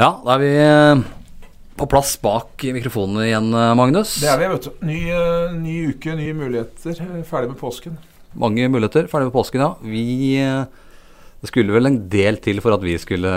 Ja, 0.00 0.14
da 0.24 0.32
er 0.32 0.40
vi 0.40 0.50
eh, 0.56 1.00
på 1.76 1.84
plass 1.92 2.14
bak 2.22 2.62
mikrofonene 2.72 3.26
igjen, 3.26 3.50
eh, 3.52 3.72
Magnus. 3.76 4.14
Det 4.22 4.30
er 4.32 4.38
vi, 4.40 4.46
vet 4.48 4.64
du. 4.64 4.84
Ny, 4.88 5.00
eh, 5.12 5.56
ny 5.60 5.74
uke, 5.90 6.14
nye 6.16 6.36
muligheter. 6.38 7.02
Ferdig 7.28 7.50
med 7.50 7.58
påsken. 7.60 7.98
Mange 8.40 8.64
muligheter. 8.72 9.10
Ferdig 9.12 9.28
med 9.28 9.34
påsken, 9.34 9.60
ja. 9.60 9.74
Vi 9.84 10.38
Det 11.40 11.48
skulle 11.48 11.72
vel 11.72 11.88
en 11.88 11.98
del 12.12 12.36
til 12.36 12.60
for 12.60 12.76
at 12.76 12.82
vi 12.84 12.94
skulle 13.00 13.28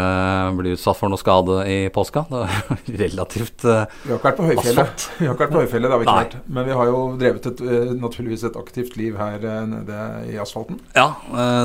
bli 0.56 0.74
utsatt 0.76 0.98
for 1.00 1.12
noe 1.12 1.20
skade 1.20 1.62
i 1.68 1.78
påska. 1.92 2.26
Det 2.30 2.40
var 2.46 2.80
relativt 3.04 3.64
eh, 3.68 3.84
Vi 4.04 4.12
har 4.14 4.22
ikke 4.22 4.30
vært 4.30 4.40
på 4.40 4.48
høyfjellet. 4.48 4.80
Asfalt. 4.84 5.08
Vi 5.20 5.28
har 5.28 5.36
ikke 5.36 5.44
vært 5.44 5.56
på 5.56 5.64
høyfjellet, 5.64 5.88
det 5.88 5.96
har 5.96 6.02
vi 6.02 6.08
ikke 6.08 6.16
Nei. 6.16 6.24
vært. 6.30 6.38
Men 6.48 6.68
vi 6.68 6.78
har 6.80 6.92
jo 6.92 7.02
drevet 7.20 7.50
et, 7.52 7.66
naturligvis 8.00 8.46
et 8.48 8.62
aktivt 8.64 8.96
liv 9.00 9.20
her 9.20 9.68
nede 9.68 10.00
i 10.32 10.40
asfalten. 10.40 10.80
Ja, 10.96 11.10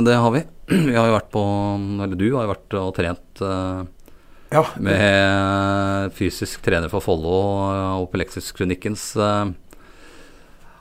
det 0.06 0.18
har 0.18 0.34
vi. 0.34 0.42
Vi 0.90 0.98
har 0.98 1.06
jo 1.06 1.14
vært 1.14 1.30
på 1.32 1.42
Eller 2.02 2.18
du 2.18 2.26
har 2.34 2.44
jo 2.44 2.50
vært 2.50 2.74
og 2.82 2.90
trent 2.98 3.46
Ja, 4.50 4.62
med 4.80 6.12
fysisk 6.16 6.62
trener 6.64 6.88
for 6.92 7.04
Follo 7.04 7.34
eh, 7.68 7.96
og 8.00 8.06
Pelexis-klinikkens 8.14 9.10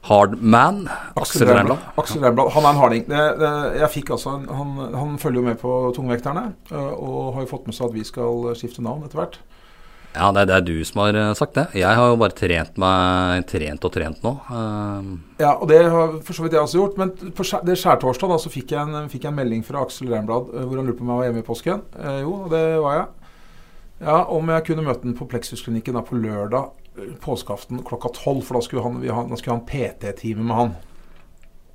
Hard 0.08 0.38
hardman, 0.38 0.86
Aksel 1.20 1.50
Reimblad 1.50 1.82
Aksel 2.00 2.22
Reinblad. 2.24 2.54
Han 2.56 2.64
er 2.64 2.70
en 2.70 2.80
harding. 2.80 3.04
Det, 3.10 3.24
det, 3.42 3.50
jeg 3.82 3.90
fikk 3.98 4.14
altså, 4.16 4.38
en- 4.38 4.48
han, 4.56 4.70
han 4.96 5.18
følger 5.20 5.42
jo 5.42 5.48
med 5.50 5.58
på 5.60 5.74
tungvekterne, 5.98 6.46
øh, 6.72 6.94
og 6.96 7.34
har 7.36 7.44
jo 7.44 7.50
fått 7.52 7.68
med 7.68 7.76
seg 7.76 7.90
at 7.90 7.98
vi 7.98 8.06
skal 8.08 8.54
skifte 8.56 8.86
navn 8.86 9.04
etter 9.04 9.20
hvert. 9.20 9.36
Ja, 10.18 10.30
det, 10.34 10.46
det 10.50 10.56
er 10.56 10.64
du 10.66 10.80
som 10.88 11.02
har 11.04 11.18
eh, 11.20 11.34
sagt 11.38 11.60
det. 11.60 11.66
Jeg 11.78 11.92
har 12.00 12.08
jo 12.14 12.16
bare 12.24 12.34
trent 12.40 12.80
meg 12.80 13.44
Trent 13.52 13.84
og 13.86 13.92
trent 13.94 14.24
nå. 14.24 14.32
Eh, 14.48 15.12
Ja, 15.44 15.52
og 15.60 15.68
det 15.70 15.82
har 15.92 16.16
for 16.24 16.34
så 16.40 16.46
vidt 16.48 16.56
jeg 16.56 16.64
også 16.64 16.80
gjort. 16.80 16.96
Men 17.04 17.12
på 17.36 17.44
skjær, 17.46 17.68
det 17.68 17.76
skjærtorsdag 17.84 18.32
da, 18.32 18.40
så 18.42 18.54
fikk 18.54 18.72
jeg, 18.78 18.88
en, 18.88 19.12
fikk 19.12 19.28
jeg 19.28 19.34
en 19.36 19.42
melding 19.44 19.68
fra 19.68 19.84
Aksel 19.84 20.08
Reinblad 20.16 20.54
øh, 20.56 20.64
hvor 20.64 20.80
han 20.80 20.88
lurte 20.88 21.02
på 21.02 21.06
om 21.06 21.12
jeg 21.12 21.20
var 21.20 21.28
hjemme 21.28 21.44
i 21.44 21.50
påsken. 21.52 21.84
Eh, 22.00 22.22
jo, 22.24 22.38
det 22.56 22.64
var 22.88 23.02
jeg. 23.02 23.08
Ja, 24.00 24.24
Om 24.30 24.50
jeg 24.54 24.66
kunne 24.68 24.84
møte 24.86 25.04
ham 25.08 25.16
på 25.18 25.26
Plexus-klinikken 25.32 25.98
på 26.06 26.20
lørdag 26.22 26.70
øh, 27.00 27.16
påskeaften 27.24 27.80
klokka 27.88 28.12
tolv, 28.14 28.44
for 28.46 28.60
da 28.60 28.62
skulle 28.66 28.84
han, 28.86 29.00
vi 29.02 29.10
ha, 29.10 29.24
da 29.26 29.36
skulle 29.40 29.56
ha 29.58 29.62
en 29.64 29.66
PT-time 29.72 30.44
med 30.46 30.56
han. 30.56 30.76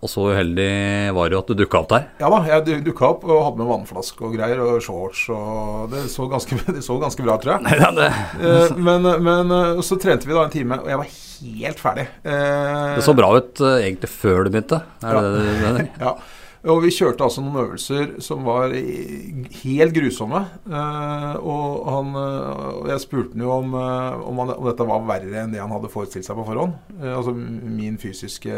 og 0.02 0.10
så 0.10 0.24
uheldig 0.32 1.12
var 1.14 1.28
det 1.30 1.36
jo 1.36 1.40
at 1.44 1.50
du 1.52 1.54
dukka 1.60 1.78
opp 1.78 1.90
der. 1.92 2.06
Ja 2.18 2.28
da, 2.32 2.38
jeg 2.48 2.64
du- 2.66 2.80
dukka 2.90 3.06
opp 3.12 3.22
og 3.24 3.44
hadde 3.44 3.58
med 3.60 3.68
vannflaske 3.70 4.24
og 4.26 4.32
greier, 4.34 4.58
og 4.58 4.80
shorts 4.82 5.28
og 5.30 5.90
Det 5.92 6.00
så 6.10 6.26
ganske, 6.30 6.58
det 6.74 6.82
så 6.82 6.96
ganske 6.98 7.22
bra 7.22 7.36
ut, 7.38 7.42
tror 7.44 7.54
jeg. 7.54 7.62
Nei, 7.68 7.76
det, 7.78 8.08
det. 8.42 8.78
men, 8.82 9.06
men 9.22 9.54
eh, 9.58 9.82
så 9.86 9.98
trente 10.02 10.26
vi 10.26 10.34
da 10.34 10.42
en 10.48 10.50
time, 10.54 10.78
og 10.82 10.90
jeg 10.90 10.98
var 10.98 11.12
helt 11.42 11.82
ferdig. 11.84 12.06
Eh, 12.26 12.94
det 12.98 13.04
så 13.06 13.14
bra 13.18 13.30
ut 13.38 13.62
eh, 13.62 13.78
egentlig 13.86 14.10
før 14.10 14.42
du 14.46 14.50
begynte. 14.56 14.82
Er 15.02 15.14
Ja. 15.14 15.22
det 15.22 15.34
det 15.38 15.46
du 15.46 15.62
mener? 15.66 15.88
Ja. 16.06 16.14
Og 16.62 16.78
vi 16.84 16.92
kjørte 16.94 17.24
altså 17.26 17.42
noen 17.42 17.56
øvelser 17.58 18.12
som 18.22 18.44
var 18.46 18.70
helt 18.70 19.94
grusomme. 19.96 20.44
Eh, 20.70 21.32
og, 21.42 21.88
han, 21.90 22.12
eh, 22.20 22.60
og 22.78 22.86
jeg 22.92 23.02
spurte 23.02 23.34
han 23.34 23.42
jo 23.42 23.50
om, 23.56 23.74
eh, 23.80 24.20
om, 24.30 24.38
han, 24.44 24.52
om 24.54 24.68
dette 24.68 24.86
var 24.86 25.02
verre 25.08 25.40
enn 25.42 25.56
det 25.56 25.58
han 25.58 25.74
hadde 25.74 25.90
forestilt 25.90 26.28
seg 26.28 26.38
på 26.38 26.46
forhånd. 26.46 26.76
Altså 27.02 27.34
min 27.34 27.98
fysiske 27.98 28.54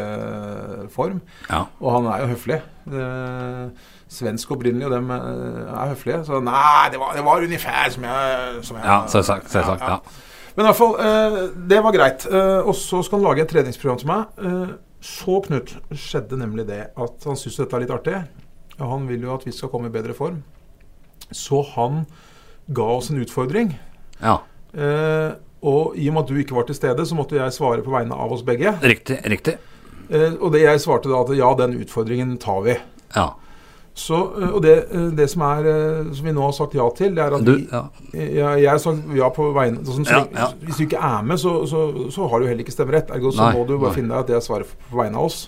form. 0.93 1.23
Ja. 1.49 1.63
Og 1.81 1.97
han 1.97 2.11
er 2.13 2.23
jo 2.23 2.31
høflig. 2.35 2.61
Svensk 4.15 4.53
opprinnelig, 4.53 4.85
og 4.85 4.93
dem 4.93 5.09
er 5.09 5.89
høflige. 5.95 6.21
Så 6.29 6.43
nei, 6.45 6.85
det 6.93 7.01
var, 7.01 7.17
det 7.17 7.25
var 7.25 7.49
ungefær 7.49 7.89
som 7.97 8.05
jeg, 8.05 8.63
som 8.69 8.77
jeg 8.77 8.85
Ja, 8.85 9.01
selvsagt. 9.09 9.49
selvsagt 9.49 9.81
ja. 9.81 9.97
Men 10.55 10.63
i 10.63 10.69
hvert 10.69 10.77
fall, 10.77 10.93
det 11.73 11.81
var 11.83 11.95
greit. 11.97 12.29
Og 12.61 12.75
så 12.77 13.01
skal 13.03 13.17
han 13.17 13.25
lage 13.31 13.43
et 13.43 13.49
treningsprogram 13.49 13.97
til 13.97 14.13
meg. 14.13 14.75
Så, 15.05 15.37
Knut, 15.45 15.75
skjedde 15.93 16.39
nemlig 16.39 16.65
det 16.69 16.81
at 16.89 17.27
han 17.27 17.37
syns 17.37 17.59
dette 17.61 17.77
er 17.77 17.83
litt 17.83 17.93
artig. 17.93 18.23
Og 18.79 18.85
han 18.89 19.05
vil 19.07 19.27
jo 19.27 19.35
at 19.35 19.45
vi 19.45 19.53
skal 19.55 19.69
komme 19.71 19.91
i 19.91 19.93
bedre 19.93 20.15
form. 20.17 20.41
Så 21.29 21.61
han 21.75 22.03
ga 22.73 22.87
oss 22.97 23.11
en 23.13 23.21
utfordring. 23.21 23.75
ja. 24.21 24.39
Eh, 24.75 25.31
og 25.65 25.95
i 25.97 26.09
og 26.11 26.13
med 26.13 26.25
at 26.25 26.29
du 26.29 26.37
ikke 26.37 26.53
var 26.53 26.65
til 26.67 26.75
stede, 26.77 27.05
så 27.07 27.15
måtte 27.17 27.37
jeg 27.39 27.53
svare 27.55 27.81
på 27.81 27.89
vegne 27.89 28.13
av 28.13 28.33
oss 28.35 28.43
begge. 28.45 28.75
Riktig. 28.83 29.15
riktig. 29.25 29.55
Eh, 30.09 30.35
og 30.35 30.51
det 30.53 30.61
jeg 30.61 30.81
svarte 30.83 31.09
da 31.09 31.23
at 31.23 31.31
ja, 31.33 31.47
den 31.57 31.73
utfordringen 31.81 32.35
tar 32.37 32.59
vi. 32.67 32.75
Ja. 33.15 33.31
Så, 33.95 34.17
eh, 34.41 34.49
og 34.51 34.59
det, 34.65 34.73
eh, 34.91 35.05
det 35.15 35.29
som, 35.31 35.41
er, 35.47 35.67
eh, 35.71 36.09
som 36.17 36.25
vi 36.27 36.33
nå 36.35 36.41
har 36.43 36.51
sagt 36.57 36.73
ja 36.75 36.83
til, 36.97 37.13
det 37.15 37.23
er 37.23 37.35
at 37.37 37.45
Du, 37.47 37.53
vi, 37.55 37.67
jeg, 38.19 38.35
jeg 38.59 38.67
har 38.67 38.81
sagt 38.83 39.05
ja 39.15 39.29
på 39.31 39.45
vegne 39.55 39.85
sånn, 39.87 40.03
så, 40.03 40.17
Ja, 40.19 40.25
ja. 40.35 40.47
Hvis 40.67 40.81
du 40.81 40.83
ikke 40.83 40.99
er 40.99 41.23
med, 41.23 41.39
så, 41.39 41.53
så, 41.71 41.85
så 42.11 42.27
har 42.27 42.43
du 42.43 42.49
heller 42.49 42.65
ikke 42.65 42.75
stemmerett. 42.75 43.13
Ergo 43.15 43.31
så 43.31 43.45
Nei, 43.45 43.53
må 43.55 43.63
du 43.69 43.77
bare 43.77 43.93
nei. 43.93 43.95
finne 44.01 44.11
deg 44.11 44.25
at 44.25 44.33
det 44.33 44.35
er 44.41 44.43
svaret 44.43 44.75
på 44.91 44.99
vegne 44.99 45.21
av 45.21 45.29
oss. 45.29 45.45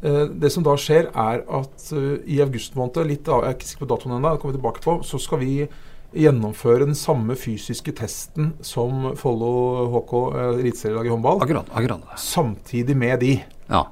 Det 0.00 0.48
som 0.48 0.64
da 0.64 0.72
skjer, 0.80 1.10
er 1.12 1.42
at 1.60 1.90
i 2.24 2.38
august 2.40 2.72
måned, 2.80 3.02
litt 3.04 3.28
av, 3.28 3.42
jeg 3.44 3.52
er 3.52 3.56
ikke 3.58 3.68
sikker 3.68 3.84
på 3.84 3.88
datoen 3.90 4.14
ennå, 4.16 4.30
kommer 4.40 4.54
vi 4.54 4.60
tilbake 4.62 4.80
på, 4.86 4.94
så 5.04 5.20
skal 5.20 5.42
vi 5.42 5.50
gjennomføre 6.16 6.86
den 6.88 6.96
samme 6.96 7.36
fysiske 7.36 7.92
testen 8.00 8.54
som 8.64 9.10
Follo 9.20 9.50
HK 9.92 10.14
eliteserielaget 10.56 11.10
i 11.10 11.12
håndball, 11.12 11.42
Akkurat. 11.44 11.68
akkurat. 11.76 12.08
samtidig 12.18 12.96
med 12.96 13.20
de. 13.20 13.34
Ja. 13.68 13.84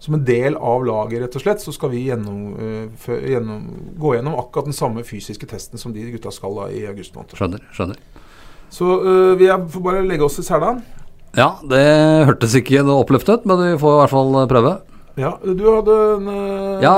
Som 0.00 0.16
en 0.16 0.22
del 0.24 0.56
av 0.56 0.84
laget, 0.88 1.20
rett 1.20 1.34
og 1.36 1.42
slett, 1.44 1.60
så 1.60 1.74
skal 1.76 1.92
vi 1.92 2.06
gjennom, 2.06 2.54
uh, 2.56 3.08
gjennom, 3.20 3.66
gå 4.00 4.14
gjennom 4.16 4.38
akkurat 4.40 4.70
den 4.70 4.76
samme 4.76 5.04
fysiske 5.04 5.48
testen 5.50 5.80
som 5.80 5.92
de 5.92 6.06
gutta 6.14 6.32
skal 6.32 6.56
da 6.56 6.70
i 6.72 6.86
august 6.88 7.12
måned. 7.16 7.36
Skjønner. 7.36 7.66
skjønner. 7.76 8.00
Så 8.72 8.86
uh, 8.86 9.34
vi 9.36 9.50
er, 9.50 9.60
får 9.68 9.84
bare 9.84 10.06
legge 10.06 10.24
oss 10.24 10.40
i 10.40 10.46
selen. 10.46 10.80
Ja, 11.36 11.52
det 11.62 11.84
hørtes 12.26 12.56
ikke 12.58 12.80
noe 12.82 13.04
oppløftet, 13.04 13.44
men 13.46 13.60
vi 13.60 13.74
får 13.78 13.92
i 13.92 14.00
hvert 14.00 14.14
fall 14.14 14.40
prøve. 14.50 14.78
Ja, 15.20 15.34
du 15.42 15.64
hadde 15.66 15.94
en 16.14 16.28
uh, 16.30 16.82
Ja, 16.82 16.94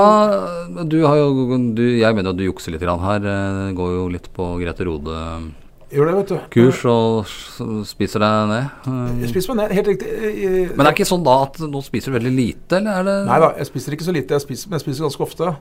du 0.85 0.99
har 1.03 1.17
jo 1.17 1.57
du, 1.75 1.83
Jeg 1.97 2.15
mener 2.15 2.31
at 2.31 2.37
du 2.39 2.45
jukser 2.45 2.71
litt 2.71 2.83
her. 2.85 3.25
eh, 3.25 3.73
Går 3.75 3.89
jo 3.97 4.07
litt 4.13 4.29
på 4.35 4.53
Grete 4.61 4.85
Rode-kurs 4.87 5.62
Gjør 5.93 6.07
det, 6.09 6.13
vet 6.17 6.31
du. 6.31 6.37
Kurs 6.55 6.79
og 6.89 7.85
spiser 7.85 8.23
deg 8.23 8.47
ned. 8.49 8.69
Jeg 8.87 9.27
Eh, 9.27 9.31
spiser 9.33 9.53
meg 9.53 9.59
ned, 9.69 9.75
helt 9.77 9.87
riktig. 9.91 10.07
Jeg- 10.09 10.69
Men 10.75 10.85
det 10.85 10.87
er 10.87 10.95
ikke 10.97 11.09
sånn 11.11 11.23
da 11.23 11.35
at 11.43 11.59
nå 11.59 11.83
spiser 11.85 12.11
du 12.11 12.17
veldig 12.19 12.33
lite, 12.35 12.77
eller 12.79 12.91
er 12.99 13.03
det 13.03 13.17
Nei 13.27 13.39
da, 13.39 13.49
jeg 13.57 13.67
spiser 13.69 13.91
ikke 13.93 14.07
så 14.07 14.13
lite, 14.15 14.29
jeg 14.33 14.41
spiser, 14.41 14.69
men 14.69 14.79
jeg 14.79 14.85
spiser 14.87 15.05
ganske 15.05 15.21
ofte. 15.27 15.55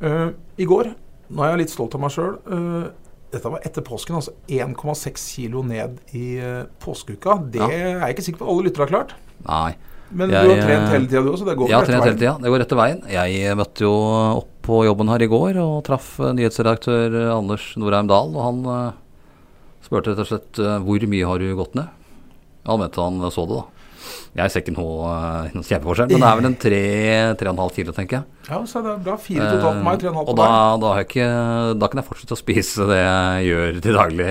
Uh, 0.00 0.30
I 0.58 0.64
går, 0.64 0.94
nå 1.34 1.42
er 1.44 1.50
jeg 1.52 1.58
litt 1.66 1.70
stolt 1.74 1.94
av 1.94 2.00
meg 2.00 2.10
sjøl 2.14 2.38
Dette 3.30 3.44
var 3.52 3.60
etter 3.60 3.82
påsken, 3.84 4.14
altså 4.16 4.32
1,6 4.48 5.34
kilo 5.36 5.60
ned 5.62 5.98
i 6.16 6.38
uh, 6.40 6.64
påskeuka. 6.80 7.50
Det 7.50 7.60
Ja. 7.60 7.68
er 7.68 8.00
jeg 8.06 8.16
ikke 8.16 8.24
sikker 8.24 8.38
på 8.38 8.48
alle 8.48 8.64
lyttere 8.70 8.88
har 8.88 8.92
klart. 8.94 9.10
Nei. 9.46 9.74
Men 10.10 10.30
Jeg, 10.30 10.42
du 10.48 10.54
har 10.54 10.62
trent 10.64 10.88
eh, 10.88 10.92
hele 10.94 11.06
tida, 11.06 11.20
du 11.22 11.28
også. 11.34 11.44
Det 11.44 11.56
går 11.58 11.68
Jeg 11.68 11.76
har 11.76 11.82
rett 11.84 11.90
trent 11.90 12.04
hele 12.08 12.16
tida. 12.16 12.38
Det 12.40 12.48
går 12.48 12.58
rette 12.62 12.76
veien. 12.78 13.02
Jeg 13.12 13.56
møtte 13.58 13.84
jo 13.84 13.92
opp 14.38 14.48
på 14.64 14.78
jobben 14.86 15.08
her 15.12 15.20
i 15.20 15.28
går 15.28 15.58
og 15.60 15.84
traff 15.84 16.18
eh, 16.20 16.32
nyhetsredaktør 16.32 17.12
eh, 17.28 17.36
Anders 17.36 17.74
Norheim 17.76 18.08
Dahl, 18.08 18.32
og 18.34 18.42
han 18.46 18.64
eh, 18.64 18.92
spurte 19.88 20.12
rett 20.14 20.22
og 20.26 20.30
slett 20.30 20.62
eh, 20.62 20.78
hvor 20.84 21.08
mye 21.08 21.32
har 21.32 21.42
du 21.42 21.48
gått 21.58 21.74
ned? 21.80 21.88
Han 22.68 22.80
mente 22.84 23.00
han 23.00 23.20
så 23.32 23.48
det, 23.48 23.56
da. 23.62 23.66
Jeg 24.38 24.52
ser 24.52 24.62
ikke 24.62 24.72
noe, 24.76 25.08
noen 25.52 25.64
kjempeforskjell, 25.66 26.10
men 26.12 26.20
det 26.22 26.28
er 26.28 26.36
vel 26.38 26.46
en 26.48 26.54
3-3,5 26.62 27.72
kilo, 27.74 27.92
tenker 27.96 28.18
jeg. 28.18 28.26
Ja, 28.48 28.58
så 28.68 28.80
det 28.84 28.92
er 28.92 29.00
bra. 29.04 29.16
Fire 29.20 29.48
totalt 29.50 29.80
på 29.80 29.84
meg, 29.84 29.98
tre 30.00 30.08
og 30.08 30.12
en 30.14 30.18
halv 30.20 30.28
Eh, 30.28 30.30
og 30.30 30.36
på 30.36 30.38
da, 30.38 30.46
deg. 30.48 30.82
da, 30.84 30.92
ikke, 31.02 31.26
da 31.82 31.88
kan 31.90 32.00
jeg 32.00 32.06
fortsette 32.06 32.36
å 32.36 32.38
spise 32.38 32.86
det 32.88 32.98
jeg 33.00 33.48
gjør 33.48 33.80
til 33.84 33.96
daglig 33.98 34.28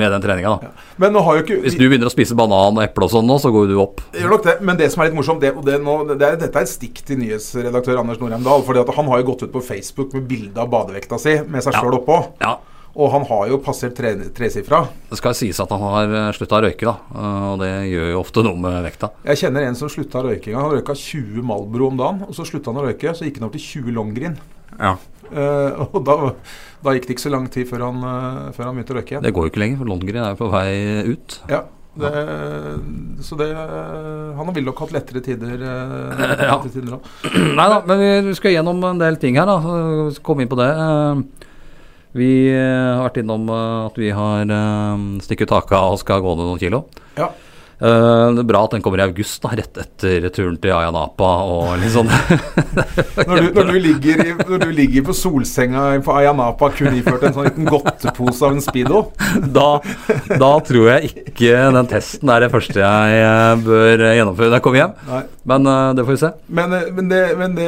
med 0.00 0.14
den 0.14 0.24
treninga. 0.24 0.52
da. 0.62 0.70
Men 1.02 1.12
nå 1.16 1.24
har 1.26 1.36
jo 1.40 1.44
ikke 1.44 1.58
Hvis 1.66 1.76
du 1.80 1.84
begynner 1.88 2.08
å 2.08 2.14
spise 2.14 2.36
banan 2.38 2.78
og 2.78 2.84
eple 2.84 3.08
og 3.08 3.12
sånn 3.16 3.28
nå, 3.28 3.36
så 3.42 3.52
går 3.52 3.68
du 3.72 3.76
opp. 3.82 4.00
Gjør 4.16 4.32
nok 4.36 4.46
det, 4.46 4.56
men 4.70 4.80
det 4.80 4.90
som 4.94 5.02
er 5.04 5.10
litt 5.10 5.18
morsomt 5.18 5.42
det, 5.44 5.52
det 5.66 5.80
nå, 5.84 5.96
det 6.14 6.20
er, 6.30 6.40
Dette 6.46 6.56
er 6.62 6.68
et 6.68 6.72
stikk 6.76 7.02
til 7.10 7.20
nyhetsredaktør 7.24 8.00
Anders 8.04 8.20
Norheim 8.22 8.46
Dahl. 8.46 8.62
fordi 8.64 8.86
Han 9.00 9.08
har 9.12 9.20
jo 9.24 9.30
gått 9.32 9.42
ut 9.48 9.52
på 9.56 9.64
Facebook 9.64 10.14
med 10.16 10.28
bilde 10.30 10.56
av 10.60 10.70
badevekta 10.70 11.18
si 11.20 11.40
med 11.48 11.64
seg 11.66 11.74
Ja. 11.74 11.80
sjøl 11.82 11.98
oppå. 12.00 12.20
Ja, 12.40 12.58
Og 12.96 13.10
han 13.12 13.22
har 13.28 13.44
jo 13.52 13.58
passert 13.62 13.94
tre, 13.94 14.14
tresifra. 14.34 14.80
Det 15.10 15.18
skal 15.20 15.34
sies 15.38 15.60
at 15.62 15.70
han 15.70 15.80
har 15.84 16.32
slutta 16.34 16.58
å 16.58 16.64
røyke, 16.64 16.88
da. 16.88 16.96
eh, 17.14 17.44
Og 17.52 17.60
det 17.62 17.70
gjør 17.92 18.08
jo 18.16 18.20
ofte 18.20 18.42
noe 18.42 18.58
med 18.58 18.82
vekta. 18.88 19.12
Jeg 19.30 19.38
kjenner 19.44 19.68
en 19.68 19.78
som 19.78 19.88
slutta 19.92 20.24
røykinga. 20.26 20.58
Han 20.58 20.74
røyka 20.74 20.96
20 20.98 21.42
Malbro 21.46 21.86
om 21.92 21.96
dagen. 22.00 22.22
og 22.26 22.34
Så 22.34 22.44
slutta 22.48 22.72
han 22.74 22.82
å 22.82 22.86
røyke, 22.88 23.14
så 23.14 23.24
gikk 23.28 23.38
han 23.38 23.46
opp 23.48 23.54
til 23.54 23.84
20 23.84 23.94
Longgreen. 23.94 24.36
Ja. 24.80 24.96
Uh, 25.30 25.86
og 25.94 26.00
da, 26.02 26.14
da 26.82 26.92
gikk 26.96 27.04
det 27.06 27.14
ikke 27.14 27.22
så 27.28 27.30
lang 27.30 27.44
tid 27.54 27.68
før 27.70 27.84
han, 27.86 28.00
uh, 28.02 28.48
før 28.56 28.66
han 28.66 28.74
begynte 28.80 28.96
å 28.96 28.96
røyke 28.98 29.12
igjen. 29.14 29.22
Det 29.22 29.30
går 29.36 29.46
jo 29.46 29.50
ikke 29.52 29.60
lenger, 29.62 29.78
for 29.78 29.90
Lundgren 29.92 30.24
er 30.26 30.32
jo 30.34 30.40
på 30.40 30.48
vei 30.50 30.70
ut. 31.12 31.36
Ja, 31.52 31.60
det, 32.00 32.10
så 33.26 33.36
det 33.38 33.48
Han 33.54 34.50
vel 34.54 34.64
nok 34.66 34.78
hatt 34.82 34.92
lettere 34.94 35.22
tider. 35.22 35.54
eh, 35.62 36.34
Ja. 36.48 36.58
tider. 36.64 36.98
Nei 37.54 37.68
da, 37.70 37.80
men 37.86 38.02
vi 38.30 38.34
skal 38.38 38.54
gjennom 38.56 38.82
en 38.90 38.98
del 39.02 39.18
ting 39.22 39.38
her, 39.38 39.46
da. 39.46 39.58
Komme 40.26 40.42
inn 40.46 40.50
på 40.50 40.58
det. 40.58 40.68
Eh, 40.70 41.22
Vi 42.16 42.30
eh, 42.50 42.96
har 42.96 43.04
vært 43.06 43.20
innom 43.22 43.46
eh, 43.54 43.76
at 43.86 44.00
vi 44.00 44.10
har 44.14 44.50
eh, 44.50 45.06
stikket 45.22 45.50
ut 45.50 45.60
haka 45.60 45.84
og 45.92 46.02
skal 46.02 46.24
gå 46.24 46.34
ned 46.34 46.48
noen 46.48 46.60
kilo. 46.62 46.84
Ja. 47.18 47.30
Det 47.80 48.42
er 48.42 48.44
bra 48.44 48.58
at 48.66 48.74
den 48.74 48.82
kommer 48.84 49.00
i 49.00 49.06
august, 49.06 49.38
da, 49.40 49.54
rett 49.56 49.78
etter 49.80 50.26
turen 50.36 50.58
til 50.60 50.74
Ayanapa 50.76 51.28
og 51.48 51.70
litt 51.80 51.94
sånn. 51.94 52.10
Når 53.30 53.38
du, 53.40 53.46
når, 53.56 53.70
du 53.70 53.78
ligger 53.80 54.20
i, 54.20 54.34
når 54.36 54.66
du 54.66 54.74
ligger 54.76 55.06
på 55.06 55.14
solsenga 55.16 55.86
på 56.04 56.12
Ayanapa, 56.12 56.68
kun 56.76 56.98
iført 56.98 57.24
en 57.24 57.32
sånn 57.38 57.48
liten 57.48 57.70
godtepose 57.72 58.44
av 58.44 58.58
en 58.58 58.60
Speedo 58.60 59.00
da, 59.56 59.80
da 60.28 60.50
tror 60.66 60.90
jeg 60.90 61.14
ikke 61.14 61.56
den 61.72 61.88
testen 61.88 62.34
er 62.34 62.44
det 62.44 62.52
første 62.52 62.84
jeg 62.84 63.64
bør 63.64 64.04
gjennomføre 64.10 64.50
når 64.50 64.58
jeg 64.58 64.66
kommer 64.68 64.82
hjem. 64.82 64.94
Nei. 65.08 65.22
Men 65.42 65.66
uh, 65.66 65.94
det 65.96 66.04
får 66.04 66.12
vi 66.12 66.20
se. 66.20 66.30
Men, 66.46 66.72
eh, 66.72 66.88
men, 66.92 67.08
det, 67.08 67.20
men 67.38 67.54
det, 67.56 67.66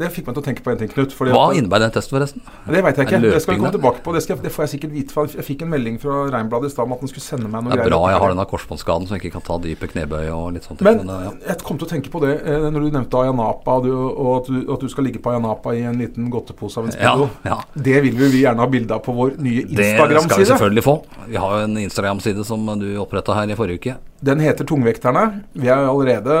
det, 0.00 0.08
fikk 0.14 0.28
meg 0.28 0.36
til 0.36 0.42
å 0.42 0.44
tenke 0.46 0.62
på 0.64 0.72
en 0.72 0.78
ting, 0.80 0.90
Knut. 0.92 1.12
Hva 1.12 1.44
innebærer 1.52 1.86
den 1.86 1.94
testen, 1.96 2.16
forresten? 2.16 2.44
Det 2.64 2.80
veit 2.86 3.00
jeg 3.00 3.08
ikke. 3.08 3.20
Det 3.24 3.40
skal 3.44 3.56
vi 3.56 3.60
komme 3.60 3.72
tilbake 3.74 4.00
på. 4.06 4.14
Det, 4.16 4.22
skal, 4.24 4.38
det, 4.40 4.52
får 4.54 4.64
jeg 4.64 4.72
sikkert 4.76 4.94
vite. 4.94 5.16
For 5.16 5.36
jeg 5.36 5.44
fikk 5.44 5.66
en 5.66 5.72
melding 5.74 5.98
fra 6.00 6.22
Reinbladet 6.32 6.70
i 6.70 6.74
stad 6.74 6.88
om 6.88 6.94
at 6.96 7.04
den 7.04 7.12
skulle 7.12 7.26
sende 7.26 7.50
meg 7.50 7.66
noe. 7.66 7.74
Det 7.74 7.84
er 7.84 7.92
bra 7.92 8.00
jeg 8.12 8.22
har 8.22 8.34
denne 8.34 8.46
korsbåndskaden 8.48 9.08
så 9.08 9.18
jeg 9.18 9.24
ikke 9.24 9.34
kan 9.36 9.46
ta 9.50 9.58
dype 9.66 9.90
knebøy 9.92 10.30
og 10.32 10.46
litt 10.56 10.68
sånt. 10.68 10.84
Men, 10.86 11.02
men 11.04 11.28
ja. 11.28 11.34
jeg 11.50 11.58
kom 11.66 11.80
til 11.80 11.88
å 11.88 11.92
tenke 11.92 12.12
på 12.14 12.22
det 12.24 12.32
når 12.44 12.86
du 12.86 12.88
nevnte 12.88 13.20
Ayanapa, 13.20 13.76
og, 13.82 13.90
og 13.92 14.30
at, 14.38 14.48
du, 14.48 14.58
at, 14.64 14.86
du, 14.86 14.92
skal 14.92 15.08
ligge 15.08 15.20
på 15.20 15.34
Ayanapa 15.34 15.76
i 15.76 15.84
en 15.88 16.00
liten 16.00 16.32
godtepose 16.32 16.80
av 16.80 16.88
en 16.88 16.96
speedo. 16.96 17.28
Ja, 17.44 17.58
ja. 17.58 17.84
Det 17.90 18.00
vil 18.06 18.16
vi 18.22 18.44
gjerne 18.46 18.64
ha 18.64 18.70
bilde 18.70 18.96
av 18.96 19.04
på 19.04 19.12
vår 19.16 19.36
nye 19.44 19.66
Instagram-side. 19.66 20.16
Det 20.16 20.24
skal 20.30 20.44
vi 20.44 20.50
selvfølgelig 20.54 20.88
få. 20.88 20.98
Vi 21.28 21.38
har 21.40 21.58
jo 21.58 21.68
en 21.68 21.78
Instagram-side 21.84 22.48
som 22.48 22.66
du 22.80 22.88
oppretta 23.02 23.36
her 23.36 23.52
i 23.52 23.58
forrige 23.58 23.82
uke. 23.82 24.00
Den 24.24 24.40
heter 24.40 24.64
Tungvekterne. 24.64 25.24
Vi 25.52 25.68
er 25.68 25.84
allerede 25.84 26.36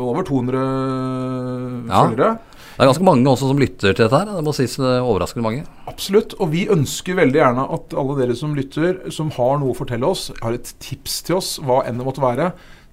over 0.00 0.24
200 0.24 0.62
ja. 1.88 2.04
følgere. 2.06 2.36
Det 2.78 2.84
er 2.84 2.90
ganske 2.92 3.04
mange 3.08 3.26
også 3.26 3.48
som 3.50 3.58
lytter 3.58 3.90
til 3.90 4.04
dette 4.04 4.18
her. 4.20 4.28
Det 4.38 4.44
må 4.46 4.54
sies 4.54 4.76
overraskende 4.78 5.44
mange. 5.44 5.64
Absolutt. 5.90 6.36
Og 6.38 6.52
vi 6.52 6.68
ønsker 6.70 7.18
veldig 7.18 7.40
gjerne 7.40 7.64
at 7.74 7.96
alle 7.98 8.16
dere 8.20 8.36
som 8.38 8.54
lytter, 8.56 9.00
som 9.12 9.32
har 9.34 9.58
noe 9.58 9.74
å 9.74 9.76
fortelle 9.76 10.06
oss, 10.06 10.28
har 10.40 10.54
et 10.54 10.70
tips 10.80 11.20
til 11.26 11.40
oss, 11.40 11.56
hva 11.58 11.82
enn 11.88 11.98
det 11.98 12.06
måtte 12.06 12.22
være, 12.22 12.52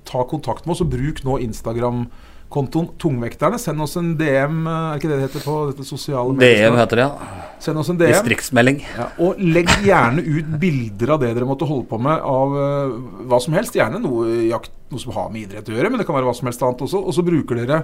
ta 0.10 0.24
kontakt 0.28 0.66
med 0.66 0.76
oss, 0.76 0.82
og 0.84 0.90
bruk 0.96 1.22
nå 1.28 1.38
Instagram 1.46 2.08
kontoen 2.56 2.88
Tungvekterne. 3.02 3.60
Send 3.62 3.84
oss 3.84 3.98
en 4.00 4.14
DM, 4.20 4.64
er 4.70 5.00
ikke 5.00 5.12
det 5.12 5.20
det 5.20 5.28
heter 5.28 5.44
på 5.46 5.58
dette 5.72 5.86
sosiale 5.88 6.36
medier? 6.36 6.70
DM 6.70 6.80
heter 6.80 7.02
det, 7.02 7.08
ja. 7.08 7.44
Send 7.66 7.82
oss 7.82 7.90
en 7.92 8.00
DM. 8.00 8.14
Distriktsmelding. 8.14 8.82
Ja, 8.96 9.08
og 9.26 9.40
legg 9.42 9.72
gjerne 9.86 10.24
ut 10.24 10.56
bilder 10.62 11.16
av 11.16 11.24
det 11.24 11.32
dere 11.36 11.48
måtte 11.50 11.68
holde 11.70 11.88
på 11.90 12.00
med, 12.02 12.20
av 12.20 12.56
uh, 12.56 12.98
hva 13.30 13.40
som 13.44 13.56
helst. 13.58 13.78
Gjerne 13.78 14.02
noe, 14.04 14.28
jakt, 14.50 14.74
noe 14.94 15.02
som 15.02 15.16
har 15.16 15.32
med 15.34 15.48
idrett 15.48 15.72
å 15.72 15.76
gjøre, 15.76 15.92
men 15.92 16.02
det 16.02 16.08
kan 16.08 16.18
være 16.18 16.30
hva 16.30 16.36
som 16.38 16.50
helst 16.50 16.64
annet 16.66 16.86
også. 16.88 17.02
Og 17.02 17.18
så 17.18 17.26
bruker 17.26 17.62
dere, 17.62 17.82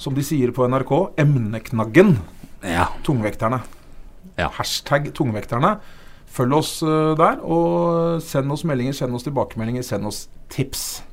som 0.00 0.16
de 0.16 0.24
sier 0.26 0.54
på 0.54 0.68
NRK, 0.70 0.94
emneknaggen. 1.24 2.16
Ja. 2.64 2.88
Tungvekterne. 3.06 3.62
Ja. 4.40 4.50
Hashtag 4.56 5.12
tungvekterne. 5.16 5.76
Følg 6.34 6.56
oss 6.58 6.76
uh, 6.82 7.12
der, 7.18 7.42
og 7.42 8.22
send 8.24 8.50
oss 8.50 8.64
meldinger, 8.66 8.96
send 8.96 9.14
oss 9.14 9.26
tilbakemeldinger, 9.26 9.84
send 9.86 10.08
oss 10.10 10.24
tips. 10.52 11.04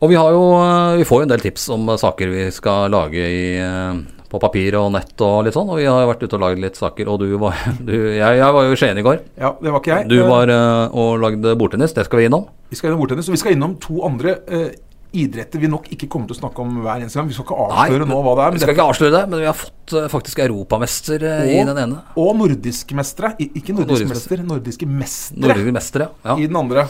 Og 0.00 0.10
vi, 0.10 0.16
jo, 0.18 0.42
eh, 0.60 0.96
vi 1.00 1.06
får 1.08 1.22
jo 1.22 1.28
en 1.28 1.32
del 1.34 1.44
tips 1.44 1.68
om 1.74 1.94
saker 2.00 2.32
vi 2.32 2.48
skal 2.54 2.92
lage 2.92 3.24
i, 3.24 3.44
eh, 3.60 4.00
på 4.30 4.40
papir 4.42 4.74
og 4.80 4.90
nett 4.96 5.14
og 5.24 5.44
litt 5.46 5.56
sånn. 5.56 5.70
Og 5.70 5.80
vi 5.80 5.86
har 5.88 6.08
vært 6.10 6.24
ute 6.26 6.38
og 6.38 6.44
lagd 6.46 6.62
litt 6.62 6.80
saker. 6.80 7.10
Og 7.12 7.20
du 7.22 7.28
var, 7.40 7.58
du, 7.88 7.94
jeg, 7.94 8.40
jeg, 8.40 8.50
var 8.56 8.66
jo 8.66 8.74
i 8.74 8.80
Skien 8.80 8.98
i 8.98 9.06
går. 9.06 9.20
Ja, 9.40 9.54
det 9.60 9.70
var 9.70 9.82
ikke 9.82 10.00
jeg. 10.00 10.10
Du 10.10 10.18
var 10.28 10.50
og 10.90 11.20
lagde 11.22 11.54
bordtennis. 11.60 11.94
Det 11.96 12.08
skal 12.08 12.22
vi 12.22 12.30
innom. 12.30 12.48
Vi 12.70 12.80
skal 12.80 12.90
innom 12.90 13.04
bordtennis, 13.04 13.30
og 13.30 13.36
vi 13.36 13.44
skal 13.44 13.54
innom 13.54 13.78
to 13.82 14.00
andre 14.06 14.38
uh, 14.50 14.68
idretter 15.14 15.62
vi 15.62 15.70
nok 15.70 15.86
ikke 15.94 16.08
kommer 16.10 16.30
til 16.30 16.36
å 16.36 16.40
snakke 16.40 16.62
om 16.64 16.78
hver 16.82 17.02
eneste 17.02 17.20
gang. 17.20 17.28
Vi 17.30 17.36
skal 17.36 17.46
ikke 17.46 17.58
avsløre 17.68 18.02
Nei, 18.02 18.10
nå 18.10 18.20
hva 18.26 18.32
det 18.34 18.44
er. 18.44 18.54
vi 18.56 18.62
skal 18.64 18.74
ikke 18.74 18.86
avsløre 18.90 19.14
det, 19.14 19.22
men 19.30 19.42
vi 19.44 19.48
har 19.48 19.58
fått 19.58 19.94
uh, 19.94 20.06
faktisk 20.10 20.42
europamester 20.44 21.26
uh, 21.26 21.42
i 21.46 21.60
den 21.60 21.82
ene. 21.84 22.00
Og 22.20 22.32
nordiskmestere. 22.40 23.34
Ikke 23.46 23.76
nordisk 23.76 24.08
mester, 24.10 24.42
nordiske 24.46 24.88
mestere. 24.90 25.44
Nordiske 25.46 25.76
mestere 25.76 26.08
ja. 26.24 26.34
I 26.34 26.48
den 26.50 26.58
andre. 26.58 26.88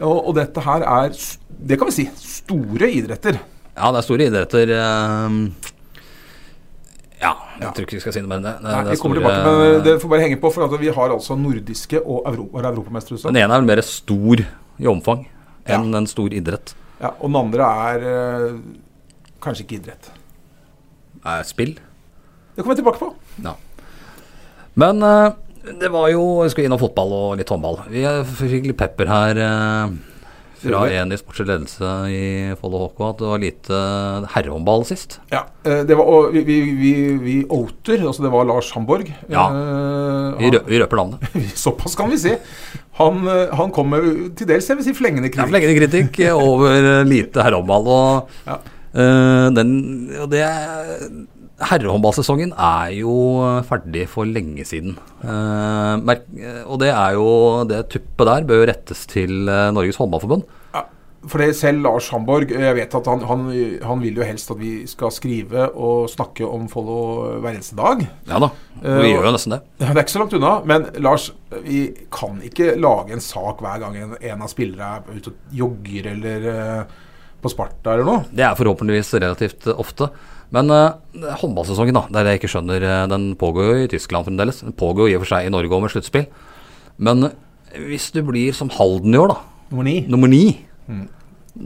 Og, 0.00 0.16
og, 0.16 0.32
dette 0.38 0.62
her 0.64 0.84
er, 0.88 1.12
det 1.68 1.78
kan 1.78 1.90
vi 1.90 1.94
si, 1.94 2.06
store 2.16 2.88
idretter. 2.90 3.38
Ja, 3.72 3.90
det 3.92 4.00
er 4.00 4.06
store 4.06 4.26
idretter. 4.30 4.72
Um, 4.78 5.42
ja, 7.22 7.32
jeg 7.60 7.68
tror 7.70 7.86
ikke 7.86 7.98
vi 7.98 8.02
skal 8.02 8.16
si 8.16 8.22
noe 8.24 8.32
mer 8.32 8.40
enn 8.40 8.48
det. 8.48 8.54
det, 8.64 8.72
Nei, 8.88 8.96
kommer 8.98 9.20
tilbake, 9.20 9.42
men 9.46 9.60
eh, 9.68 9.82
det 9.86 9.94
får 10.02 10.10
bare 10.10 10.24
henge 10.24 10.38
på, 10.42 10.50
for 10.54 10.80
vi 10.80 10.90
har 10.96 11.14
altså 11.14 11.36
nordiske 11.38 12.00
og 12.02 12.26
Euro 12.32 12.48
europamestere. 12.58 13.20
Den 13.28 13.38
ene 13.44 13.54
er 13.54 13.62
vel 13.62 13.68
mer 13.68 13.82
stor 13.86 14.42
i 14.42 14.88
omfang 14.90 15.22
enn 15.62 15.92
ja. 15.92 16.00
en 16.00 16.08
stor 16.10 16.34
idrett. 16.34 16.74
Ja, 16.98 17.12
Og 17.18 17.30
den 17.30 17.38
andre 17.38 17.68
er 17.92 18.08
øh, 18.10 18.58
kanskje 19.42 19.66
ikke 19.66 19.78
idrett. 19.78 20.10
Er 21.22 21.46
spill? 21.46 21.76
Det 22.56 22.64
kommer 22.64 22.74
jeg 22.74 22.82
tilbake 22.82 22.98
på. 22.98 23.12
Ja. 23.44 23.54
Men 24.74 25.02
øh, 25.06 25.30
det 25.62 25.90
var 25.94 26.08
jo 26.10 26.22
Vi 26.42 26.50
skulle 26.52 26.66
innom 26.66 26.80
fotball 26.80 27.12
og 27.16 27.36
litt 27.38 27.50
håndball. 27.52 27.84
Vi 27.92 28.02
fikk 28.40 28.70
litt 28.70 28.80
pepper 28.80 29.10
her 29.10 29.38
eh, 29.38 29.92
fra 30.62 30.82
en 30.94 31.12
i 31.12 31.18
sportslig 31.18 31.48
ledelse 31.48 31.90
i 32.12 32.24
Follo 32.60 32.84
HK 32.84 33.02
at 33.08 33.22
det 33.22 33.28
var 33.28 33.42
lite 33.42 33.80
herrehåndball 34.34 34.84
sist. 34.86 35.18
Ja, 35.32 35.44
eh, 35.66 35.82
det 35.88 35.96
var, 35.98 36.06
og 36.06 36.36
vi, 36.36 36.58
vi, 36.78 36.92
vi 37.22 37.36
outer. 37.48 38.04
Altså 38.06 38.26
det 38.26 38.32
var 38.34 38.46
Lars 38.48 38.70
Hamborg. 38.76 39.10
Ja, 39.32 39.48
eh, 39.50 40.38
vi, 40.38 40.52
rø, 40.54 40.62
vi 40.68 40.82
røper 40.82 41.02
navnet. 41.02 41.40
Såpass 41.64 41.98
kan 41.98 42.12
vi 42.12 42.20
si. 42.22 42.36
Han, 43.00 43.24
eh, 43.26 43.54
han 43.58 43.74
kom 43.74 43.90
med 43.94 44.36
til 44.38 44.50
dels 44.50 44.68
jeg 44.70 44.78
vil 44.78 44.88
si 44.90 44.96
flengende 44.96 45.32
kritikk. 45.32 45.46
Ja, 45.46 45.50
flengende 45.50 45.78
kritikk 45.80 46.22
over 46.36 47.02
lite 47.08 47.46
herrehåndball. 47.46 47.92
Og, 47.92 48.40
ja. 48.46 48.58
uh, 48.94 49.46
den, 49.56 49.76
og 50.22 50.30
det 50.32 50.46
Herrehåndballsesongen 51.70 52.54
er 52.56 52.94
jo 52.96 53.14
ferdig 53.68 54.06
for 54.10 54.28
lenge 54.28 54.64
siden. 54.68 54.96
Eh, 55.22 56.62
og 56.66 56.80
det 56.82 56.90
er 56.90 57.18
jo 57.18 57.28
det 57.68 57.84
tuppet 57.92 58.28
der 58.28 58.48
bør 58.48 58.66
rettes 58.70 59.04
til 59.10 59.46
eh, 59.50 59.70
Norges 59.74 60.00
Håndballforbund. 60.00 60.44
Ja, 60.74 60.82
for 61.28 61.42
det 61.42 61.52
selv 61.58 61.84
Lars 61.84 62.08
Hamborg, 62.10 62.50
jeg 62.50 62.74
vet 62.78 62.96
at 62.98 63.10
han, 63.10 63.22
han, 63.28 63.44
han, 63.86 64.02
vil 64.02 64.18
jo 64.18 64.26
helst 64.26 64.50
at 64.54 64.58
vi 64.58 64.72
skal 64.90 65.14
skrive 65.14 65.68
og 65.70 66.10
snakke 66.10 66.48
om 66.48 66.66
Follo 66.72 67.38
hver 67.44 67.54
eneste 67.54 67.78
dag. 67.78 68.02
Ja 68.30 68.42
da, 68.42 68.50
vi 68.82 69.12
gjør 69.12 69.30
jo 69.30 69.36
nesten 69.36 69.56
det. 69.56 69.62
Det 69.84 69.92
er 69.92 70.02
ikke 70.02 70.16
så 70.16 70.24
langt 70.24 70.36
unna. 70.40 70.56
Men 70.66 70.90
Lars, 71.04 71.30
vi 71.62 71.86
kan 72.12 72.42
ikke 72.42 72.74
lage 72.80 73.14
en 73.14 73.22
sak 73.22 73.62
hver 73.62 73.80
gang 73.84 73.96
en, 74.00 74.18
en 74.18 74.44
av 74.44 74.50
spillere 74.50 74.98
er 74.98 75.22
ute 75.22 75.34
og 75.34 75.56
jogger 75.62 76.12
eller 76.16 76.52
på 77.42 77.50
Sparta 77.50 77.96
eller 77.96 78.06
noe. 78.06 78.22
Det 78.30 78.44
er 78.46 78.54
forhåpentligvis 78.58 79.16
relativt 79.18 79.66
ofte. 79.74 80.08
Men 80.52 80.68
uh, 80.72 80.98
håndballsesongen, 81.40 81.96
da, 81.96 82.04
der 82.12 82.28
jeg 82.28 82.42
ikke 82.42 82.50
skjønner 82.52 82.84
uh, 82.84 83.06
Den 83.10 83.30
pågår 83.40 83.70
jo 83.70 83.86
i 83.86 83.88
Tyskland 83.92 84.28
fremdeles. 84.28 84.60
Den 84.64 84.76
pågår 84.76 85.08
jo 85.08 85.14
i 85.14 85.16
og 85.16 85.24
for 85.24 85.32
seg 85.32 85.48
i 85.48 85.54
Norge 85.54 85.72
òg 85.72 85.84
med 85.84 85.94
sluttspill. 85.94 86.28
Men 87.02 87.28
uh, 87.28 87.32
hvis 87.88 88.10
du 88.12 88.20
blir 88.26 88.52
som 88.56 88.72
Halden 88.72 89.16
i 89.16 89.20
år, 89.20 89.32
da 89.32 89.40
Nummer 89.72 89.86
ni. 89.88 89.96
Nummer 90.04 90.28
ni 90.28 90.44
mm. 90.84 91.04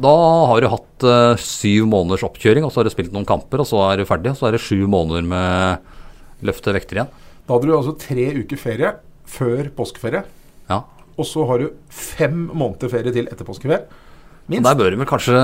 Da 0.03 0.13
har 0.51 0.63
du 0.63 0.67
hatt 0.71 1.05
syv 1.39 1.85
måneders 1.91 2.25
oppkjøring, 2.27 2.65
og 2.67 2.73
så 2.75 2.81
har 2.81 2.89
du 2.89 2.91
spilt 2.91 3.13
noen 3.15 3.27
kamper, 3.27 3.63
og 3.63 3.69
så 3.71 3.85
er 3.85 4.01
du 4.01 4.09
ferdig. 4.09 4.33
Og 4.33 4.39
så 4.41 4.49
er 4.49 4.57
det 4.57 4.63
sju 4.65 4.81
måneder 4.91 5.23
med 5.27 6.47
løfte 6.47 6.75
vekter 6.75 6.99
igjen. 6.99 7.13
Da 7.47 7.55
hadde 7.55 7.69
du 7.71 7.75
altså 7.77 7.95
tre 8.03 8.25
uker 8.35 8.59
ferie 8.59 8.91
før 9.31 9.71
påskeferie. 9.77 10.25
Ja. 10.67 10.81
Og 11.15 11.29
så 11.31 11.47
har 11.47 11.63
du 11.63 11.71
fem 11.87 12.49
måneder 12.51 12.91
ferie 12.93 13.15
til 13.15 13.31
etter 13.31 13.47
påskeferie. 13.47 13.87
Minst. 14.47 14.67
Der 14.67 14.79
bør 14.79 14.91
du 14.91 14.99
vel 15.01 15.09
kanskje 15.11 15.39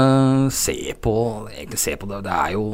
se 0.55 0.77
på, 1.03 1.15
egentlig 1.51 1.81
se 1.83 1.97
på 1.99 2.07
det. 2.11 2.21
Det 2.27 2.35
er 2.35 2.53
jo 2.55 2.67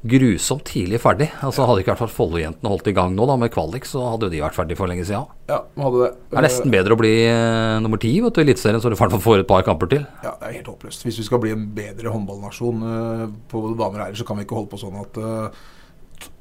grusomt 0.00 0.64
tidlig 0.64 1.00
ferdig. 1.02 1.28
Altså 1.44 1.66
Hadde 1.68 1.82
ikke 1.82 1.90
i 1.90 1.92
hvert 1.92 2.02
fall 2.04 2.12
Follo-jentene 2.12 2.70
holdt 2.72 2.88
i 2.88 2.94
gang 2.96 3.12
nå 3.16 3.26
da 3.28 3.36
med 3.40 3.52
kvalik, 3.52 3.84
så 3.88 4.02
hadde 4.14 4.28
jo 4.28 4.32
de 4.32 4.42
vært 4.42 4.56
ferdig 4.56 4.78
for 4.78 4.88
lenge 4.90 5.04
siden. 5.08 5.26
Ja, 5.50 5.60
hadde 5.76 6.06
det. 6.06 6.12
det 6.30 6.38
er 6.40 6.46
nesten 6.46 6.72
bedre 6.72 6.96
å 6.96 7.00
bli 7.00 7.12
uh, 7.28 7.80
nummer 7.84 8.00
ti 8.00 8.14
i 8.16 8.22
Eliteserien, 8.22 8.80
så 8.80 8.88
du 8.88 8.96
i 8.96 9.00
hvert 9.00 9.12
fall 9.16 9.24
får 9.24 9.42
et 9.42 9.50
par 9.50 9.66
kamper 9.66 9.90
til. 9.92 10.06
Ja, 10.24 10.32
det 10.40 10.48
er 10.48 10.56
helt 10.60 10.70
håpløst. 10.72 11.04
Hvis 11.04 11.20
vi 11.20 11.26
skal 11.26 11.42
bli 11.42 11.52
en 11.52 11.66
bedre 11.76 12.14
håndballnasjon 12.14 12.86
uh, 12.86 13.26
på 13.50 13.66
damer 13.74 14.00
og 14.00 14.06
herrer, 14.06 14.16
så 14.16 14.26
kan 14.28 14.40
vi 14.40 14.48
ikke 14.48 14.56
holde 14.56 14.72
på 14.72 14.80
sånn 14.80 14.96
at 15.02 15.20
uh, 15.20 15.68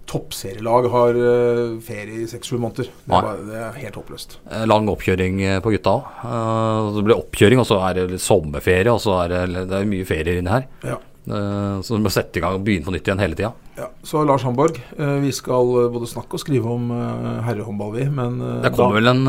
toppserielag 0.10 0.88
har 0.90 1.18
ferie 1.86 2.24
i 2.24 2.30
seks-sju 2.32 2.56
måneder. 2.58 2.88
Det 2.90 3.12
er, 3.14 3.28
bare, 3.28 3.44
det 3.46 3.60
er, 3.60 3.76
helt 3.84 4.00
håpløst. 4.00 4.40
Lang 4.66 4.88
oppkjøring 4.90 5.44
på 5.62 5.76
gutta 5.76 5.94
òg. 6.00 6.08
det 6.96 7.04
blir 7.06 7.20
oppkjøring, 7.20 7.62
og 7.62 7.68
så 7.70 7.78
er 7.86 8.00
det 8.00 8.18
sommerferie, 8.24 8.90
og 8.90 9.04
så 9.04 9.20
er 9.28 9.36
det, 9.36 9.68
det 9.70 9.84
er 9.84 9.92
mye 9.92 10.08
ferier 10.10 10.42
inni 10.42 10.50
her. 10.56 10.66
Ja. 10.82 10.98
Eh, 11.30 11.82
så 11.86 11.98
du 11.98 12.04
må 12.04 12.12
sette 12.14 12.40
i 12.40 12.44
gang 12.44 12.58
og 12.58 12.66
begynne 12.66 12.88
på 12.88 12.94
nytt 12.94 13.06
igjen 13.06 13.22
hele 13.22 13.38
tida. 13.38 13.52
Ja, 13.78 13.88
så 14.06 14.24
Lars 14.28 14.44
Hamborg, 14.48 14.80
eh, 14.98 15.16
vi 15.24 15.32
skal 15.36 15.72
eh, 15.84 15.90
både 15.94 16.10
snakke 16.10 16.36
og 16.36 16.42
skrive 16.42 16.72
om 16.74 16.90
herrehåndball, 17.46 17.94
vi. 17.96 18.08
Men 18.10 18.40
Det 18.64 18.74
kommer 18.76 18.98
vel 18.98 19.12
en 19.14 19.24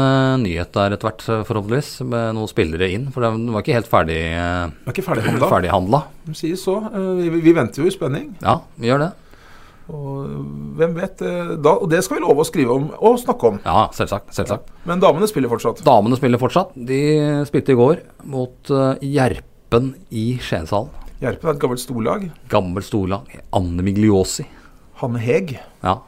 nyhet 0.45 0.73
der 0.77 0.97
etter 0.97 1.11
hvert, 1.11 1.25
forhåpentligvis, 1.49 1.93
med 2.09 2.37
noen 2.39 2.51
spillere 2.51 2.91
inn. 2.95 3.09
For 3.15 3.27
den 3.27 3.51
var 3.53 3.65
ikke 3.65 3.77
helt 3.77 3.91
ferdig, 3.91 4.21
var 4.35 4.95
ikke 4.95 5.07
ferdighandla. 5.07 5.51
ferdighandla. 5.51 6.05
De 6.29 6.37
sier 6.39 6.61
så. 6.61 6.79
Vi, 7.19 7.29
vi, 7.37 7.57
venter 7.57 7.85
jo 7.85 7.91
i 7.91 7.95
spenning. 7.95 8.31
Ja, 8.41 8.61
vi 8.81 8.91
gjør 8.91 9.05
det. 9.07 9.11
Og 9.91 10.35
hvem 10.79 10.93
vet 10.95 11.19
da, 11.19 11.73
Og 11.73 11.89
det 11.91 11.99
skal 12.07 12.21
vi 12.21 12.23
love 12.23 12.45
å 12.45 12.47
skrive 12.47 12.77
om 12.79 12.85
og 12.95 13.19
snakke 13.19 13.49
om. 13.49 13.59
Ja, 13.65 13.89
selvsagt. 13.97 14.31
selvsagt. 14.37 14.71
Men 14.87 15.03
damene 15.03 15.27
spiller 15.29 15.51
fortsatt? 15.51 15.83
Damene 15.85 16.19
spiller 16.21 16.41
fortsatt. 16.41 16.73
De 16.75 17.03
spilte 17.51 17.75
i 17.75 17.81
går 17.81 18.05
mot 18.31 18.73
Gjerpen 19.03 19.95
i 20.15 20.33
Skienshallen. 20.41 21.00
Gjerpen 21.21 21.51
er 21.51 21.57
et 21.57 21.61
gammelt 21.61 21.83
storlag. 21.83 22.23
Gammelt 22.49 22.87
storlag. 22.87 23.27
Anne 23.53 23.85
Migliosi. 23.85 24.47
Hanne 25.03 25.21
Heg. 25.21 25.59
Ja. 25.85 25.99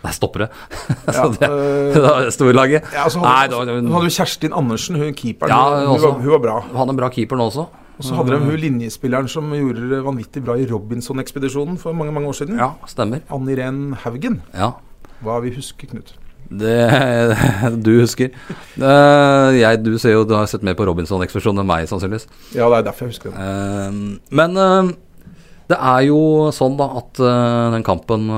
Der 0.00 0.14
stopper 0.16 0.46
det. 0.46 0.48
Ja, 1.18 1.26
det, 1.28 1.50
øh, 1.50 1.98
det 1.98 2.32
storlaget. 2.32 2.86
Ja, 2.94 3.02
altså, 3.04 3.20
hadde, 3.20 3.58
Nei, 3.58 3.74
hun 3.80 3.92
hadde 3.92 4.08
jo 4.08 4.14
Kjerstin 4.14 4.54
Andersen, 4.56 4.96
hun 4.96 5.12
keeperen. 5.12 5.52
Ja, 5.52 5.82
hun, 5.82 5.92
også, 5.96 6.14
var, 6.14 6.22
hun, 6.22 6.32
var, 6.32 6.42
bra. 6.46 6.56
Hun 6.64 6.80
hadde 6.80 6.94
en 6.94 7.00
bra 7.02 7.10
keeper 7.12 7.36
nå 7.36 7.48
også. 7.50 7.66
Og 7.98 8.06
så 8.06 8.14
hadde 8.14 8.36
de 8.36 8.38
hun 8.46 8.56
linjespilleren 8.62 9.28
som 9.28 9.50
gjorde 9.52 9.88
det 9.90 9.98
vanvittig 10.06 10.44
bra 10.46 10.54
i 10.56 10.64
Robinson-ekspedisjonen 10.70 11.76
for 11.82 11.96
mange 11.98 12.14
mange 12.14 12.30
år 12.30 12.38
siden. 12.40 12.56
Ja, 12.62 12.70
stemmer. 12.88 13.24
Ann 13.28 13.50
Irén 13.52 13.82
Haugen. 14.04 14.40
Ja. 14.54 14.70
Hva 15.26 15.40
vi 15.44 15.52
husker, 15.58 15.90
Knut? 15.90 16.14
Det 16.48 16.76
du 17.84 17.90
husker. 18.00 18.32
Uh, 18.80 19.52
jeg, 19.58 19.82
du 19.84 19.96
ser 20.00 20.16
jo, 20.16 20.24
du 20.28 20.34
har 20.36 20.48
sett 20.50 20.64
mer 20.66 20.76
på 20.78 20.86
Robinson-eksplosjonen 20.88 21.62
enn 21.62 21.68
meg, 21.68 21.88
sannsynligvis. 21.90 22.28
Ja, 22.56 22.70
det 22.72 22.80
er 22.80 22.86
derfor 22.88 23.08
jeg 23.08 23.16
husker 23.16 23.34
det. 23.34 23.38
Uh, 23.38 24.36
men 24.40 24.56
uh, 24.56 24.92
Det 25.68 25.76
er 25.76 26.06
jo 26.08 26.20
sånn 26.56 26.78
da 26.78 26.86
at 27.02 27.18
den 27.74 27.84
kampen 27.84 28.30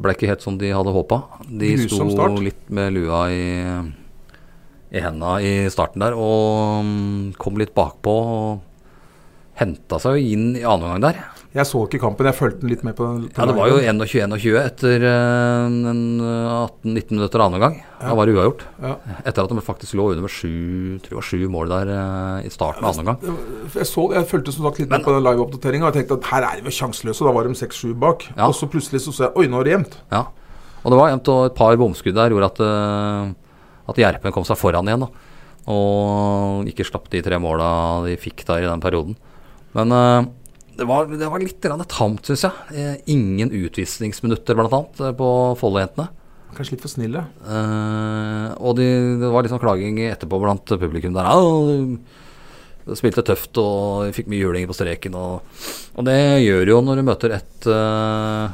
ble 0.00 0.14
ikke 0.16 0.30
helt 0.30 0.44
som 0.44 0.56
de 0.60 0.72
hadde 0.74 0.94
håpa. 0.94 1.20
De 1.46 1.74
Grusom 1.76 2.10
sto 2.10 2.16
start. 2.16 2.40
litt 2.42 2.70
med 2.74 2.94
lua 2.96 3.20
i, 3.30 3.44
i 4.90 5.04
henda 5.04 5.36
i 5.44 5.52
starten 5.72 6.02
der 6.02 6.16
og 6.18 6.80
um, 6.82 7.30
kom 7.38 7.60
litt 7.60 7.74
bakpå. 7.76 8.16
og 8.34 9.60
Henta 9.60 10.00
seg 10.00 10.16
jo 10.16 10.34
inn 10.34 10.46
i 10.56 10.64
annen 10.64 10.88
omgang 10.88 11.04
der. 11.10 11.22
Jeg 11.50 11.66
så 11.66 11.80
ikke 11.82 11.98
kampen, 11.98 12.28
jeg 12.28 12.36
fulgte 12.38 12.62
den 12.62 12.70
litt 12.70 12.82
med 12.86 12.94
på, 12.94 13.06
på 13.26 13.40
Ja, 13.42 13.46
Det 13.50 13.54
var 13.56 13.70
jo 13.72 13.80
21-21 13.82 14.58
etter 14.60 15.02
uh, 15.02 15.64
en, 15.66 16.02
uh, 16.22 16.68
18-19 16.86 17.16
minutter 17.16 17.42
annen 17.42 17.62
gang. 17.64 17.74
Da 17.98 18.12
var 18.14 18.30
det 18.30 18.36
uavgjort. 18.36 18.62
Ja. 18.78 18.92
Etter 19.24 19.42
at 19.42 19.50
de 19.50 19.64
faktisk 19.66 19.96
lå 19.98 20.12
under 20.12 20.22
med 20.28 20.30
sju, 20.30 21.00
sju 21.26 21.40
mål 21.50 21.74
der 21.74 21.90
uh, 21.90 22.46
i 22.46 22.52
starten 22.54 22.86
av 22.86 22.92
andre 22.92 23.02
omgang. 23.02 23.42
Jeg, 23.74 23.88
så, 23.90 24.06
jeg 24.14 24.30
fulgte 24.30 24.54
som 24.54 24.68
sagt 24.68 24.78
litt 24.78 24.92
Men- 24.92 25.02
med 25.02 25.08
på 25.08 25.16
den 25.16 25.26
live-oppdateringa 25.26 25.90
og 25.90 25.98
tenkte 25.98 26.20
at 26.20 26.30
her 26.30 26.48
er 26.52 26.62
jo 26.62 26.76
sjanseløse. 26.78 27.26
Da 27.26 27.34
var 27.34 27.50
de 27.50 27.58
6-7 27.58 27.98
bak. 28.06 28.28
Ja. 28.36 28.46
Og 28.46 28.54
så 28.54 28.70
plutselig 28.70 29.02
så 29.02 29.16
så 29.16 29.26
jeg 29.26 29.34
Oi, 29.42 29.50
nå 29.50 29.58
er 29.58 29.66
det 29.66 29.74
jevnt. 29.74 30.00
Ja, 30.14 30.28
og 30.84 30.94
det 30.94 31.02
var 31.02 31.10
jevnt, 31.10 31.34
og 31.34 31.44
et 31.50 31.58
par 31.58 31.74
bomskudd 31.82 32.14
der 32.14 32.30
gjorde 32.30 32.52
at, 32.54 32.62
uh, 32.62 33.90
at 33.90 33.98
Gjerpen 33.98 34.38
kom 34.38 34.46
seg 34.46 34.60
foran 34.60 34.86
igjen. 34.86 35.02
Da. 35.02 35.10
Og 35.74 36.70
ikke 36.70 36.86
slapp 36.86 37.10
de 37.10 37.26
tre 37.26 37.42
måla 37.42 38.06
de 38.06 38.14
fikk 38.22 38.46
der 38.46 38.62
i 38.62 38.70
den 38.70 38.86
perioden. 38.86 39.18
Men 39.74 39.92
det, 40.80 40.86
var, 40.88 41.10
det 41.12 41.28
var 41.28 41.42
litt 41.42 41.66
tamt, 41.92 42.24
syns 42.24 42.46
jeg. 42.46 42.64
Eh, 42.72 42.94
ingen 43.12 43.52
utvisningsminutter, 43.52 44.56
annet, 44.64 45.02
eh, 45.04 45.12
på 45.16 45.28
Follo-jentene. 45.60 46.08
Kanskje 46.56 46.74
litt 46.74 46.82
for 46.82 46.90
snille. 46.90 47.20
Uh, 47.44 48.56
og 48.58 48.74
de, 48.80 48.86
det 49.20 49.28
var 49.30 49.44
litt 49.44 49.52
sånn 49.52 49.62
klaging 49.62 50.00
etterpå 50.08 50.40
blant 50.42 50.72
publikum 50.80 51.14
der. 51.14 51.28
Ja, 51.28 52.96
spilte 52.98 53.22
tøft 53.22 53.60
og 53.60 54.08
fikk 54.16 54.30
mye 54.32 54.40
juling 54.40 54.66
på 54.66 54.74
streken. 54.74 55.14
Og, 55.20 55.60
og 55.94 56.08
det 56.08 56.16
gjør 56.42 56.72
jo 56.72 56.80
når 56.82 56.98
du 56.98 57.06
møter 57.06 57.36
et 57.36 57.68
uh, 57.70 58.48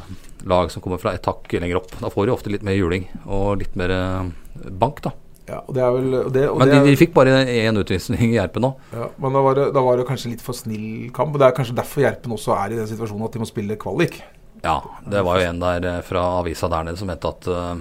lag 0.51 0.75
som 0.75 0.85
kommer 0.85 1.01
fra 1.01 1.15
et 1.17 1.31
hakk 1.31 1.57
lenger 1.57 1.81
opp. 1.81 1.95
Da 2.03 2.11
får 2.13 2.27
du 2.27 2.35
ofte 2.35 2.53
litt 2.53 2.67
mer 2.67 2.77
juling 2.77 3.07
og 3.25 3.63
litt 3.63 3.79
mer 3.79 3.95
uh, 3.95 4.69
bank, 4.83 5.01
da. 5.07 5.15
Ja, 5.47 5.61
og 5.63 5.77
det 5.77 5.83
er 5.87 5.93
vel 5.95 6.15
og 6.19 6.31
det, 6.35 6.45
og 6.51 6.59
Men 6.59 6.73
de, 6.73 6.79
de 6.89 6.97
fikk 6.99 7.13
bare 7.15 7.45
én 7.47 7.79
utvisning 7.79 8.25
i 8.27 8.33
Gjerpen 8.35 8.67
òg. 8.67 8.89
Ja, 8.97 9.11
men 9.23 9.37
da 9.37 9.43
var, 9.47 9.59
det, 9.59 9.67
da 9.77 9.83
var 9.87 10.01
det 10.01 10.07
kanskje 10.09 10.33
litt 10.33 10.43
for 10.43 10.59
snill 10.59 11.13
kamp. 11.15 11.37
og 11.37 11.43
Det 11.43 11.47
er 11.47 11.55
kanskje 11.59 11.77
derfor 11.79 12.03
Gjerpen 12.03 12.35
også 12.35 12.57
er 12.57 12.75
i 12.75 12.81
den 12.81 12.89
situasjonen 12.91 13.29
at 13.29 13.37
de 13.37 13.43
må 13.45 13.47
spille 13.47 13.79
kvalik. 13.79 14.19
Ja, 14.65 14.81
det 15.07 15.23
var 15.23 15.39
jo 15.39 15.51
en 15.53 15.63
der 15.63 15.87
eh, 15.87 16.03
fra 16.03 16.25
avisa 16.41 16.67
der 16.73 16.89
nede 16.89 16.99
som 16.99 17.11
mente 17.11 17.31
at 17.31 17.47
uh, 17.47 17.77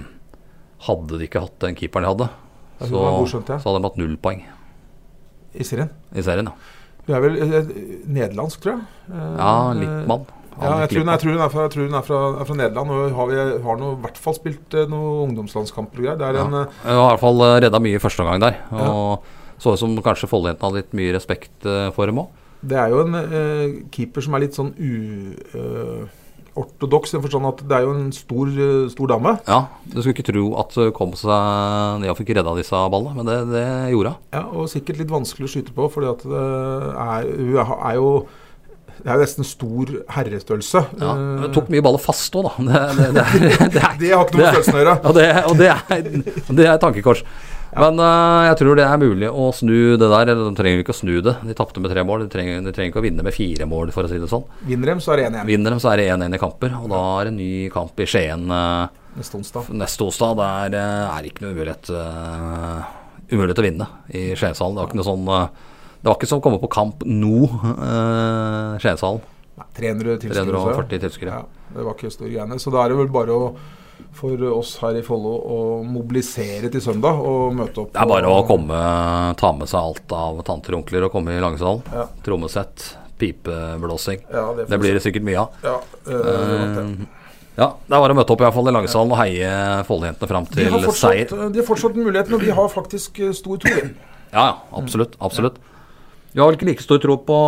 hadde 0.86 1.18
de 1.18 1.26
ikke 1.26 1.42
hatt 1.42 1.58
den 1.64 1.74
keeperen 1.78 2.06
de 2.06 2.12
hadde, 2.12 2.28
så, 2.78 2.92
godskjønt, 2.92 3.50
ja. 3.50 3.58
så 3.58 3.70
hadde 3.70 3.80
de 3.80 3.88
hatt 3.88 4.00
null 4.00 4.16
poeng 4.20 4.42
I 5.56 5.64
serien. 5.66 5.90
i 6.14 6.22
serien. 6.22 6.50
Ja, 6.52 6.74
Du 7.06 7.12
er 7.14 7.22
vel 7.22 7.36
eh, 7.38 7.68
nederlandsk, 8.10 8.62
tror 8.64 8.76
jeg. 8.76 8.86
Eh, 9.10 9.36
ja 9.38 9.52
Lippmann. 9.78 10.26
Ja, 10.56 10.76
jeg 10.82 10.90
tror, 10.92 11.02
hun, 11.02 11.12
jeg 11.12 11.22
tror 11.22 11.34
hun 11.34 11.44
er 11.44 11.50
fra, 11.52 11.64
jeg 11.66 11.72
tror 11.74 11.88
hun 11.88 11.98
er 11.98 12.04
fra, 12.06 12.20
er 12.40 12.48
fra 12.48 12.58
Nederland. 12.60 12.92
Og 12.96 13.16
har, 13.18 13.32
vi, 13.32 13.40
har 13.66 13.80
noe, 13.80 13.96
i 13.96 14.02
hvert 14.06 14.20
fall 14.24 14.36
spilt 14.38 14.76
eh, 14.76 14.86
noen 14.90 15.30
ungdomslandskamper 15.30 16.00
og 16.00 16.06
greier. 16.06 16.20
Det 16.20 16.28
er 16.30 16.40
en 16.42 16.60
eh, 16.62 16.78
Hun 16.86 16.94
har 16.96 17.02
i 17.02 17.10
hvert 17.12 17.24
fall 17.26 17.44
eh, 17.46 17.56
redda 17.66 17.82
mye 17.84 17.98
i 17.98 18.02
første 18.02 18.24
omgang 18.24 18.40
der. 18.46 18.60
Og 18.80 19.34
så 19.60 19.72
ut 19.72 19.80
som 19.80 19.96
kanskje 20.04 20.28
Follo-jentene 20.30 20.68
hadde 20.68 20.82
litt 20.82 20.96
mye 20.96 21.16
respekt 21.16 21.68
eh, 21.68 21.88
for 21.96 22.08
dem 22.08 22.22
òg. 22.24 22.28
Det 22.66 22.78
er 22.80 22.88
jo 22.92 23.02
en 23.04 23.18
eh, 23.20 23.66
keeper 23.94 24.24
som 24.24 24.36
er 24.36 24.42
litt 24.46 24.56
sånn 24.56 24.72
uortodoks, 26.56 27.12
i 27.12 27.16
den 27.16 27.24
forstand 27.26 27.48
at 27.50 27.60
det 27.68 27.76
er 27.76 27.84
jo 27.84 27.92
en 27.94 28.08
stor, 28.16 28.46
eh, 28.48 28.88
stor 28.92 29.12
dame. 29.12 29.36
Ja, 29.46 29.60
du 29.84 30.00
skulle 30.00 30.16
ikke 30.16 30.30
tro 30.32 30.46
at 30.62 30.70
hun 30.80 30.94
kom 30.96 31.12
seg 31.20 32.00
ned 32.02 32.10
og 32.12 32.18
fikk 32.20 32.32
redda 32.36 32.56
disse 32.58 32.80
ballene, 32.92 33.12
men 33.20 33.28
det, 33.28 33.38
det 33.52 33.66
gjorde 33.92 34.16
hun. 34.16 34.24
Ja, 34.38 34.42
og 34.56 34.72
sikkert 34.72 35.00
litt 35.02 35.12
vanskelig 35.12 35.46
å 35.48 35.52
skyte 35.52 35.76
på, 35.76 35.88
fordi 35.92 36.10
at 36.14 36.26
det 36.26 36.42
er, 37.06 37.30
hun 37.36 37.60
er, 37.60 37.76
er 37.92 38.00
jo 38.00 38.10
Det 38.96 39.10
er 39.10 39.18
jo 39.18 39.24
nesten 39.24 39.46
stor 39.46 39.92
herrestørrelse. 40.16 40.82
Ja, 41.00 41.16
det 41.42 41.50
tok 41.56 41.68
mye 41.72 41.84
baller 41.84 42.02
fast 42.02 42.38
òg, 42.38 42.48
da. 42.48 42.54
Det, 42.68 42.80
det, 42.96 43.10
det, 43.16 43.50
det, 43.76 43.82
er, 43.82 43.98
det 44.00 44.14
har 44.14 44.24
ikke 44.24 44.38
noe 44.38 44.42
med 44.42 44.56
størrelsen 44.56 44.78
å 44.78 44.82
gjøre. 44.82 44.96
og 44.96 45.18
det, 45.18 45.28
og 45.50 45.60
det, 45.60 45.70
er, 45.74 46.08
det 46.60 46.66
er 46.72 46.82
tankekors. 46.82 47.22
Men 47.76 48.00
uh, 48.00 48.46
jeg 48.46 48.58
tror 48.60 48.78
det 48.78 48.84
er 48.86 49.00
mulig 49.02 49.28
å 49.28 49.48
snu 49.52 49.78
det 50.00 50.10
der. 50.12 50.30
De 50.38 50.52
trenger 50.56 50.84
ikke 50.84 50.94
å 50.94 51.00
snu 51.00 51.16
det. 51.24 51.34
De 51.44 51.56
tapte 51.58 51.82
med 51.82 51.92
tre 51.92 52.04
mål. 52.08 52.24
De 52.24 52.32
trenger, 52.32 52.62
de 52.64 52.72
trenger 52.72 52.94
ikke 52.94 53.02
å 53.02 53.04
vinne 53.04 53.26
med 53.26 53.36
fire 53.36 53.66
mål, 53.68 53.92
for 53.92 54.06
å 54.06 54.10
si 54.12 54.20
det 54.22 54.30
sånn. 54.30 54.46
Vinner 54.64 54.94
dem, 54.94 55.02
så 55.04 55.12
er 55.12 55.20
det 55.24 55.32
1-1 55.32 55.50
Vinner 55.50 55.76
dem, 55.76 55.82
så 55.82 55.92
er 55.92 56.00
det 56.00 56.06
1-1 56.14 56.38
i 56.38 56.40
kamper. 56.40 56.78
Og 56.80 56.88
da 56.94 57.02
er 57.18 57.28
det 57.28 57.34
en 57.34 57.42
ny 57.42 57.50
kamp 57.74 58.00
i 58.00 58.08
Skien 58.08 58.46
uh, 58.48 58.86
neste 59.16 59.36
onsdag. 59.36 59.64
neste 59.70 60.04
onsdag. 60.04 60.40
Eh, 60.72 61.16
er 61.16 61.22
det 61.22 61.30
ikke 61.30 61.44
noe 61.44 61.54
umulighet, 61.54 61.90
eh, 61.90 62.82
umulighet 63.32 63.58
å 63.58 63.66
vinne 63.66 63.88
i 64.08 64.34
Skienshallen. 64.36 64.76
Det 64.76 64.82
er 64.82 64.90
ikke 64.90 65.00
noe 65.00 65.10
sånn 65.10 65.28
eh, 65.28 65.48
Det 66.02 66.10
var 66.10 66.18
ikke 66.18 66.28
som 66.30 66.40
å 66.40 66.44
komme 66.44 66.60
på 66.62 66.68
kamp 66.70 67.02
nå, 67.08 67.38
eh, 67.76 68.76
Skienshallen. 68.82 69.24
Nei, 69.56 69.66
300 69.78 70.18
tilskuere. 70.20 70.52
340 70.52 71.00
tilskuere. 71.06 71.32
Ja, 71.40 71.72
det 71.74 71.84
var 71.86 71.94
ikke 71.96 72.10
store 72.12 72.30
greiene. 72.34 72.58
Så 72.60 72.70
da 72.74 72.84
er 72.84 72.92
det 72.92 72.98
vel 73.00 73.08
bare 73.14 73.32
å, 73.32 73.48
for 74.16 74.42
oss 74.52 74.74
her 74.82 74.98
i 75.00 75.02
Follo 75.06 75.32
å 75.40 75.58
mobilisere 75.88 76.68
til 76.72 76.82
søndag 76.84 77.18
og 77.24 77.54
møte 77.56 77.80
opp. 77.86 77.92
Det 77.96 78.02
er 78.02 78.10
bare 78.12 78.28
å 78.28 78.44
komme, 78.46 78.80
ta 79.40 79.52
med 79.56 79.68
seg 79.72 79.80
alt 79.80 80.12
av 80.12 80.42
tanter 80.46 80.76
og 80.76 80.82
onkler 80.84 81.08
og 81.08 81.12
komme 81.16 81.32
i 81.36 81.40
Langesalen. 81.42 81.80
Ja. 81.92 82.04
Trommesett, 82.26 82.84
pipeblåsing. 83.18 84.26
Ja, 84.30 84.50
det, 84.58 84.68
Det 84.68 84.78
blir 84.82 84.92
det 84.98 85.02
sikkert 85.06 85.24
mye 85.24 85.46
av. 85.46 85.62
ja. 85.64 85.78
Eh, 86.06 87.06
ja, 87.56 87.70
det 87.88 87.94
er 87.96 88.02
bare 88.02 88.12
å 88.12 88.16
møte 88.18 88.34
opp 88.34 88.42
i 88.42 88.44
hvert 88.44 88.52
fall 88.58 88.68
i 88.68 88.72
Langesalen 88.76 89.12
og 89.14 89.16
heie 89.16 89.52
Follo-jentene 89.88 90.28
fram 90.28 90.44
til 90.52 90.66
fortsatt, 90.74 90.98
seier. 91.00 91.30
de 91.54 91.62
har 91.62 91.64
fortsatt 91.64 91.96
muligheten, 91.96 92.34
og 92.36 92.42
de 92.44 92.52
har 92.52 92.68
faktisk 92.68 93.20
eh, 93.24 93.32
stor 93.32 93.56
tro. 93.64 93.72
Ja, 94.34 94.42
ja, 94.42 94.52
absolutt. 94.76 95.16
absolutt. 95.24 95.56
Vi 96.32 96.42
har 96.42 96.56
ikke 96.56 96.68
like 96.68 96.84
stor 96.84 97.00
tro 97.02 97.18
på 97.26 97.38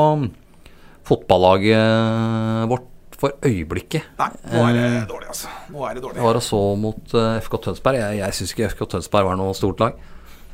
fotballaget 1.09 2.69
vårt 2.71 2.87
for 3.19 3.35
øyeblikket. 3.43 4.13
Nei, 4.21 4.29
nå 4.53 4.61
er 4.69 4.77
det 4.77 4.91
dårlig, 5.11 5.27
altså. 5.33 5.51
Nå 5.75 5.83
er 5.89 5.97
det 5.97 6.05
dårlig. 6.05 6.21
dårlig. 6.21 6.29
var 6.29 6.39
så 6.47 6.61
mot 6.79 7.17
eh, 7.19 7.41
FK 7.43 7.57
Tønsberg. 7.65 7.99
Jeg, 7.99 8.21
jeg 8.21 8.37
syns 8.39 8.55
ikke 8.55 8.71
FK 8.77 8.85
Tønsberg 8.95 9.27
var 9.27 9.41
noe 9.41 9.57
stort 9.59 9.83
lag. 9.83 9.99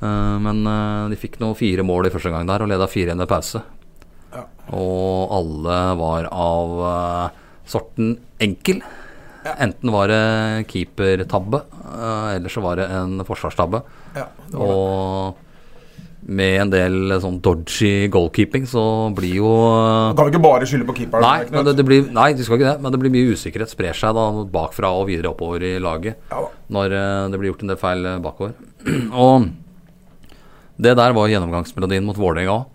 Eh, 0.00 0.36
men 0.42 0.64
eh, 0.66 1.06
de 1.12 1.20
fikk 1.20 1.38
nå 1.42 1.52
fire 1.58 1.84
mål 1.86 2.08
i 2.08 2.12
første 2.14 2.32
gang 2.32 2.48
der 2.48 2.64
og 2.64 2.70
leda 2.72 2.88
4-1 2.90 3.22
ved 3.22 3.30
pause. 3.30 3.62
Ja. 4.34 4.44
Og 4.74 5.34
alle 5.38 5.78
var 6.00 6.28
av 6.32 6.84
eh, 6.90 7.40
sorten 7.68 8.16
enkel. 8.42 8.82
Enten 9.44 9.92
var 9.92 10.08
det 10.08 10.64
keepertabbe, 10.70 11.58
eller 12.32 12.48
så 12.48 12.62
var 12.64 12.78
det 12.80 12.86
en 12.96 13.18
forsvarstabbe. 13.28 13.82
Ja, 14.16 14.24
det 14.48 14.56
var 14.56 14.70
det. 14.70 14.76
Og 14.78 15.43
med 16.24 16.60
en 16.62 16.70
del 16.72 17.14
sånn 17.20 17.40
dodgy 17.44 18.08
goalkeeping, 18.12 18.64
så 18.68 18.82
blir 19.16 19.38
jo 19.42 19.52
Du 20.14 20.18
kan 20.18 20.28
jo 20.28 20.32
ikke 20.32 20.44
bare 20.44 20.68
skylde 20.68 20.88
på 20.88 20.96
keeperen. 21.02 21.24
Nei, 21.24 21.50
men 21.52 21.68
det, 21.68 21.76
det 21.78 21.86
blir, 21.86 22.06
nei, 22.16 22.30
de 22.36 22.46
skal 22.46 22.58
ikke 22.58 22.70
det, 22.70 22.76
men 22.84 22.94
det 22.94 23.00
blir 23.02 23.12
mye 23.12 23.36
usikkerhet. 23.36 23.72
Sprer 23.74 23.98
seg 23.98 24.16
da 24.16 24.28
bakfra 24.54 24.92
og 24.96 25.08
videre 25.12 25.34
oppover 25.34 25.64
i 25.68 25.76
laget 25.82 26.32
Ja 26.32 26.46
når 26.72 26.94
eh, 26.96 27.28
det 27.30 27.40
blir 27.40 27.52
gjort 27.52 27.64
en 27.64 27.72
del 27.72 27.80
feil 27.80 28.08
eh, 28.08 28.20
bakover. 28.24 28.54
og 29.24 29.50
det 30.76 30.96
der 30.98 31.14
var 31.16 31.30
gjennomgangsmelodien 31.30 32.06
mot 32.06 32.18
Vålerenga 32.18 32.58
òg. 32.58 32.70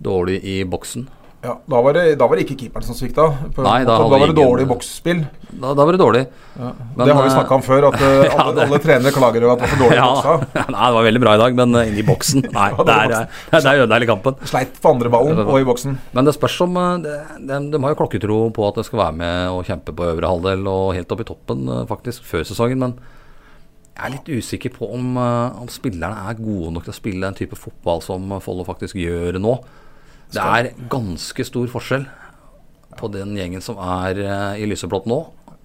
Dårlig 0.00 0.38
i 0.48 0.62
boksen. 0.64 1.04
Ja, 1.40 1.54
da, 1.64 1.78
var 1.80 1.94
det, 1.96 2.02
da 2.20 2.26
var 2.28 2.36
det 2.36 2.42
ikke 2.44 2.56
keeperen 2.60 2.84
som 2.84 2.96
svikta. 2.98 3.24
På- 3.56 3.62
Nei, 3.64 3.78
da 3.88 3.94
da, 3.96 4.08
var 4.12 4.26
det 4.28 4.34
dårlig 4.36 4.66
boksspill. 4.68 5.22
Da, 5.48 5.70
da 5.72 5.86
var 5.88 5.96
det 5.96 6.00
dårlig. 6.02 6.20
Ja. 6.52 6.72
Men, 6.76 7.00
det 7.08 7.14
har 7.16 7.24
vi 7.24 7.30
eh, 7.30 7.36
snakka 7.38 7.56
om 7.56 7.62
før, 7.64 7.86
at 7.88 7.96
ja, 8.04 8.34
alle, 8.44 8.66
alle 8.66 8.80
trenere 8.84 9.12
klager 9.16 9.46
over 9.48 9.54
at 9.56 9.62
det 9.62 9.64
var 9.64 9.72
for 9.72 9.84
dårlig 9.86 9.96
Ja, 10.02 10.10
boksa. 10.12 10.34
nei, 10.74 10.82
det 10.84 10.98
var 10.98 11.06
veldig 11.08 11.22
bra 11.24 11.32
i 11.38 11.40
dag, 11.40 11.56
men 11.62 11.78
inne 11.80 12.02
i 12.02 12.04
boksen 12.10 12.44
Nei, 12.44 12.66
Ja, 12.74 12.84
det 12.84 12.84
det 12.90 12.98
er, 12.98 13.24
jo 13.56 13.72
er 13.72 13.80
ødela 13.86 13.96
hele 13.96 14.10
kampen. 14.12 14.36
Sleit 14.52 14.76
på 14.84 14.92
andre 14.92 15.14
ballen 15.16 15.42
og 15.46 15.56
i 15.56 15.66
boksen. 15.72 15.96
Men 16.12 16.28
det 16.28 16.36
spørs 16.36 16.60
om 16.68 16.76
eh, 16.76 16.92
de, 17.08 17.16
de, 17.48 17.62
de 17.72 17.82
har 17.86 17.96
jo 17.96 18.00
klokketro 18.04 18.40
på 18.60 18.68
at 18.68 18.82
de 18.82 18.88
skal 18.90 19.04
være 19.06 19.18
med 19.24 19.56
og 19.56 19.64
kjempe 19.72 19.96
på 19.96 20.10
øvre 20.12 20.34
halvdel 20.36 20.68
og 20.68 20.92
helt 20.98 21.16
opp 21.16 21.24
i 21.24 21.30
toppen 21.32 21.64
eh, 21.72 21.82
faktisk 21.88 22.28
før 22.28 22.44
sesongen, 22.52 22.84
men 22.84 22.98
jeg 23.96 24.06
er 24.06 24.12
litt 24.18 24.28
usikker 24.32 24.76
på 24.76 24.92
om, 24.92 25.14
eh, 25.16 25.60
om 25.64 25.72
spillerne 25.72 26.28
er 26.28 26.36
gode 26.36 26.76
nok 26.76 26.84
til 26.84 26.92
å 26.92 27.00
spille 27.00 27.24
den 27.24 27.40
type 27.40 27.56
fotball 27.56 28.04
som 28.04 28.28
Follo 28.44 28.68
faktisk 28.68 29.00
gjør 29.00 29.40
nå. 29.40 29.56
Det 30.30 30.42
er 30.42 30.70
ganske 30.90 31.46
stor 31.46 31.70
forskjell 31.72 32.06
på 33.00 33.08
den 33.14 33.34
gjengen 33.38 33.62
som 33.64 33.78
er 33.82 34.20
eh, 34.22 34.62
i 34.62 34.68
lyseblått 34.68 35.08
nå, 35.10 35.18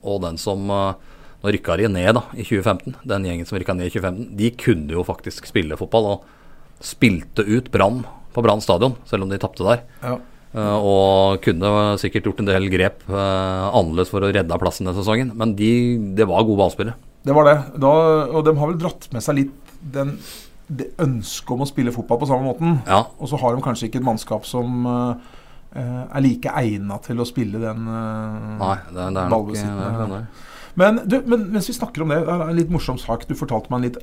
og 0.05 0.23
den 0.25 0.39
som 0.41 0.71
eh, 0.71 1.11
Nå 1.43 1.51
rykka 1.53 1.75
de 1.77 1.89
ned 1.91 2.15
da, 2.17 2.21
i 2.33 2.41
2015. 2.41 2.95
Den 3.05 3.25
gjengen 3.27 3.45
som 3.45 3.59
rykka 3.59 3.75
ned 3.77 3.91
i 3.91 3.91
2015, 3.93 4.29
de 4.39 4.47
kunne 4.57 4.95
jo 4.95 5.03
faktisk 5.05 5.45
spille 5.45 5.77
fotball. 5.77 6.07
Og 6.15 6.79
spilte 6.81 7.43
ut 7.45 7.67
Brann 7.69 7.99
på 8.33 8.41
Brann 8.41 8.63
stadion, 8.63 8.95
selv 9.05 9.27
om 9.27 9.29
de 9.29 9.37
tapte 9.43 9.67
der. 9.67 9.83
Ja. 10.01 10.15
Eh, 10.55 10.77
og 10.79 11.43
kunne 11.45 11.99
sikkert 12.01 12.31
gjort 12.31 12.41
en 12.41 12.49
del 12.49 12.65
grep 12.73 13.03
annerledes 13.11 14.09
for 14.09 14.25
å 14.25 14.31
redde 14.33 14.57
plassen 14.63 14.89
den 14.89 14.97
sesongen. 14.97 15.35
Men 15.37 15.53
de, 15.59 15.69
det 16.17 16.25
var 16.31 16.47
gode 16.47 16.63
ballspillere. 16.63 16.97
Det 17.27 17.35
var 17.37 17.51
det. 17.51 17.55
Da, 17.83 17.93
og 18.31 18.41
de 18.47 18.55
har 18.57 18.71
vel 18.71 18.81
dratt 18.81 19.05
med 19.13 19.27
seg 19.27 19.43
litt 19.43 19.77
den, 19.93 20.15
det 20.67 20.91
ønsket 21.01 21.53
om 21.53 21.63
å 21.63 21.69
spille 21.69 21.93
fotball 21.93 22.19
på 22.21 22.29
samme 22.29 22.47
måten. 22.47 22.79
Ja, 22.87 23.03
Og 23.19 23.29
så 23.29 23.39
har 23.41 23.55
de 23.55 23.63
kanskje 23.65 23.89
ikke 23.89 24.01
et 24.01 24.07
mannskap 24.07 24.47
som 24.49 24.85
eh, 24.89 25.31
eh, 25.77 26.03
er 26.05 26.25
like 26.25 26.53
egna 26.61 26.97
til 27.05 27.21
å 27.21 27.27
spille 27.27 27.61
den 27.61 27.85
uh, 27.85 28.55
nei, 28.61 28.77
det, 28.89 28.95
det 28.97 29.05
er 29.05 29.15
nok 29.15 29.33
ballbesitten. 29.35 29.77
det 29.77 30.05
er 30.05 30.13
det. 30.15 30.21
Men, 30.75 31.01
du, 31.07 31.19
men 31.29 31.45
mens 31.53 31.69
vi 31.69 31.77
snakker 31.77 32.03
om 32.03 32.11
det, 32.11 32.23
det 32.27 32.33
er 32.33 32.49
en 32.49 32.57
litt 32.57 32.73
morsom 32.73 32.97
sak. 32.99 33.27
Du 33.29 33.35
fortalte 33.37 33.71
meg 33.71 33.77
en 33.77 33.87
litt 33.89 33.99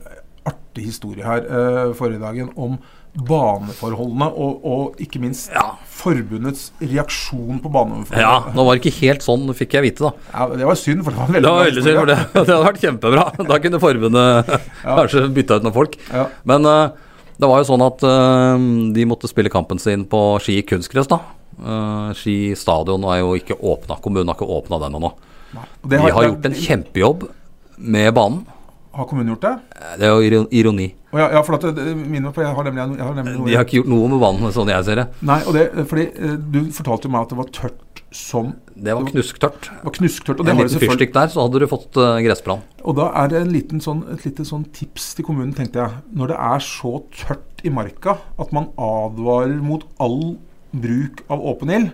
artig 0.49 0.87
historie 0.89 1.27
her 1.27 1.45
uh, 1.51 1.91
forrige 1.99 2.23
dagen 2.23 2.55
om 2.57 2.79
baneforholdene, 3.13 4.29
og, 4.41 4.63
og 4.65 5.01
ikke 5.03 5.21
minst 5.21 5.51
Ja. 5.53 5.75
forbundets 5.85 6.71
reaksjon 6.81 7.59
på 7.61 7.69
baneforholdene. 7.73 8.23
Ja, 8.25 8.53
nå 8.57 8.65
var 8.65 8.79
det 8.79 8.83
ikke 8.87 9.03
helt 9.03 9.25
sånn, 9.27 9.45
fikk 9.55 9.77
jeg 9.77 9.85
vite, 9.85 10.09
da. 10.09 10.13
Ja, 10.33 10.47
det 10.57 10.69
var 10.69 10.79
synd, 10.81 11.05
for 11.05 11.13
det 11.13 11.21
var 11.21 11.29
veldig 11.35 11.45
Det 11.45 11.53
var 11.53 11.69
veldig 11.69 11.85
synd, 11.85 11.99
for 12.01 12.07
det, 12.13 12.17
det 12.33 12.41
hadde 12.41 12.65
vært 12.65 12.81
kjempebra. 12.87 13.27
Da 13.51 13.59
kunne 13.67 13.83
forbundet 13.83 14.53
kanskje 14.85 15.27
bytta 15.37 15.59
ut 15.61 15.67
noen 15.69 15.77
folk. 15.77 15.99
Ja. 16.09 16.25
Men 16.49 16.65
uh, 16.69 17.13
det 17.37 17.51
var 17.53 17.61
jo 17.61 17.69
sånn 17.69 17.85
at 17.85 18.07
uh, 18.07 18.65
de 18.97 19.07
måtte 19.11 19.29
spille 19.31 19.53
kampen 19.53 19.83
sin 19.83 20.07
på 20.09 20.23
Ski 20.41 20.63
kunstgress, 20.73 21.11
da. 21.13 21.21
Uh, 21.61 22.09
Ski 22.17 22.57
stadion 22.57 23.05
er 23.13 23.21
jo 23.21 23.37
ikke 23.37 23.59
åpna. 23.61 24.01
Kommunen 24.01 24.33
har 24.33 24.41
ikke 24.41 24.49
åpna 24.57 24.81
den 24.87 24.97
ennå. 24.97 25.13
De 25.85 26.01
har 26.01 26.25
gjort 26.31 26.49
en 26.49 26.57
kjempejobb 26.57 27.29
med 27.77 28.09
banen. 28.17 28.47
Har 28.97 29.05
kommunen 29.09 29.35
gjort 29.35 29.45
det? 29.45 29.55
Det 30.01 30.09
er 30.09 30.17
jo 30.17 30.47
ironi. 30.49 30.91
Å 31.13 31.21
ja, 31.21 31.27
ja, 31.35 31.41
for 31.45 31.59
at 31.59 31.65
det, 31.77 31.91
minner 31.93 32.31
meg 32.31 32.37
på 32.37 32.41
Jeg 32.41 32.57
har 32.57 32.65
nemlig, 32.65 32.97
jeg 32.97 33.05
har 33.05 33.17
nemlig 33.19 33.35
noe 33.37 33.49
De 33.51 33.57
har 33.59 33.67
ikke 33.67 33.83
gjort 33.83 33.91
noe 33.93 34.09
med 34.09 34.21
vannet, 34.23 34.55
sånn 34.57 34.71
jeg 34.73 34.87
ser 34.87 35.01
det. 35.03 35.07
Nei, 35.29 35.41
og 35.45 35.57
det, 35.59 35.67
fordi 35.91 36.07
eh, 36.09 36.39
du 36.41 36.61
fortalte 36.73 37.09
jo 37.09 37.13
meg 37.13 37.27
at 37.27 37.35
det 37.35 37.39
var 37.43 37.51
tørt 37.53 38.01
som 38.17 38.55
Det 38.73 38.95
var 38.97 39.05
knusktørt. 39.09 39.69
det 39.69 39.85
var 39.85 39.95
knusktørt. 39.99 40.41
Og 40.41 40.49
det 40.49 40.55
En 40.55 40.63
liten 40.63 40.85
fyrstikk 40.85 41.13
der, 41.17 41.29
så 41.33 41.45
hadde 41.45 41.61
du 41.61 41.67
fått 41.69 42.01
uh, 42.01 42.17
gressbrann. 42.25 42.65
Og 42.81 42.97
da 42.97 43.11
er 43.23 43.29
det 43.33 43.43
en 43.43 43.53
liten 43.53 43.85
sånn, 43.85 44.03
et 44.13 44.25
lite 44.25 44.47
sånn 44.49 44.65
tips 44.73 45.11
til 45.19 45.29
kommunen, 45.29 45.53
tenkte 45.57 45.81
jeg. 45.83 46.01
Når 46.17 46.33
det 46.33 46.39
er 46.49 46.65
så 46.65 46.95
tørt 47.13 47.61
i 47.65 47.73
marka 47.73 48.17
at 48.41 48.57
man 48.57 48.71
advarer 48.81 49.61
mot 49.65 49.85
all 50.01 50.37
bruk 50.73 51.25
av 51.29 51.45
åpen 51.53 51.73
ild, 51.77 51.93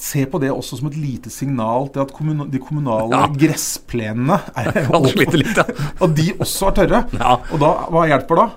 se 0.00 0.24
på 0.30 0.40
det 0.42 0.50
også 0.52 0.80
som 0.80 0.88
et 0.90 0.98
lite 0.98 1.32
signal 1.32 1.90
til 1.94 2.04
at 2.04 2.12
kommunal, 2.16 2.48
de 2.50 2.60
kommunale 2.62 3.10
Ja. 3.20 3.26
gressplenene 3.44 4.40
er 4.56 4.72
slite 5.12 5.40
litt, 5.40 5.56
ja. 5.56 5.66
og 6.02 6.16
de 6.16 6.30
også 6.38 6.70
er 6.70 6.78
tørre. 6.82 7.04
Ja. 7.18 7.36
Og 7.50 7.62
da, 7.62 7.72
hva 7.92 8.06
hjelper 8.10 8.44
da? 8.44 8.48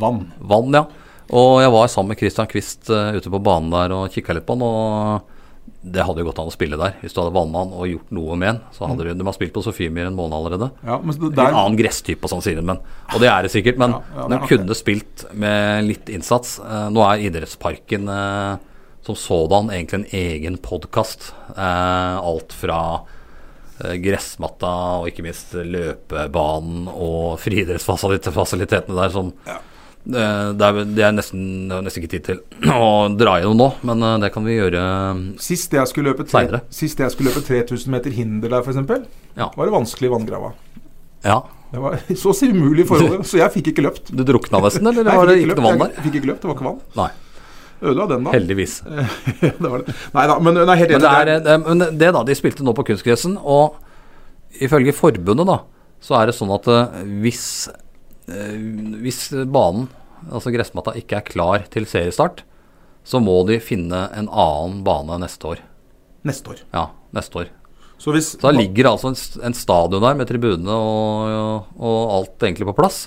Vann. 0.00 0.26
Vann, 0.38 0.76
ja. 0.76 0.84
Og 1.30 1.60
jeg 1.62 1.70
var 1.72 1.90
sammen 1.90 2.12
med 2.12 2.18
Christian 2.20 2.48
Quist 2.50 2.90
uh, 2.90 3.14
ute 3.14 3.30
på 3.30 3.42
banen 3.42 3.70
der 3.72 3.92
og 3.94 4.10
kikka 4.12 4.34
litt 4.34 4.46
på 4.48 4.56
han. 4.58 4.64
Og 4.66 5.36
det 5.80 6.04
hadde 6.04 6.20
jo 6.20 6.26
gått 6.28 6.40
an 6.42 6.50
å 6.50 6.52
spille 6.52 6.76
der. 6.76 6.96
Hvis 7.00 7.14
du 7.14 7.20
hadde 7.22 7.32
vanna 7.32 7.62
han 7.62 7.70
og 7.72 7.86
gjort 7.88 8.10
noe 8.12 8.36
med 8.36 8.50
han. 8.50 8.58
Så 8.74 8.88
hadde 8.90 9.06
du, 9.06 9.12
De 9.16 9.26
har 9.28 9.36
spilt 9.36 9.54
på 9.54 9.62
Sofiemyr 9.64 10.10
en 10.10 10.16
måned 10.18 10.36
allerede. 10.36 10.68
Ja, 10.84 10.98
men 10.98 11.16
der... 11.16 11.46
En 11.46 11.60
annen 11.62 11.78
gresstype, 11.78 12.28
sånn 12.28 12.42
sier 12.44 12.60
men 12.60 12.82
Og 13.14 13.22
det 13.22 13.30
er 13.30 13.46
det 13.46 13.52
sikkert. 13.54 13.78
Men 13.80 13.94
Ja, 14.16 14.26
de 14.32 14.40
kunne 14.50 14.76
spilt 14.76 15.24
med 15.32 15.86
litt 15.86 16.10
innsats. 16.12 16.58
Uh, 16.60 16.90
Nå 16.92 17.04
er 17.06 17.24
idrettsparken 17.30 18.10
eh, 18.12 18.58
som 19.06 19.16
sådan 19.16 19.70
egentlig 19.72 19.98
en 20.00 20.06
egen 20.20 20.58
podkast. 20.62 21.30
Alt 21.56 22.52
fra 22.56 22.80
eh, 23.84 23.96
gressmatta 24.02 24.70
og 25.00 25.08
ikke 25.10 25.24
minst 25.26 25.54
løpebanen 25.56 26.86
og 26.92 27.38
friidrettsfasilitetene 27.42 28.96
der 28.98 29.12
som 29.14 29.32
eh, 29.50 29.60
det, 30.10 30.64
er, 30.66 30.82
det 30.96 31.04
er 31.04 31.12
nesten, 31.16 31.68
nesten 31.70 32.02
ikke 32.02 32.12
tid 32.16 32.26
til 32.30 32.42
å 32.72 33.08
dra 33.16 33.38
gjennom 33.40 33.58
nå, 33.60 33.70
men 33.90 34.02
eh, 34.06 34.18
det 34.24 34.32
kan 34.34 34.46
vi 34.46 34.58
gjøre 34.58 34.82
sist 35.42 35.72
jeg 35.76 35.90
skulle 35.90 36.12
løpe, 36.12 36.24
tre, 36.28 36.44
Senere. 36.46 36.62
sist 36.72 37.00
jeg 37.02 37.14
skulle 37.14 37.32
løpe 37.32 37.44
3000 37.46 37.94
meter 37.96 38.14
hinder 38.16 38.52
der, 38.56 38.64
f.eks., 38.66 39.08
Ja. 39.38 39.50
var 39.56 39.64
det 39.68 39.74
vanskelig 39.74 40.08
i 40.10 40.12
vanngrava. 40.14 40.52
Ja. 41.24 41.40
Det 41.70 41.78
var 41.78 41.98
så 42.22 42.32
å 42.32 42.36
si 42.36 42.48
umulige 42.50 42.88
forhold, 42.90 43.24
så 43.28 43.38
jeg 43.42 43.52
fikk 43.58 43.72
ikke 43.74 43.84
løpt. 43.88 44.08
Du 44.12 44.24
drukna 44.26 44.60
nesten, 44.64 44.88
eller 44.90 45.04
Nei, 45.06 45.12
jeg 45.12 45.20
var 45.20 45.28
det 45.30 45.36
fikk 45.40 45.50
ikke 45.52 45.66
løpt. 45.66 45.98
Jeg 46.00 46.06
fikk 46.06 46.16
ikke 46.20 46.30
løpt, 46.32 46.40
det 46.44 46.50
var 46.50 46.56
ikke 46.58 46.68
vann. 46.70 46.80
Nei, 46.98 47.10
Ødela 47.82 48.06
den, 48.10 48.24
da. 48.26 48.32
heldigvis. 48.34 48.78
det 49.40 49.60
var 49.70 49.84
det. 49.86 49.94
Nei 50.16 50.24
da, 50.28 50.38
men 50.44 50.58
nei, 50.68 50.76
helt 50.80 50.90
enig. 50.92 51.00
det, 51.04 51.12
er, 51.12 51.24
det 51.30 51.36
er- 51.38 51.44
det, 51.46 51.58
men 51.64 51.84
det 52.00 52.10
da, 52.16 52.22
de 52.28 52.36
spilte 52.36 52.66
nå 52.66 52.74
på 52.76 52.84
kunstgressen, 52.90 53.38
og 53.40 53.78
ifølge 54.60 54.92
forbundet 54.96 55.48
da, 55.48 55.60
så 56.04 56.18
er 56.20 56.28
det 56.30 56.36
sånn 56.36 56.52
at 56.56 56.68
eh, 56.72 57.00
hvis, 57.22 57.44
eh, 58.28 58.56
hvis 59.04 59.22
banen, 59.52 59.88
altså 60.30 60.52
gressmatta, 60.52 60.94
ikke 61.00 61.20
er 61.20 61.26
klar 61.28 61.64
til 61.72 61.86
seriestart, 61.88 62.42
så 63.04 63.20
må 63.24 63.38
de 63.48 63.56
finne 63.64 64.06
en 64.12 64.28
annen 64.28 64.82
bane 64.84 65.16
neste 65.22 65.54
år. 65.54 65.62
neste 66.28 66.52
år. 66.52 66.58
Ja, 66.76 66.86
neste 67.16 67.40
år. 67.44 67.48
Så 68.00 68.12
hvis 68.16 68.30
Så 68.34 68.40
da 68.44 68.50
ligger 68.56 68.90
altså 68.92 69.10
en, 69.12 69.16
en 69.44 69.56
stadion 69.56 70.00
der 70.04 70.14
med 70.16 70.28
tribunene 70.28 70.72
og, 70.72 71.66
og 71.76 72.12
alt 72.18 72.44
egentlig 72.44 72.68
på 72.70 72.76
plass. 72.76 73.06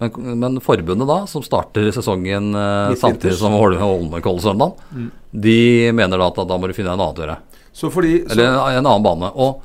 Men, 0.00 0.38
men 0.40 0.60
forbundet 0.60 1.06
da, 1.06 1.20
som 1.30 1.42
starter 1.46 1.90
sesongen 1.94 2.54
eh, 2.54 2.90
Litt 2.90 2.98
samtidig 3.02 3.36
som 3.38 3.52
Hol- 3.54 3.78
Holmenkollsøndagen, 3.78 4.74
Mm. 4.94 5.10
de 5.32 5.92
mener 5.94 6.18
da 6.18 6.26
at 6.32 6.40
da 6.48 6.56
må 6.58 6.66
du 6.66 6.74
finne 6.74 6.92
en 6.94 6.98
annen 7.00 7.14
å. 7.14 7.38
Så 7.72 7.90
fordi 7.90 8.24
så, 8.26 8.32
Eller 8.32 8.52
en 8.78 8.86
annen 8.86 9.02
bane. 9.02 9.30
Og 9.34 9.62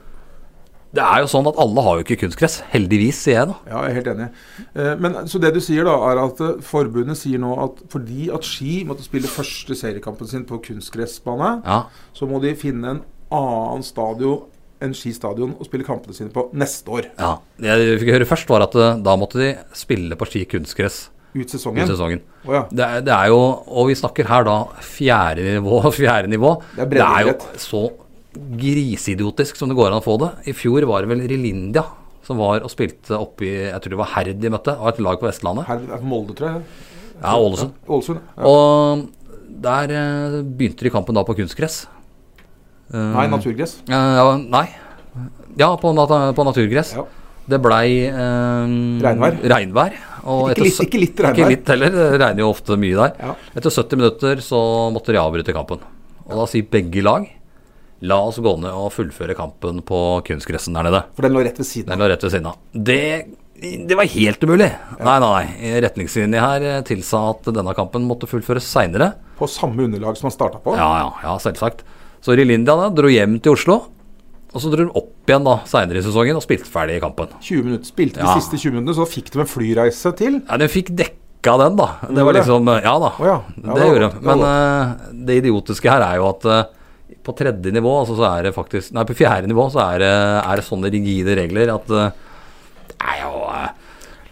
det 0.94 1.04
er 1.06 1.20
jo 1.22 1.28
sånn 1.30 1.46
at 1.46 1.58
alle 1.62 1.82
har 1.86 1.98
jo 2.00 2.04
ikke 2.06 2.18
kunstgress. 2.24 2.60
Heldigvis, 2.74 3.20
sier 3.22 3.36
jeg 3.40 3.48
da. 3.52 3.56
Ja, 3.70 3.82
jeg 3.86 3.92
er 3.92 3.98
helt 4.00 4.08
enig. 4.16 4.30
Eh, 4.74 4.96
Men 4.98 5.14
Så 5.30 5.40
det 5.42 5.54
du 5.54 5.60
sier, 5.62 5.84
da, 5.86 5.94
er 6.10 6.18
at 6.24 6.42
eh, 6.42 6.56
forbundet 6.66 7.18
sier 7.18 7.38
nå 7.42 7.52
at 7.64 7.84
fordi 7.94 8.30
at 8.34 8.42
Ski 8.44 8.84
måtte 8.90 9.06
spille 9.06 9.30
første 9.30 9.78
seriekampen 9.78 10.28
sin 10.28 10.46
på 10.46 10.58
kunstgressbane, 10.66 11.62
Ja, 11.66 11.84
så 12.14 12.26
må 12.30 12.42
de 12.42 12.56
finne 12.56 12.86
en 12.96 13.02
annen 13.32 13.84
stadion 13.86 14.48
enn 14.82 14.94
Ski 14.96 15.12
stadion 15.16 15.56
og 15.60 15.68
spille 15.68 15.84
kampene 15.88 16.16
sine 16.16 16.32
på 16.34 16.48
neste 16.56 16.88
år. 16.90 17.10
ja. 17.20 17.36
Det 17.60 17.78
vi 17.80 17.98
fikk 18.06 18.14
høre 18.16 18.28
først, 18.30 18.50
var 18.50 18.64
at 18.68 18.76
eh, 18.80 19.00
da 19.04 19.16
måtte 19.20 19.40
de 19.42 19.50
spille 19.76 20.16
på 20.16 20.28
ski 20.30 20.46
kunstgress 20.50 21.10
Ut 21.36 21.46
sesongen? 21.52 21.86
sesongen. 21.86 21.90
sesongen. 21.92 22.22
Oh, 22.48 22.54
ja. 22.56 22.64
Det 22.72 22.86
er, 22.86 23.02
det 23.06 23.14
er 23.14 23.28
jo, 23.30 23.40
og 23.68 23.90
vi 23.92 23.96
snakker 24.00 24.26
her 24.32 24.48
da 24.48 24.56
fjerde 24.82 25.44
nivå. 25.46 25.82
Fjerde 26.00 26.32
nivå. 26.32 26.56
Det 26.76 26.86
er 26.88 26.90
det 26.96 27.04
er 27.06 27.28
jo 27.28 27.36
så 27.62 27.84
griseidiotisk 28.60 29.58
som 29.60 29.70
det 29.70 29.78
går 29.78 29.92
an 29.92 30.00
å 30.00 30.06
få 30.06 30.16
det. 30.22 30.32
I 30.50 30.56
fjor 30.58 30.86
var 30.90 31.04
det 31.06 31.12
vel 31.12 31.22
Rilindia 31.30 31.84
som 32.26 32.38
var 32.42 32.62
og 32.66 32.70
spilte 32.72 33.18
oppe 33.18 33.46
i 33.48 33.52
Jeg 33.72 33.82
tror 33.82 33.94
det 33.96 34.00
var 34.02 34.12
Herd 34.16 34.42
de 34.42 34.52
møtte, 34.54 34.76
av 34.78 34.92
et 34.92 35.00
lag 35.02 35.20
på 35.22 35.28
Vestlandet. 35.30 35.66
Herd 35.70 35.88
er 35.96 36.04
Molde, 36.06 36.36
tror 36.38 36.52
jeg. 36.52 36.66
Ja, 37.20 37.36
Ålesund. 37.36 37.74
Ja, 37.84 37.94
Ålesund. 37.98 38.20
Ja. 38.38 38.50
Og 38.50 39.08
der 39.66 39.94
eh, 39.98 40.36
begynte 40.46 40.86
de 40.86 40.92
kampen 40.94 41.18
da 41.18 41.24
på 41.28 41.36
kunstgress. 41.40 41.82
Eh, 42.90 42.98
Nei, 43.16 43.28
naturgress. 43.30 43.80
eh, 43.88 43.94
ja, 44.20 44.28
nei. 44.38 44.68
Ja, 45.60 45.74
på, 45.78 45.92
nat 45.94 46.14
på 46.36 46.46
naturgress. 46.48 46.94
Ja. 46.98 47.06
Det 47.50 47.58
blei 47.62 48.06
eh, 48.06 48.74
Regnvær. 49.02 49.40
regnvær, 49.52 49.96
Ikke 50.54 50.66
litt, 50.68 50.82
ikke 50.86 51.02
litt 51.02 51.22
Ikke 51.32 51.50
litt 51.50 51.72
heller. 51.74 51.90
Det 51.96 52.20
regner 52.22 52.44
jo 52.44 52.52
ofte 52.54 52.78
mye 52.78 52.98
der. 52.98 53.16
Ja. 53.20 53.36
Etter 53.58 53.74
70 53.74 53.98
minutter 54.02 54.44
så 54.46 54.60
måtte 54.94 55.14
de 55.16 55.22
avbryte 55.22 55.56
kampen. 55.56 55.82
Og 56.30 56.36
da 56.38 56.46
sier 56.50 56.68
begge 56.70 57.02
lag 57.06 57.26
la 58.02 58.16
oss 58.30 58.38
gå 58.40 58.54
ned 58.62 58.72
og 58.72 58.94
fullføre 58.96 59.36
kampen 59.36 59.82
på 59.84 59.98
kunstgressen 60.28 60.78
der 60.78 60.88
nede. 60.88 61.02
For 61.18 61.26
den 61.26 61.36
lå 61.36 61.44
rett 61.44 61.58
ved 61.60 61.68
siden 61.68 61.92
Den 61.92 62.00
lå 62.00 62.08
rett 62.08 62.24
ved 62.24 62.32
siden 62.32 62.48
av. 62.52 62.60
Det, 62.72 63.00
det 63.90 63.98
var 64.00 64.08
helt 64.14 64.46
umulig. 64.46 64.70
Nei, 65.02 65.18
nei, 65.20 65.32
nei. 65.34 65.74
Retningslinjene 65.84 66.44
her 66.46 66.68
tilsa 66.88 67.26
at 67.34 67.50
denne 67.52 67.74
kampen 67.76 68.06
måtte 68.08 68.30
fullføres 68.30 68.70
seinere. 68.70 69.14
På 69.40 69.50
samme 69.52 69.84
underlag 69.88 70.16
som 70.20 70.30
han 70.30 70.36
starta 70.36 70.62
på. 70.64 70.78
Ja, 70.80 70.88
ja, 71.04 71.10
ja, 71.26 71.36
selvsagt. 71.44 71.84
Så 72.26 72.36
Rilindia 72.36 72.76
da 72.76 72.90
dro 72.94 73.10
hjem 73.12 73.38
til 73.44 73.54
Oslo. 73.56 73.78
Og 74.50 74.64
så 74.64 74.72
dro 74.74 74.88
hun 74.88 74.92
opp 74.98 75.30
igjen 75.30 75.46
da 75.46 75.60
seinere 75.70 76.02
i 76.02 76.06
sesongen 76.06 76.40
og 76.40 76.42
spilte 76.44 76.66
ferdig 76.70 76.98
i 76.98 77.04
kampen. 77.04 77.30
20 77.46 77.64
minutter. 77.68 77.86
Spilte 77.92 78.20
Ja. 78.24 78.34
de 78.34 78.42
siste 78.42 78.58
20 78.58 78.74
minuttene, 78.76 78.96
så 78.98 79.06
fikk 79.08 79.30
de 79.32 79.40
en 79.44 79.50
flyreise 79.50 80.12
til. 80.18 80.40
Ja, 80.50 80.58
Den 80.58 80.72
fikk 80.74 80.90
dekka 80.98 81.54
den, 81.62 81.76
da. 81.78 81.88
Det 82.10 82.26
var 82.26 82.34
det? 82.34 82.42
liksom 82.42 82.66
Ja 82.68 82.96
da. 83.00 83.12
oh, 83.20 83.26
ja. 83.28 83.38
Ja, 83.64 83.74
det 83.74 83.76
det 83.78 83.88
gjorde 83.92 84.10
de. 84.10 84.26
Men 84.26 84.40
uh, 84.42 84.96
det 85.30 85.38
idiotiske 85.44 85.90
her 85.92 86.02
er 86.02 86.16
jo 86.18 86.30
at 86.34 86.46
uh, 86.50 86.64
på 87.24 87.36
tredje 87.38 87.72
nivå, 87.72 87.94
altså 88.02 88.16
så 88.18 88.26
er 88.40 88.44
det 88.50 88.56
faktisk 88.56 88.92
Nei, 88.96 89.04
på 89.06 89.16
fjerde 89.18 89.48
nivå 89.48 89.70
så 89.72 89.84
er 89.94 90.00
det, 90.02 90.10
er 90.50 90.56
det 90.56 90.66
sånne 90.66 90.90
rigide 90.92 91.36
regler 91.38 91.72
at 91.76 91.90
uh, 91.94 92.10
det 92.90 92.98
er 93.06 93.22
jo 93.22 93.34
eh, 93.54 93.70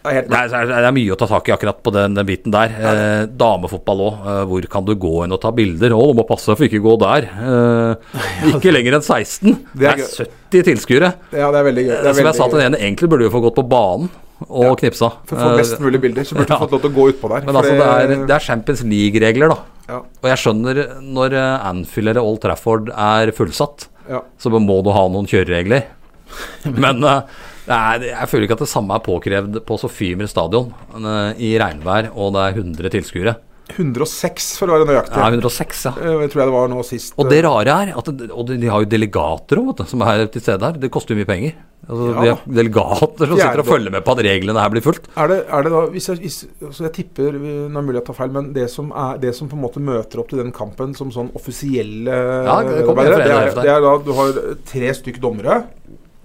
er 0.09 0.27
det 0.27 0.39
er, 0.57 0.67
det 0.69 0.77
er 0.89 0.95
mye 0.95 1.13
å 1.13 1.17
ta 1.19 1.27
tak 1.29 1.49
i 1.49 1.53
akkurat 1.55 1.79
på 1.83 1.93
den, 1.95 2.15
den 2.17 2.27
biten 2.27 2.53
der. 2.53 2.73
Eh, 2.75 3.23
damefotball 3.39 4.03
òg. 4.07 4.19
Eh, 4.33 4.41
hvor 4.51 4.67
kan 4.77 4.85
du 4.87 4.93
gå 4.99 5.13
inn 5.25 5.35
og 5.35 5.41
ta 5.43 5.51
bilder? 5.55 5.95
Å, 5.95 6.05
du 6.11 6.19
må 6.19 6.25
passe 6.27 6.55
for 6.55 6.67
ikke 6.67 6.83
gå 6.83 6.95
der. 7.03 7.27
Eh, 7.31 8.53
ikke 8.53 8.73
lenger 8.75 8.99
enn 8.99 9.05
16. 9.05 9.57
Det 9.73 9.83
Det 9.83 9.89
er 9.91 10.05
er 10.05 10.31
70 10.51 10.69
tilskuere. 10.71 11.11
Ja, 11.31 11.51
det 11.51 11.59
er 11.61 11.67
veldig 11.71 11.85
gøy. 11.89 11.93
Det 11.95 12.11
er 12.13 12.17
Som 12.21 12.31
jeg 12.31 12.39
sa 12.39 12.47
til 12.47 12.61
den 12.61 12.69
ene, 12.71 12.81
egentlig 12.83 13.11
burde 13.11 13.27
du 13.27 13.33
få 13.33 13.43
gått 13.43 13.57
på 13.59 13.67
banen 13.67 14.09
og 14.45 14.77
knipsa. 14.79 15.09
For 15.25 15.33
å 15.33 15.41
få 15.41 15.57
mest 15.57 15.75
best 15.75 15.83
mulig 15.83 16.01
bilder, 16.03 16.27
så 16.27 16.37
burde 16.37 16.51
du 16.51 16.53
ja. 16.55 16.61
fått 16.61 16.75
lov 16.75 16.83
til 16.85 16.91
å 16.91 16.95
gå 16.97 17.09
utpå 17.13 17.31
der. 17.33 17.47
men 17.47 17.57
altså, 17.57 17.73
det 17.79 17.89
er, 17.89 18.15
det 18.29 18.35
er 18.37 18.45
Champions 18.45 18.83
League-regler, 18.85 19.53
da. 19.53 19.57
ja, 19.89 19.99
Og 20.21 20.31
jeg 20.31 20.41
skjønner 20.43 20.81
når 21.03 21.37
eh, 21.41 21.67
Anfield 21.71 22.13
eller 22.13 22.23
Old 22.23 22.41
Trafford 22.45 22.91
er 22.93 23.33
fullsatt, 23.37 23.87
ja. 24.07 24.21
så 24.39 24.53
må 24.53 24.81
du 24.85 24.91
ha 24.95 25.07
noen 25.11 25.29
kjøreregler. 25.29 25.87
Men 26.83 27.03
eh, 27.07 27.37
er, 27.67 28.07
jeg 28.13 28.29
føler 28.31 28.47
ikke 28.47 28.57
at 28.59 28.63
det 28.65 28.71
samme 28.71 28.95
er 28.95 29.03
påkrevd 29.05 29.59
på 29.67 29.77
Sofiemyr 29.81 30.29
stadion 30.31 30.71
eh, 30.95 31.43
i 31.49 31.53
regnvær, 31.59 32.11
og 32.15 32.33
det 32.37 32.45
er 32.45 32.61
100 32.63 32.95
tilskuere. 32.95 33.35
106 33.75 34.53
for 34.61 34.71
å 34.71 34.77
være 34.77 34.87
nøyaktig. 34.87 35.19
Ja, 35.19 35.27
106, 35.27 35.81
ja. 35.89 35.91
Eh, 35.99 36.21
Jeg 36.23 36.31
tror 36.31 36.41
jeg 36.41 36.49
det 36.49 36.55
var 36.55 36.69
nå 36.71 36.83
sist. 36.87 37.15
Og 37.19 37.31
det 37.31 37.41
rare 37.43 37.79
er 37.83 37.91
at 37.99 38.11
det, 38.15 38.29
og 38.31 38.47
de, 38.47 38.59
har 38.71 38.83
jo 38.83 38.89
delegater 38.89 39.59
også, 39.59 39.75
du, 39.81 39.89
som 39.91 40.05
er 40.07 40.23
til 40.31 40.43
stede 40.43 40.69
her. 40.69 40.79
Det 40.79 40.91
koster 40.93 41.13
jo 41.13 41.19
mye 41.19 41.27
penger. 41.29 41.57
Altså, 41.87 42.07
Ja. 42.07 42.21
De 42.21 42.31
har 42.31 42.55
delegater 42.61 43.29
som 43.29 43.37
sitter 43.37 43.63
og 43.63 43.67
følger 43.67 43.93
med 43.93 44.05
på 44.07 44.15
at 44.15 44.23
reglene 44.25 44.63
her 44.63 44.71
blir 44.73 44.85
fulgt. 44.87 45.11
Er 45.19 45.31
det, 45.31 45.37
er 45.51 45.67
det 45.67 45.73
da 45.75 45.83
hvis 45.91 46.09
jeg, 46.09 46.23
hvis, 46.23 46.39
altså 46.63 46.87
jeg 46.87 46.95
tipper 47.01 47.37
eh, 47.37 47.67
Nå 47.67 47.81
er 47.83 47.87
mulig 47.89 47.99
jeg 48.01 48.07
tar 48.09 48.19
feil, 48.23 48.33
men 48.39 48.49
det 48.55 48.67
som, 48.71 48.89
er, 48.95 49.21
det 49.21 49.35
som 49.35 49.51
på 49.51 49.59
en 49.59 49.65
måte 49.67 49.83
møter 49.83 50.23
opp 50.23 50.31
til 50.31 50.41
den 50.41 50.55
kampen 50.55 50.95
som 50.97 51.11
sånn 51.13 51.31
offisielle 51.37 52.17
Ja, 52.47 52.61
det 52.63 52.81
det, 52.87 53.07
er, 53.27 53.53
det 53.61 53.71
er 53.75 53.83
da 53.83 53.95
du 54.03 54.11
har 54.15 54.35
tre 54.67 54.95
stykk 54.95 55.19
dommere 55.23 55.61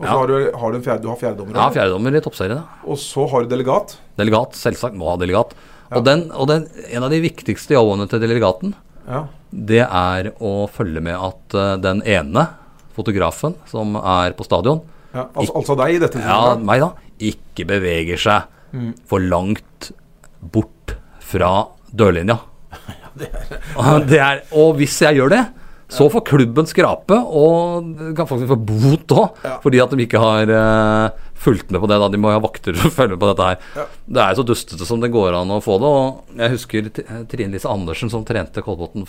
Og 0.02 0.06
så 0.08 0.10
Ja. 0.10 0.18
har 0.18 0.26
du, 0.26 0.36
har 0.58 0.72
du 0.72 0.76
en 0.78 0.82
fjerde, 0.82 1.02
du 1.04 1.08
har 1.12 1.16
fjerdedommer. 1.20 1.54
Ja, 1.54 1.68
fjerdedommer 1.70 2.16
i 2.18 2.20
toppserien. 2.24 2.62
Og 2.84 2.96
så 2.98 3.26
har 3.30 3.44
du 3.44 3.52
delegat. 3.52 3.96
Delegat, 4.18 4.56
selvsagt. 4.58 4.96
Må 4.98 5.12
ha 5.12 5.16
delegat. 5.20 5.52
Ja. 5.92 5.98
Og, 6.00 6.04
den, 6.08 6.24
og 6.34 6.48
den, 6.50 6.64
en 6.90 7.06
av 7.06 7.10
de 7.12 7.20
viktigste 7.22 7.76
jobbene 7.76 8.08
til 8.10 8.18
delegaten, 8.24 8.74
Ja. 9.06 9.24
det 9.52 9.82
er 9.86 10.32
å 10.42 10.66
følge 10.70 11.00
med 11.02 11.14
at 11.14 11.54
uh, 11.54 11.76
den 11.76 12.02
ene 12.02 12.48
fotografen 12.96 13.54
som 13.70 13.94
er 13.96 14.32
på 14.38 14.44
stadion, 14.44 14.82
ja. 15.14 15.26
Altså, 15.36 15.52
altså 15.60 15.76
deg, 15.76 15.94
i 15.94 15.98
dette 16.00 16.18
ja, 16.18 16.24
tilfellet. 16.24 16.64
meg 16.64 16.80
da, 16.80 16.90
ikke 17.20 17.66
beveger 17.68 18.18
seg 18.18 18.42
Mm. 18.72 18.94
for 19.04 19.20
langt 19.20 19.90
bort 20.40 20.94
fra 21.20 21.66
dørlinja. 21.94 22.38
Og 23.76 24.06
det 24.10 24.18
er, 24.24 24.38
og 24.56 24.78
hvis 24.78 24.94
jeg 25.04 25.18
gjør 25.18 25.28
det, 25.34 25.42
så 25.92 26.09
får 26.12 26.24
klubben 26.28 26.68
skrape, 26.68 27.16
og 27.16 27.92
kan 28.16 28.28
faktisk 28.28 28.50
få 28.50 28.59
bot 28.59 29.14
òg, 29.16 29.44
fordi 29.64 29.83
at 29.85 29.92
de 29.92 30.07
ikke 30.07 30.22
har 30.22 30.52
eh, 30.57 31.28
fulgt 31.42 31.70
med 31.70 31.83
på 31.83 31.90
det. 31.90 31.98
da 32.00 32.09
De 32.12 32.20
må 32.20 32.33
jo 32.33 32.38
ha 32.38 32.44
vakter 32.44 32.76
som 32.78 32.92
følger 32.94 33.16
med 33.16 33.22
på 33.22 33.31
dette 33.33 33.48
her. 33.50 33.88
Det 34.07 34.24
er 34.24 34.38
så 34.38 34.46
dustete 34.46 34.88
som 34.88 35.02
det 35.02 35.12
går 35.14 35.37
an 35.38 35.52
å 35.52 35.61
få 35.64 35.78
det. 35.83 35.92
Og 35.92 36.38
jeg 36.42 36.55
husker 36.57 36.90
Trine 37.31 37.52
Lise 37.55 37.70
Andersen 37.70 38.12
som 38.12 38.24
trente 38.28 38.64
Kolbotn 38.64 39.07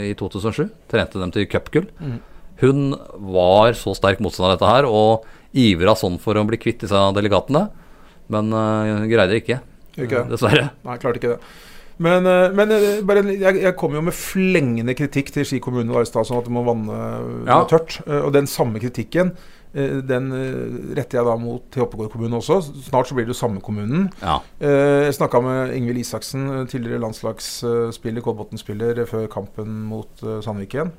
i 0.00 0.12
2007. 0.18 0.64
Trente 0.92 1.20
dem 1.20 1.34
til 1.34 1.48
cupgull. 1.50 1.88
Mm. 2.00 2.20
Hun 2.62 2.92
var 3.34 3.74
så 3.78 3.94
sterk 3.98 4.22
motstander 4.22 4.52
av 4.52 4.58
dette 4.58 4.70
her, 4.70 4.86
og 4.86 5.26
ivra 5.58 5.96
sånn 5.98 6.20
for 6.22 6.38
å 6.38 6.46
bli 6.48 6.60
kvitt 6.62 6.84
disse 6.84 7.00
delegatene. 7.16 7.66
Men 8.32 8.54
uh, 8.54 9.02
greide 9.10 9.32
det 9.34 9.42
ikke, 9.42 9.58
ikke 9.96 10.22
det? 10.22 10.24
dessverre. 10.30 10.68
Nei, 10.86 10.98
klarte 11.02 11.20
ikke 11.20 11.34
det. 11.34 11.54
Men, 11.98 12.26
eh, 12.26 12.50
men 12.56 12.70
eh, 12.72 13.00
bare, 13.04 13.22
jeg, 13.28 13.60
jeg 13.62 13.76
kom 13.76 13.94
jo 13.94 14.00
med 14.02 14.14
flengende 14.16 14.94
kritikk 14.96 15.32
til 15.34 15.44
Ski 15.44 15.60
kommune 15.60 15.92
da 15.92 16.00
i 16.00 16.08
stad, 16.08 16.24
sånn 16.26 16.38
at 16.40 16.46
du 16.48 16.54
må 16.54 16.62
vanne 16.66 16.96
Ja. 17.46 17.58
ja. 17.58 17.64
tørt. 17.68 18.00
Eh, 18.06 18.22
Og 18.24 18.32
den 18.32 18.46
samme 18.46 18.80
kritikken 18.80 19.34
eh, 19.74 20.00
den 20.04 20.32
eh, 20.32 20.96
retter 20.98 21.18
jeg 21.20 21.26
da 21.28 21.36
mot 21.36 21.62
til 21.72 21.84
Oppegård 21.84 22.10
kommune 22.12 22.36
også. 22.40 22.60
Snart 22.88 23.08
så 23.08 23.14
blir 23.14 23.24
det 23.28 23.34
jo 23.36 23.40
samme 23.42 23.60
kommunen. 23.60 24.10
Ja. 24.22 24.40
Eh, 24.60 25.06
Jeg 25.08 25.14
snakka 25.20 25.40
med 25.44 25.74
Ingvild 25.76 25.98
Isaksen, 26.02 26.48
eh, 26.50 26.66
tidligere 26.66 27.00
landslagsspiller, 27.04 28.22
Kolbotn-spiller, 28.24 29.04
før 29.06 29.26
kampen 29.32 29.82
mot 29.88 30.22
eh, 30.24 30.40
Sandviken. 30.44 30.92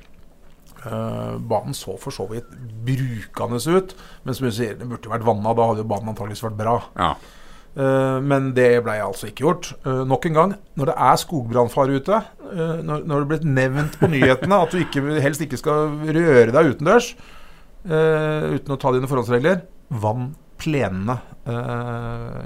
Eh, 0.84 1.38
banen 1.39 1.73
så 1.77 1.93
for 1.97 2.12
så 2.12 2.25
vidt 2.27 2.49
brukende 2.86 3.62
ut, 3.71 3.93
men 4.25 4.36
som 4.36 4.45
du 4.49 4.51
sier, 4.51 4.73
den 4.75 4.89
burde 4.91 5.08
vært 5.12 5.23
vanna. 5.23 5.53
Da 5.56 5.69
hadde 5.69 5.79
jo 5.86 5.88
banen 5.93 6.10
antakeligvis 6.12 6.43
vært 6.43 6.58
bra. 6.60 6.79
ja. 6.99 7.13
Eh, 7.73 8.17
men 8.21 8.51
det 8.53 8.69
ble 8.86 8.99
altså 9.01 9.29
ikke 9.29 9.47
gjort. 9.47 9.71
Eh, 9.81 10.03
nok 10.09 10.27
en 10.29 10.38
gang, 10.38 10.55
når 10.77 10.91
det 10.91 10.97
er 11.07 11.21
skogbrannfare 11.21 11.99
ute, 11.99 12.19
eh, 12.51 12.75
når, 12.86 13.05
det 13.07 13.17
er 13.17 13.29
blitt 13.31 13.47
nevnt 13.49 13.97
på 14.01 14.09
nyhetene 14.13 14.59
at 14.65 14.73
du 14.73 14.81
ikke, 14.83 15.03
helst 15.23 15.43
ikke 15.45 15.59
skal 15.62 15.95
røre 16.05 16.53
deg 16.53 16.73
utendørs 16.73 17.13
uten 17.83 18.71
å 18.71 18.77
ta 18.79 18.93
dine 18.95 19.09
forholdsregler, 19.12 19.65
vann 19.91 20.29
plenene 20.55 21.17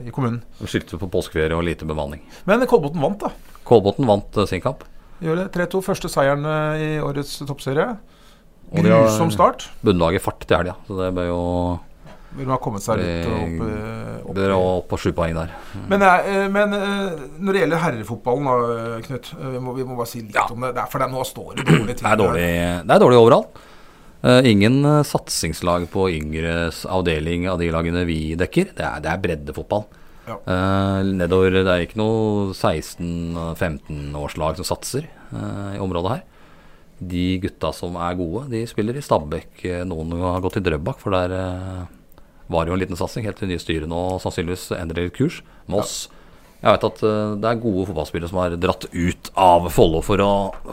i 0.01 0.09
kommunen. 0.09 0.39
De 0.57 0.65
Skyldte 0.65 0.97
på 0.97 1.09
påskeferie 1.13 1.53
og 1.53 1.61
lite 1.67 1.85
bemanning. 1.85 2.23
Men 2.49 2.65
Kolbotn 2.65 2.97
vant, 3.03 3.21
da. 3.21 3.59
Kolbotn 3.67 4.07
vant 4.09 4.39
sin 4.49 4.63
kamp. 4.63 4.81
Gjør 5.21 5.43
det. 5.43 5.45
3-2. 5.53 5.83
Første 5.85 6.09
seieren 6.09 6.41
i 6.81 6.87
årets 7.05 7.35
toppserie. 7.45 7.85
Grusom 8.73 9.29
start. 9.29 9.67
Bunnlaget 9.85 10.25
fart 10.25 10.41
til 10.41 10.57
helga, 10.57 10.73
så 10.89 10.97
det 11.03 11.11
ble 11.19 11.27
jo 11.29 11.43
Hvor 12.38 12.45
de 12.45 12.52
har 12.54 12.60
kommet 12.62 12.84
seg 12.86 13.00
litt 13.02 13.26
opp, 13.26 13.62
eh, 13.65 14.17
opp. 14.21 14.36
bør 14.38 14.52
opp 14.54 14.86
på 14.91 14.97
sju 15.02 15.10
poeng 15.17 15.34
der. 15.34 15.50
Men, 15.89 16.04
eh, 16.06 16.43
men 16.54 16.73
eh, 16.78 17.23
når 17.41 17.58
det 17.58 17.62
gjelder 17.63 17.82
herrefotballen, 17.82 18.45
da, 18.45 19.00
Knut. 19.08 19.32
Vi 19.41 19.58
må, 19.63 19.73
vi 19.73 19.82
må 19.88 19.97
bare 19.97 20.06
si 20.12 20.21
litt 20.21 20.36
Ja. 20.38 20.43
om 20.54 20.62
det. 20.62 20.76
det 20.76 20.84
er 20.84 20.91
for 20.91 21.02
det, 21.02 21.08
nå 21.12 21.23
står 21.26 21.56
det 21.58 21.65
dårlig 21.65 21.95
til. 21.97 22.06
Det 22.06 22.12
er 22.13 22.21
dårlig, 22.21 22.45
det 22.86 22.93
er 22.97 23.02
dårlig 23.02 23.17
overalt. 23.23 23.58
Ingen 24.28 24.82
satsingslag 25.08 25.86
på 25.89 26.10
yngres 26.12 26.84
avdeling 26.89 27.47
av 27.50 27.58
de 27.62 27.69
lagene 27.71 28.02
vi 28.06 28.36
dekker. 28.36 28.73
Det 28.76 28.84
er, 28.86 29.00
det 29.02 29.10
er 29.13 29.21
breddefotball. 29.23 29.86
Ja. 30.28 30.36
Nedover 31.08 31.52
Det 31.63 31.71
er 31.71 31.86
ikke 31.86 31.97
noe 32.02 32.52
16-15-årslag 32.54 34.58
som 34.60 34.67
satser 34.67 35.08
i 35.08 35.80
området 35.82 36.12
her. 36.17 36.23
De 36.97 37.38
gutta 37.43 37.69
som 37.78 37.93
er 38.02 38.15
gode, 38.17 38.47
de 38.50 38.63
spiller 38.69 38.97
i 38.97 39.04
Stabæk. 39.06 39.52
Eh, 39.69 39.84
Noen 39.86 40.15
har 40.17 40.41
gått 40.41 40.58
i 40.58 40.63
Drøbak, 40.65 40.97
for 40.97 41.13
der 41.13 41.30
eh, 41.38 41.84
var 42.51 42.67
jo 42.67 42.75
en 42.75 42.81
liten 42.81 42.99
satsing. 42.99 43.25
Helt 43.27 43.39
til 43.41 43.51
nye 43.51 43.62
styret 43.62 43.89
nå 43.89 44.03
sannsynligvis 44.23 44.69
endrer 44.77 45.10
kurs. 45.15 45.41
Moss. 45.71 46.05
Jeg 46.57 46.73
vet 46.73 46.86
at 46.88 47.01
eh, 47.05 47.33
det 47.38 47.49
er 47.49 47.60
gode 47.62 47.86
fotballspillere 47.89 48.31
som 48.31 48.39
har 48.41 48.55
dratt 48.57 48.88
ut 48.89 49.29
av 49.38 49.67
Follo 49.73 49.99
for 50.05 50.23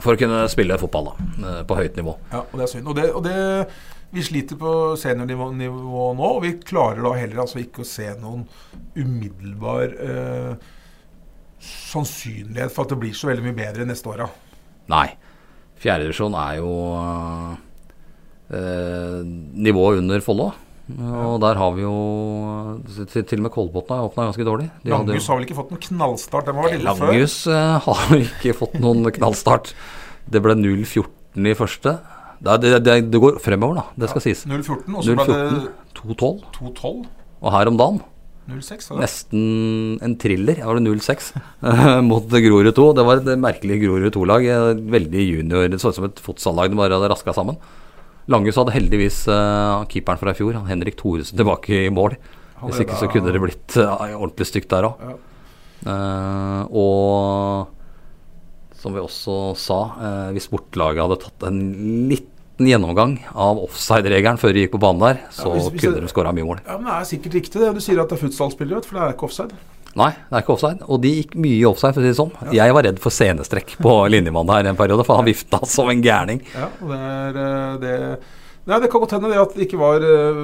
for 0.00 0.14
å 0.14 0.20
kunne 0.20 0.46
spille 0.48 0.78
fotball 0.80 1.10
da, 1.10 1.26
eh, 1.50 1.58
på 1.68 1.76
høyt 1.76 1.98
nivå. 2.00 2.14
Ja, 2.32 2.40
og 2.46 2.54
det 2.56 2.64
er 2.64 2.72
synd. 2.72 2.88
Og 2.88 2.96
det, 2.98 3.10
og 3.12 3.26
det 3.26 3.42
Vi 4.14 4.22
sliter 4.22 4.54
på 4.54 4.94
seniornivå 4.94 5.48
nivå 5.58 6.02
nå, 6.14 6.26
og 6.37 6.44
vi 6.44 6.52
klarer 6.62 7.02
da 7.02 7.16
heller 7.18 7.40
altså 7.42 7.58
ikke 7.58 7.82
å 7.82 7.88
se 7.88 8.06
noen 8.20 8.44
umiddelbar 8.94 9.90
eh, 9.90 10.68
sannsynlighet 11.58 12.70
for 12.70 12.84
at 12.84 12.94
det 12.94 13.00
blir 13.02 13.16
så 13.18 13.32
veldig 13.32 13.42
mye 13.48 13.58
bedre 13.58 13.88
neste 13.88 14.12
åra. 14.12 14.28
Nei. 14.92 15.08
Fjerdedivisjon 15.82 16.37
er 16.38 16.60
jo 16.60 16.70
eh, 18.54 19.18
nivået 19.66 19.98
under 20.04 20.22
Follo. 20.22 20.52
Og 20.85 21.38
der 21.40 21.57
har 21.57 21.70
vi 21.73 21.81
jo 21.81 21.92
Til, 23.09 23.38
og 23.38 23.44
med 23.47 23.53
Kolbotn 23.55 23.94
har 23.94 24.05
åpna 24.05 24.27
ganske 24.29 24.44
dårlig. 24.44 24.66
De 24.85 24.92
Langhus 24.92 25.29
har 25.31 25.38
vel 25.38 25.47
ikke 25.47 25.57
fått 25.57 25.70
noen 25.73 25.81
knallstart? 25.87 26.49
Den 26.51 26.59
var 26.59 26.75
ille 26.77 26.94
før. 26.99 27.09
Langhus 27.09 27.37
eh, 27.49 27.77
har 27.87 28.16
ikke 28.18 28.57
fått 28.59 28.75
noen 28.83 29.09
knallstart. 29.16 29.70
Det 30.29 30.42
ble 30.44 30.57
0-14 30.61 31.49
i 31.49 31.55
første. 31.57 31.94
Det, 32.44 32.57
det, 32.61 32.73
det, 32.85 32.97
det 33.12 33.20
går 33.23 33.38
fremover, 33.40 33.81
da. 33.81 33.85
Det 34.05 34.11
skal 34.12 34.25
sies. 34.27 34.42
0-14, 34.51 34.99
og 34.99 35.07
så 35.07 35.14
ble 35.16 35.25
det 35.31 35.62
2-12. 36.03 36.42
2-12. 36.59 37.07
Og 37.44 37.55
her 37.55 37.70
om 37.70 37.79
dagen 37.81 38.03
0-6. 38.44 38.90
det? 38.90 38.99
nesten 39.01 39.44
en 40.05 40.16
thriller. 40.20 40.59
Jeg 40.61 40.68
var 40.68 40.77
det 40.77 40.85
0-6 40.85 41.31
mot 42.11 42.29
Grorud 42.29 42.75
2. 42.77 42.90
Det 42.99 43.07
var 43.09 43.23
et 43.23 43.40
merkelig 43.40 43.81
Grorud 43.87 44.12
2-lag. 44.12 44.44
eh, 44.44 44.85
Veldig 44.99 45.25
junior. 45.31 45.64
Det 45.73 45.81
så 45.81 45.94
ut 45.94 45.99
som 46.03 46.11
et 46.11 46.20
fotsallag 46.20 46.68
de 46.68 46.77
bare 46.83 46.92
hadde 46.99 47.09
raska 47.14 47.33
sammen. 47.33 47.57
Langhus 48.32 48.56
hadde 48.56 48.72
heldigvis 48.72 49.18
uh, 49.28 49.84
keeperen 49.90 50.18
fra 50.20 50.32
i 50.32 50.38
fjor, 50.38 50.56
Henrik 50.68 50.96
Thoresen, 50.96 51.37
tilbake 51.37 51.84
i 51.87 51.90
mål. 51.92 52.16
Hvis 52.64 52.80
ikke 52.80 52.96
så 52.96 53.08
kunne 53.12 53.32
det 53.34 53.42
blitt 53.42 53.76
uh, 53.76 53.98
ordentlig 54.16 54.46
stygt 54.48 54.70
der 54.72 54.87
òg. 54.88 55.00
Ja. 55.04 55.16
og 56.72 57.68
som 58.80 58.94
vi 58.96 59.00
også 59.02 59.34
sa, 59.60 59.78
hvis 60.32 60.48
bortelaget 60.52 61.02
hadde 61.04 61.18
tatt 61.22 61.44
en 61.48 61.58
liten 62.08 62.68
gjennomgang 62.70 63.16
av 63.34 63.58
offside-regelen 63.64 64.38
før 64.40 64.54
de 64.54 64.64
gikk 64.64 64.74
på 64.76 64.80
banen 64.84 65.02
der, 65.02 65.20
så 65.34 65.52
hvis- 65.52 65.70
hvis 65.72 65.82
kunne 65.84 65.94
det- 66.00 66.04
de 66.06 66.12
skåra 66.12 66.32
mye 66.32 66.44
mål. 66.48 66.60
ja, 66.66 66.76
men 66.78 66.84
Det 66.87 66.94
er 66.94 67.04
sikkert 67.12 67.34
riktig 67.34 67.60
det. 67.60 67.74
Du 67.74 67.80
sier 67.80 68.00
at 68.00 68.08
det 68.08 68.16
er 68.18 68.26
futsalspillere, 68.28 68.84
for 68.84 68.94
det 68.94 69.02
er 69.02 69.12
ikke 69.12 69.24
offside. 69.28 69.52
Nei, 69.94 70.11
det 70.28 70.35
er 70.35 70.42
ikke 70.42 70.54
offside. 70.57 70.83
Og 70.90 70.98
de 71.04 71.11
gikk 71.20 71.35
mye 71.38 71.68
offside, 71.70 71.94
for 71.94 72.02
å 72.02 72.04
si 72.04 72.11
det 72.11 72.18
sånn. 72.18 72.33
Jeg 72.54 72.74
var 72.74 72.83
redd 72.88 72.98
for 73.02 73.14
senestrekk 73.14 73.76
på 73.85 73.92
linjemannen 74.14 74.54
her 74.57 74.70
en 74.72 74.78
periode, 74.80 75.04
for 75.07 75.20
han 75.20 75.28
vifta 75.28 75.61
som 75.70 75.90
en 75.92 76.02
gærning. 76.02 76.40
Ja, 76.54 76.70
det 76.80 76.98
er 77.11 77.38
eh, 77.44 77.76
det 77.85 77.94
Nei, 78.64 78.78
det 78.80 78.88
kan 78.88 79.02
godt 79.02 79.12
hende 79.12 79.28
det 79.28 79.37
at 79.37 79.50
det 79.52 79.66
ikke 79.66 79.76
var 79.76 80.00
eh, 80.00 80.38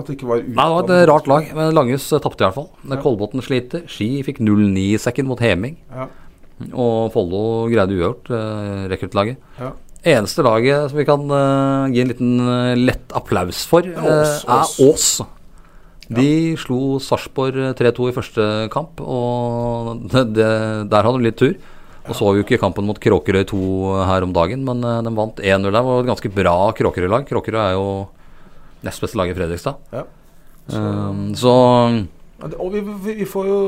At 0.00 0.06
det 0.08 0.14
ikke 0.14 0.28
var 0.30 0.38
Nei, 0.40 0.54
det 0.64 0.76
var 0.78 0.86
et 0.94 1.08
rart 1.10 1.26
lag, 1.28 1.50
men 1.58 1.74
Langhus 1.76 2.06
eh, 2.16 2.22
tapte 2.24 2.40
i 2.40 2.46
hvert 2.46 2.56
fall. 2.56 2.70
Ja. 2.88 2.96
Kolbotn 3.04 3.42
sliter. 3.44 3.82
Ski 3.92 4.22
fikk 4.24 4.40
0-9 4.40 4.80
i 4.80 5.00
sekken 5.02 5.28
mot 5.28 5.42
Heming. 5.44 5.74
Ja, 5.92 6.06
Og 6.72 7.10
Follo 7.12 7.42
greide 7.68 7.92
uavgjort, 7.92 8.30
eh, 8.32 8.86
rekruttlaget. 8.94 9.42
ja. 9.60 9.74
Eneste 10.06 10.38
laget 10.46 10.84
som 10.92 11.00
vi 11.00 11.04
kan 11.08 11.24
eh, 11.34 11.86
gi 11.96 12.00
en 12.04 12.10
liten 12.12 12.34
lett 12.86 13.10
applaus 13.18 13.64
for, 13.66 13.82
er 13.82 13.96
Ås, 14.06 14.34
eh, 14.46 14.52
er 14.54 14.84
Ås. 14.86 15.06
De 16.08 16.54
slo 16.60 16.98
Sarpsborg 17.02 17.56
3-2 17.78 18.10
i 18.10 18.14
første 18.14 18.44
kamp, 18.70 19.00
og 19.02 20.04
det, 20.12 20.22
det, 20.36 20.50
der 20.92 21.02
hadde 21.08 21.18
de 21.18 21.26
litt 21.26 21.38
tur. 21.40 21.54
Og 22.06 22.14
så 22.14 22.28
vi 22.30 22.38
jo 22.38 22.44
ikke 22.46 22.60
kampen 22.62 22.86
mot 22.86 22.98
Kråkerøy 23.02 23.42
2 23.50 23.58
her 24.06 24.22
om 24.22 24.32
dagen, 24.36 24.62
men 24.64 24.84
eh, 24.86 25.00
de 25.02 25.10
vant 25.16 25.40
1-0 25.42 25.64
der. 25.66 25.74
Det 25.74 25.82
var 25.88 26.04
et 26.04 26.10
ganske 26.12 26.30
bra 26.36 26.52
Kråkerøy-lag. 26.78 27.26
Kråkerøy 27.26 27.58
er 27.64 27.72
jo 27.74 27.88
nest 28.86 29.02
beste 29.02 29.18
lag 29.18 29.32
i 29.32 29.34
Fredrikstad. 29.34 29.80
Ja. 29.92 30.04
Så- 30.68 30.82
Um, 30.82 31.34
så 31.38 31.50
Ja, 32.42 32.48
Og 32.58 32.72
vi, 32.72 32.80
vi, 32.80 33.24
får 33.24 33.46
jo 33.46 33.58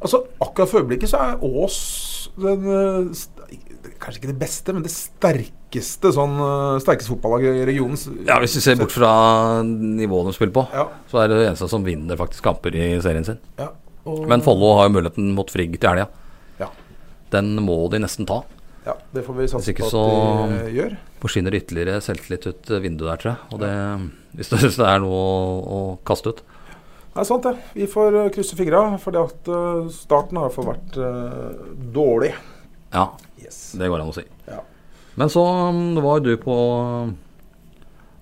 Altså, 0.00 0.20
akkurat 0.40 0.68
for 0.70 0.78
øyeblikket 0.80 1.10
så 1.10 1.18
er 1.18 1.42
Ås 1.44 2.30
den 2.38 2.62
eh, 2.70 3.08
Kanskje 3.98 4.20
ikke 4.20 4.30
det 4.30 4.38
beste, 4.40 4.74
men 4.74 4.84
det 4.84 4.92
sterkeste 4.92 6.12
sånn 6.14 6.36
eh, 6.44 6.76
sterkeste 6.84 7.12
fotballaget 7.14 7.62
i 7.62 7.66
regionen. 7.68 7.98
ja, 8.28 8.38
hvis 8.42 8.54
vi 8.58 8.62
ser 8.64 8.78
bort 8.78 8.94
fra 8.94 9.10
nivået 9.66 10.30
de 10.30 10.36
spiller 10.36 10.54
på, 10.54 10.66
Ja, 10.74 10.86
så 11.10 11.22
er 11.22 11.32
det 11.32 11.40
det 11.40 11.48
eneste 11.50 11.70
som 11.72 11.86
vinner 11.86 12.20
faktisk 12.20 12.46
kamper 12.46 12.76
i 12.76 12.94
serien 13.04 13.26
sin. 13.26 13.40
ja. 13.58 13.72
Og, 14.08 14.22
Men 14.28 14.40
Follo 14.40 14.70
har 14.78 14.88
jo 14.88 14.94
muligheten 14.94 15.34
mot 15.36 15.50
Frigg 15.52 15.74
til 15.76 15.90
helga. 15.90 16.06
Ja. 16.60 16.70
Den 17.34 17.58
må 17.60 17.76
de 17.92 18.00
nesten 18.00 18.28
ta. 18.28 18.42
Ja, 18.86 18.94
det 19.12 19.24
får 19.26 19.36
vi 19.36 19.48
satse 19.50 19.58
på 19.58 19.60
at 19.60 19.66
de 19.66 19.74
ikke 19.74 19.90
så 19.92 20.94
Forsvinner 21.18 21.56
ytterligere 21.58 21.98
selvtillit 22.00 22.46
ut 22.46 22.70
eh, 22.70 22.80
vinduet 22.84 23.10
der, 23.10 23.20
tror 23.20 23.32
jeg. 23.32 23.40
Og 23.52 23.60
det, 23.64 23.72
hvis, 24.38 24.52
det, 24.52 24.60
hvis 24.64 24.78
det 24.78 24.86
er 24.86 25.02
noe 25.02 25.18
å, 25.18 25.58
å 25.58 25.80
kaste 26.08 26.32
ut. 26.32 26.44
Det 27.18 27.24
er 27.24 27.26
sant, 27.26 27.48
det. 27.48 27.72
Vi 27.74 27.88
får 27.90 28.16
eh, 28.20 28.30
krysse 28.32 28.56
fingra, 28.56 28.84
for 29.02 29.18
at 29.18 29.50
eh, 29.50 29.88
starten 29.92 30.38
har 30.38 30.46
i 30.46 30.48
hvert 30.48 30.56
fall 30.56 30.70
vært 30.70 30.98
uh, 31.02 31.72
dårlig. 31.96 32.30
Ja, 32.94 33.08
Yes. 33.48 33.72
det 33.80 33.88
går 33.88 34.04
an 34.04 34.12
å 34.12 34.16
si. 34.16 34.26
Ja. 34.48 34.60
Men 35.18 35.32
så 35.32 35.42
mm, 35.74 35.96
var 36.04 36.20
du 36.22 36.36
på 36.38 36.56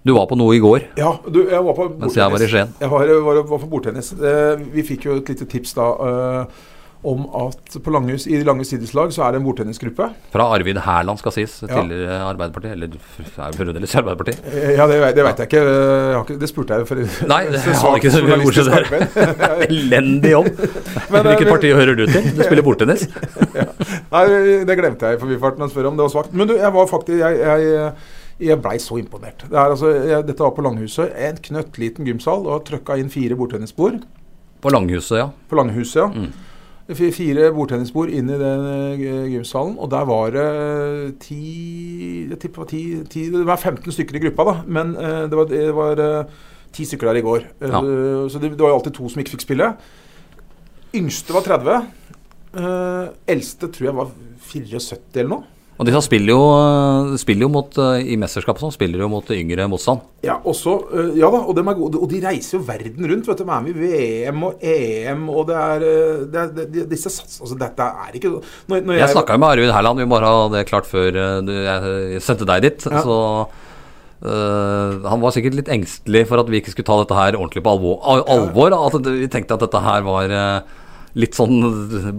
Du 0.07 0.15
var 0.15 0.29
på 0.31 0.39
noe 0.39 0.55
i 0.57 0.63
går 0.63 0.87
Ja, 0.97 1.17
du, 1.27 1.43
jeg 1.51 1.61
var 1.67 1.77
på 1.77 1.89
mens 1.99 2.17
jeg 2.17 2.33
var 2.33 2.45
i 2.47 2.49
Skien. 2.49 2.73
Jeg 2.81 2.93
var, 2.93 3.11
var, 3.27 3.43
var 3.51 3.61
på 3.65 3.69
bordtennis. 3.69 4.13
Eh, 4.15 4.55
vi 4.73 4.87
fikk 4.87 5.09
jo 5.09 5.19
et 5.19 5.35
lite 5.35 5.49
tips 5.51 5.75
da 5.77 5.91
eh, 6.07 6.65
om 7.07 7.27
at 7.39 7.77
på 7.85 7.93
Langhus, 7.93 8.25
i 8.27 8.39
Langhus 8.45 8.73
idrettslag 8.75 9.13
så 9.15 9.27
er 9.27 9.35
det 9.35 9.41
en 9.41 9.47
bordtennisgruppe. 9.47 10.09
Fra 10.33 10.47
Arvid 10.57 10.79
Hærland, 10.83 11.21
skal 11.21 11.35
sies. 11.35 11.59
Ja. 11.63 11.69
Tidligere 11.71 12.17
Arbeiderpartiet. 12.25 12.73
Eller 12.73 12.97
er 12.97 13.57
fremdeles 13.59 13.95
Arbeiderpartiet. 14.01 14.41
Eh, 14.51 14.73
Ja, 14.77 14.87
det, 14.91 14.99
det 15.17 15.25
veit 15.27 15.43
jeg 15.43 15.51
ikke. 15.51 15.63
Jeg 15.63 16.23
ikke. 16.23 16.39
Det 16.41 16.51
spurte 16.51 16.79
jeg 16.81 16.89
for 16.89 17.29
Nei, 17.31 17.41
det 17.53 17.63
har 17.63 18.01
ikke 18.01 18.13
så 18.15 18.23
mye 18.25 18.41
ord 18.41 18.59
det. 18.59 19.29
Elendig 19.69 20.33
jobb. 20.35 20.51
Men, 21.13 21.31
Hvilket 21.31 21.47
eh, 21.47 21.53
parti 21.53 21.73
hører 21.79 21.99
du 22.01 22.05
til? 22.11 22.31
Du 22.37 22.43
spiller 22.43 22.67
bordtennis. 22.67 23.07
Nei, 24.13 24.25
det 24.67 24.79
glemte 24.81 25.11
jeg 25.13 25.19
i 25.19 25.23
forbifarten 25.23 25.67
å 25.67 25.71
spørre 25.73 25.93
om. 25.93 26.01
Det 26.01 26.07
var 26.09 26.15
svakt. 26.17 26.35
Men 26.37 26.51
du, 26.51 26.57
jeg 26.59 26.73
var 26.75 26.91
faktisk 26.91 27.23
Jeg, 27.23 27.39
jeg, 27.39 27.93
jeg 28.51 28.61
blei 28.65 28.77
så 28.83 28.99
imponert. 29.01 29.47
Det 29.47 29.55
er, 29.55 29.71
altså, 29.77 29.93
jeg, 30.01 30.27
dette 30.29 30.45
var 30.45 30.57
på 30.57 30.65
Langhuset. 30.67 31.15
En 31.29 31.39
knøttliten 31.49 32.09
gymsal. 32.09 32.49
Og 32.51 32.67
trøkka 32.69 32.99
inn 33.01 33.13
fire 33.13 33.39
bordtennisbord. 33.39 34.03
På 34.65 34.73
Langhuset, 34.73 35.21
ja. 35.21 35.31
På 35.47 35.61
Langhuset, 35.61 36.03
ja. 36.03 36.11
Mm. 36.11 36.46
Fire 36.95 37.49
bordtennisbord 37.51 38.13
inn 38.15 38.29
i 38.31 38.37
den 38.39 38.67
eh, 39.03 39.25
gymsalen, 39.33 39.73
og 39.83 39.89
der 39.91 40.05
var 40.07 40.31
det 40.31 41.17
ti 41.25 42.29
Jeg 42.31 42.39
tipper 42.39 42.63
det 42.63 42.63
var 42.63 42.69
ti, 42.71 42.83
ti 43.11 43.25
Det 43.35 43.43
var 43.49 43.59
15 43.59 43.91
stykker 43.97 44.15
i 44.21 44.23
gruppa, 44.23 44.45
da, 44.47 44.55
men 44.71 44.93
eh, 44.95 45.25
det 45.27 45.35
var, 45.41 45.49
det 45.51 45.65
var 45.75 45.99
eh, 46.05 46.37
ti 46.77 46.87
stykker 46.87 47.11
der 47.11 47.19
i 47.19 47.25
går. 47.27 47.49
Eh, 47.59 47.75
Ja. 47.75 47.81
Så 48.31 48.39
det, 48.39 48.53
det 48.55 48.61
var 48.63 48.71
jo 48.71 48.79
alltid 48.79 48.95
to 49.01 49.09
som 49.11 49.19
ikke 49.25 49.35
fikk 49.35 49.47
spille. 49.49 49.73
Yngste 50.95 51.35
var 51.35 51.43
30. 51.43 51.89
eh, 52.55 53.09
eldste 53.35 53.69
tror 53.75 53.89
jeg 53.91 53.97
var 53.99 54.15
74 54.47 55.19
eller 55.19 55.33
noe. 55.35 55.45
Og 55.77 55.85
disse 55.85 56.01
spiller 56.07 56.33
jo, 56.33 57.17
spiller 57.21 57.45
jo 57.45 57.51
mot, 57.53 57.79
eh, 57.85 58.07
i 58.15 58.17
mesterskapet 58.17 58.63
sånn, 58.65 58.73
spiller 58.73 59.03
jo 59.05 59.11
mot 59.13 59.29
yngre 59.35 59.67
motstand. 59.69 60.01
Ja, 60.25 60.39
også, 60.41 60.77
eh, 60.97 61.11
ja 61.21 61.29
da, 61.33 61.43
og, 61.43 61.53
de, 61.59 61.65
er 61.69 61.77
gode, 61.77 62.01
og 62.01 62.09
de 62.09 62.21
reiser 62.25 62.57
jo 62.57 62.63
verden 62.65 63.05
rundt. 63.11 63.29
vet 63.29 63.37
du, 63.37 63.45
De 63.45 63.51
er 63.53 63.61
med 63.67 63.77
i 63.77 63.91
VM 63.91 64.43
og 64.49 64.65
EM, 64.65 65.29
og 65.29 65.47
det 65.51 65.59
er, 65.61 65.85
eh, 65.85 66.25
det 66.33 66.41
er 66.41 66.49
det, 66.57 66.67
de- 66.73 66.87
disse 66.95 67.13
sats, 67.13 67.41
altså 67.45 67.59
Dette 67.61 67.83
er 67.83 68.17
ikke 68.17 68.33
når, 68.69 68.81
når 68.87 68.99
Jeg 69.03 69.13
snakka 69.13 69.37
jo 69.37 69.39
med 69.39 69.49
Arvid 69.51 69.73
Herland, 69.77 69.99
vi 69.99 70.09
må 70.09 70.21
ha 70.21 70.49
det 70.49 70.67
klart 70.67 70.87
før 70.89 71.13
jeg 71.13 72.23
sendte 72.23 72.49
deg 72.49 72.63
dit. 72.63 72.89
Ja. 72.91 73.03
Så 73.05 73.49
Uh, 74.17 75.05
han 75.05 75.21
var 75.21 75.35
sikkert 75.35 75.55
litt 75.59 75.69
engstelig 75.69 76.23
for 76.27 76.41
at 76.41 76.49
vi 76.49 76.57
ikke 76.63 76.73
skulle 76.73 76.89
ta 76.89 76.97
dette 77.03 77.17
her 77.19 77.37
ordentlig 77.37 77.61
på 77.63 77.69
alvor. 77.77 78.01
alvor 78.25 78.73
at 78.73 78.97
vi 79.05 79.29
tenkte 79.29 79.59
at 79.59 79.61
dette 79.61 79.83
her 79.85 80.01
var 80.07 80.33
eh, 80.33 80.61
litt 81.17 81.33
sånn 81.39 81.55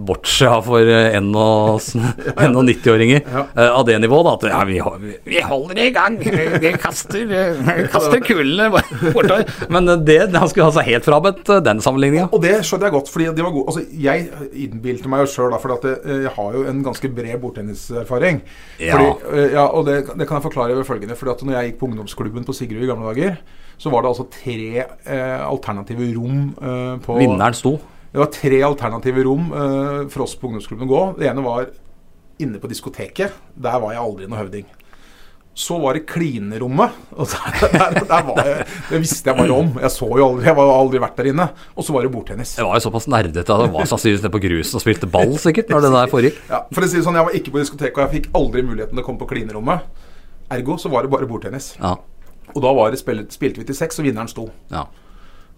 boccia 0.06 0.56
for 0.66 0.82
eh, 0.82 1.14
91-åringer 1.18 3.20
Ja. 3.34 3.42
eh, 3.54 3.68
av 3.70 3.84
det 3.86 3.98
nivået. 4.02 4.24
da, 4.26 4.32
At 4.34 4.42
ja, 4.50 4.62
vi, 4.68 4.78
hol- 4.82 4.98
vi- 5.24 5.42
holder 5.44 5.78
i 5.84 5.90
gang, 5.94 6.16
vi 6.18 6.72
kaster, 6.80 7.30
eh, 7.30 7.84
kaster 7.92 8.20
kulene 8.24 8.70
bortover. 8.72 9.44
Men 9.70 9.88
eh, 9.92 10.00
det, 10.08 10.18
han 10.34 10.48
skulle 10.50 10.66
ha 10.68 10.74
seg 10.78 10.88
helt 10.90 11.06
frabedt 11.06 11.48
eh, 11.54 11.60
den 11.64 11.80
sammenligninga. 11.84 12.26
Og 12.34 12.42
det 12.42 12.54
skjønner 12.66 12.86
jeg 12.90 12.96
godt, 12.98 13.12
fordi 13.12 13.26
de 13.38 13.42
var 13.46 13.54
gode. 13.54 13.68
Altså, 13.72 13.82
jeg 14.08 14.18
innbilte 14.66 15.08
meg 15.12 15.18
jo 15.24 15.28
sjøl, 15.36 15.54
for 15.62 15.68
jeg, 15.78 16.32
har 16.38 16.50
jo 16.58 16.62
en 16.70 16.82
ganske 16.86 17.08
bred 17.14 17.36
bordtenniserfaring. 17.42 18.36
Ja. 18.82 18.98
Eh, 19.32 19.48
ja, 19.54 19.64
og 19.68 19.82
det, 19.88 19.96
det 20.18 20.26
kan 20.28 20.36
jeg 20.40 20.46
forklare 20.48 20.76
ved 20.78 20.86
følgende. 20.88 21.16
Fordi 21.18 21.30
at 21.36 21.42
når 21.46 21.54
jeg 21.58 21.64
gikk 21.72 21.78
på 21.84 21.88
ungdomsklubben 21.92 22.42
på 22.48 22.52
Sigrud 22.56 22.84
i 22.86 22.90
gamle 22.90 23.06
dager, 23.12 23.32
så 23.78 23.86
var 23.94 24.02
det 24.02 24.10
altså 24.10 24.24
tre 24.34 24.58
eh, 24.82 25.38
alternative 25.46 26.02
rom 26.16 26.38
eh, 26.58 26.94
på 27.04 27.10
Vinneren 27.20 27.54
sto. 27.54 27.76
Det 28.12 28.18
var 28.22 28.30
tre 28.32 28.62
alternative 28.64 29.22
rom 29.26 29.52
eh, 29.52 30.08
for 30.12 30.24
oss 30.24 30.34
på 30.40 30.48
ungdomsklubben 30.48 30.88
å 30.88 30.92
gå. 30.92 31.02
Det 31.20 31.28
ene 31.28 31.44
var 31.44 31.68
inne 32.40 32.60
på 32.62 32.70
diskoteket. 32.70 33.34
Der 33.58 33.80
var 33.82 33.92
jeg 33.92 34.00
aldri 34.02 34.28
noe 34.30 34.38
høvding. 34.40 34.66
Så 35.58 35.74
var 35.82 35.96
det 35.98 36.04
klinerommet. 36.06 36.94
Og 37.18 37.26
der, 37.32 37.72
der, 37.74 37.96
der 38.06 38.26
var 38.28 38.38
jeg, 38.46 38.66
det 38.92 39.00
visste 39.02 39.26
jeg 39.32 39.40
bare 39.40 39.56
om. 39.56 39.72
Jeg 39.82 39.90
så 39.90 40.06
jo 40.06 40.28
aldri, 40.28 40.46
jeg 40.46 40.54
var 40.60 40.70
aldri 40.70 41.00
vært 41.02 41.16
der 41.18 41.30
inne. 41.32 41.48
Og 41.74 41.82
så 41.84 41.96
var 41.96 42.06
det 42.06 42.12
bordtennis. 42.14 42.52
Det 42.60 42.66
var 42.68 42.78
jo 42.78 42.84
såpass 42.86 43.08
nerdete. 43.10 43.42
at 43.42 43.64
Det 43.66 43.72
var 43.74 43.88
sannsynligvis 43.90 44.22
nede 44.22 44.34
på 44.36 44.42
grusen 44.44 44.78
og 44.78 44.84
spilte 44.84 45.10
ball, 45.10 45.34
sikkert, 45.42 45.72
når 45.74 45.82
det 45.84 45.90
der 45.96 46.12
foregikk. 46.14 46.38
Ja, 46.52 46.60
for 46.70 46.86
å 46.86 46.90
si 46.92 47.00
det 47.00 47.02
sånn, 47.08 47.18
Jeg 47.18 47.26
var 47.28 47.36
ikke 47.40 47.54
på 47.56 47.62
diskoteket, 47.64 47.98
og 47.98 48.04
jeg 48.06 48.14
fikk 48.20 48.30
aldri 48.38 48.62
muligheten 48.70 48.94
til 48.94 49.02
å 49.02 49.08
komme 49.10 49.22
på 49.24 49.28
klinerommet. 49.34 50.06
Ergo 50.54 50.78
så 50.80 50.94
var 50.94 51.04
det 51.04 51.10
bare 51.12 51.26
bordtennis. 51.28 51.72
Ja, 51.82 51.96
Og 52.54 52.62
da 52.64 52.70
var 52.78 52.94
det 52.94 53.02
spilte 53.02 53.58
vi 53.60 53.66
til 53.68 53.76
seks, 53.76 53.98
og 53.98 54.06
vinneren 54.06 54.30
sto. 54.30 54.46
ja. 54.72 54.86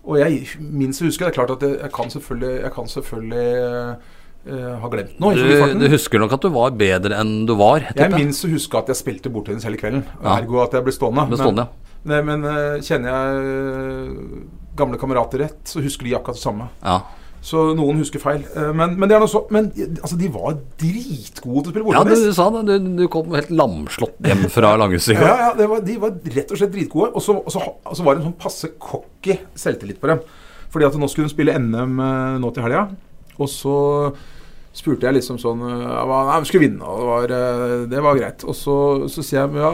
Og 0.04 0.16
jeg 0.16 0.46
minst 0.60 1.02
husker 1.04 1.28
Det 1.28 1.34
er 1.34 1.36
klart 1.42 1.50
at 1.58 1.66
jeg, 1.66 1.76
jeg 1.82 1.92
kan 1.92 2.10
selvfølgelig, 2.12 2.54
jeg 2.62 2.74
kan 2.78 2.90
selvfølgelig 2.94 4.00
Uh, 4.40 4.78
ha 4.80 4.88
glemt 4.88 5.18
noe. 5.20 5.34
Du, 5.36 5.74
du 5.76 5.82
husker 5.92 6.16
nok 6.16 6.32
at 6.32 6.40
du 6.40 6.48
var 6.54 6.70
bedre 6.72 7.12
enn 7.20 7.42
du 7.44 7.52
var, 7.60 7.84
Jeg 7.92 8.08
minst 8.14 8.46
å 8.46 8.48
huske 8.48 8.78
at 8.80 8.88
jeg 8.88 8.96
spilte 8.96 9.28
bordtennis 9.28 9.66
hele 9.68 9.76
kvelden. 9.76 10.00
Ja. 10.16 10.38
Ergo 10.38 10.62
at 10.62 10.72
jeg 10.72 10.86
ble 10.86 10.94
stående. 10.96 11.26
Ble 11.28 11.36
stående, 11.36 11.66
Men, 12.00 12.08
nei, 12.08 12.20
men 12.24 12.46
uh, 12.48 12.78
kjenner 12.80 13.12
jeg 13.12 13.42
uh, 13.44 14.38
gamle 14.80 14.96
kamerater 15.02 15.44
rett, 15.44 15.60
så 15.68 15.84
husker 15.84 16.08
de 16.08 16.16
akkurat 16.16 16.40
det 16.40 16.44
samme. 16.46 16.70
ja. 16.80 17.02
Så 17.40 17.70
noen 17.72 18.02
husker 18.02 18.20
feil. 18.20 18.42
Eh, 18.52 18.72
Men, 18.76 18.98
men 19.00 19.12
er 19.16 19.22
så 19.30 19.46
Men 19.50 19.70
altså, 20.02 20.16
de 20.20 20.28
var 20.32 20.58
dritgode 20.80 21.62
til 21.64 21.70
å 21.70 21.72
spille 21.72 21.94
Ja, 21.96 22.02
du, 22.04 22.32
sa 22.36 22.48
det. 22.52 22.64
Du, 22.68 22.90
du 23.00 23.06
kom 23.12 23.32
helt 23.32 23.52
lamslått 23.54 24.18
hjem 24.28 24.44
fra 24.52 24.74
Langhuset 24.80 25.14
i 25.14 25.18
Ja, 25.18 25.36
ja, 25.46 25.50
det 25.56 25.68
var, 25.70 25.80
de 25.86 25.96
var 26.02 26.18
rett 26.36 26.52
og 26.52 26.60
slett 26.60 26.74
dritgode. 26.74 27.12
Og 27.14 27.24
så, 27.24 27.38
og 27.40 27.54
så, 27.54 27.62
og 27.64 27.96
så 27.96 28.04
var 28.06 28.16
det 28.18 28.22
en 28.24 28.30
sånn 28.30 28.40
passe 28.42 28.72
cocky 28.76 29.38
selvtillit 29.58 30.00
på 30.02 30.12
dem. 30.12 30.20
Fordi 30.70 30.86
at 30.86 31.00
nå 31.00 31.08
skulle 31.10 31.30
hun 31.30 31.32
spille 31.32 31.56
NM 31.58 31.96
eh, 32.04 32.36
nå 32.44 32.52
til 32.54 32.66
helga. 32.68 32.84
Og 33.40 33.48
så 33.48 33.76
spurte 34.80 35.08
jeg 35.08 35.18
liksom 35.18 35.38
sånn 35.40 35.62
jeg 35.68 36.08
var, 36.10 36.30
Nei, 36.30 36.40
vi 36.42 36.50
skulle 36.50 36.64
vinne, 36.66 36.86
og 36.86 37.00
det 37.00 37.10
var, 37.10 37.36
eh, 37.36 37.76
det 37.90 38.02
var 38.06 38.18
greit. 38.18 38.44
Og 38.48 38.56
så, 38.56 38.76
så 39.12 39.24
sier 39.26 39.44
jeg 39.44 39.62
ja, 39.62 39.70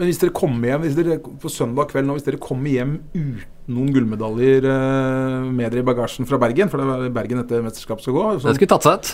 men 0.00 0.08
hvis 0.08 0.20
dere 0.22 0.34
kommer 0.36 0.72
hjem 0.72 0.84
hvis 0.86 0.98
dere, 0.98 1.18
på 1.20 1.52
søndag 1.52 1.90
kveld 1.90 2.08
nå, 2.08 2.18
hvis 2.18 2.26
dere 2.26 2.40
kommer 2.42 2.72
hjem 2.72 2.98
uten 3.14 3.48
noen 3.70 3.90
gullmedaljer 3.94 4.66
eh, 4.66 5.50
med 5.50 5.70
dere 5.70 5.84
i 5.84 5.86
bagasjen 5.86 6.28
fra 6.28 6.40
Bergen, 6.42 6.70
for 6.72 6.82
det 6.82 6.94
er 7.10 7.12
Bergen 7.14 7.42
dette 7.42 7.60
mesterskapet 7.62 8.06
skal 8.06 8.16
gå 8.16 8.24
så, 8.38 8.48
Det 8.48 8.56
skulle 8.58 8.72
tatt 8.72 8.88
seg 8.88 8.96
ut. 8.98 9.10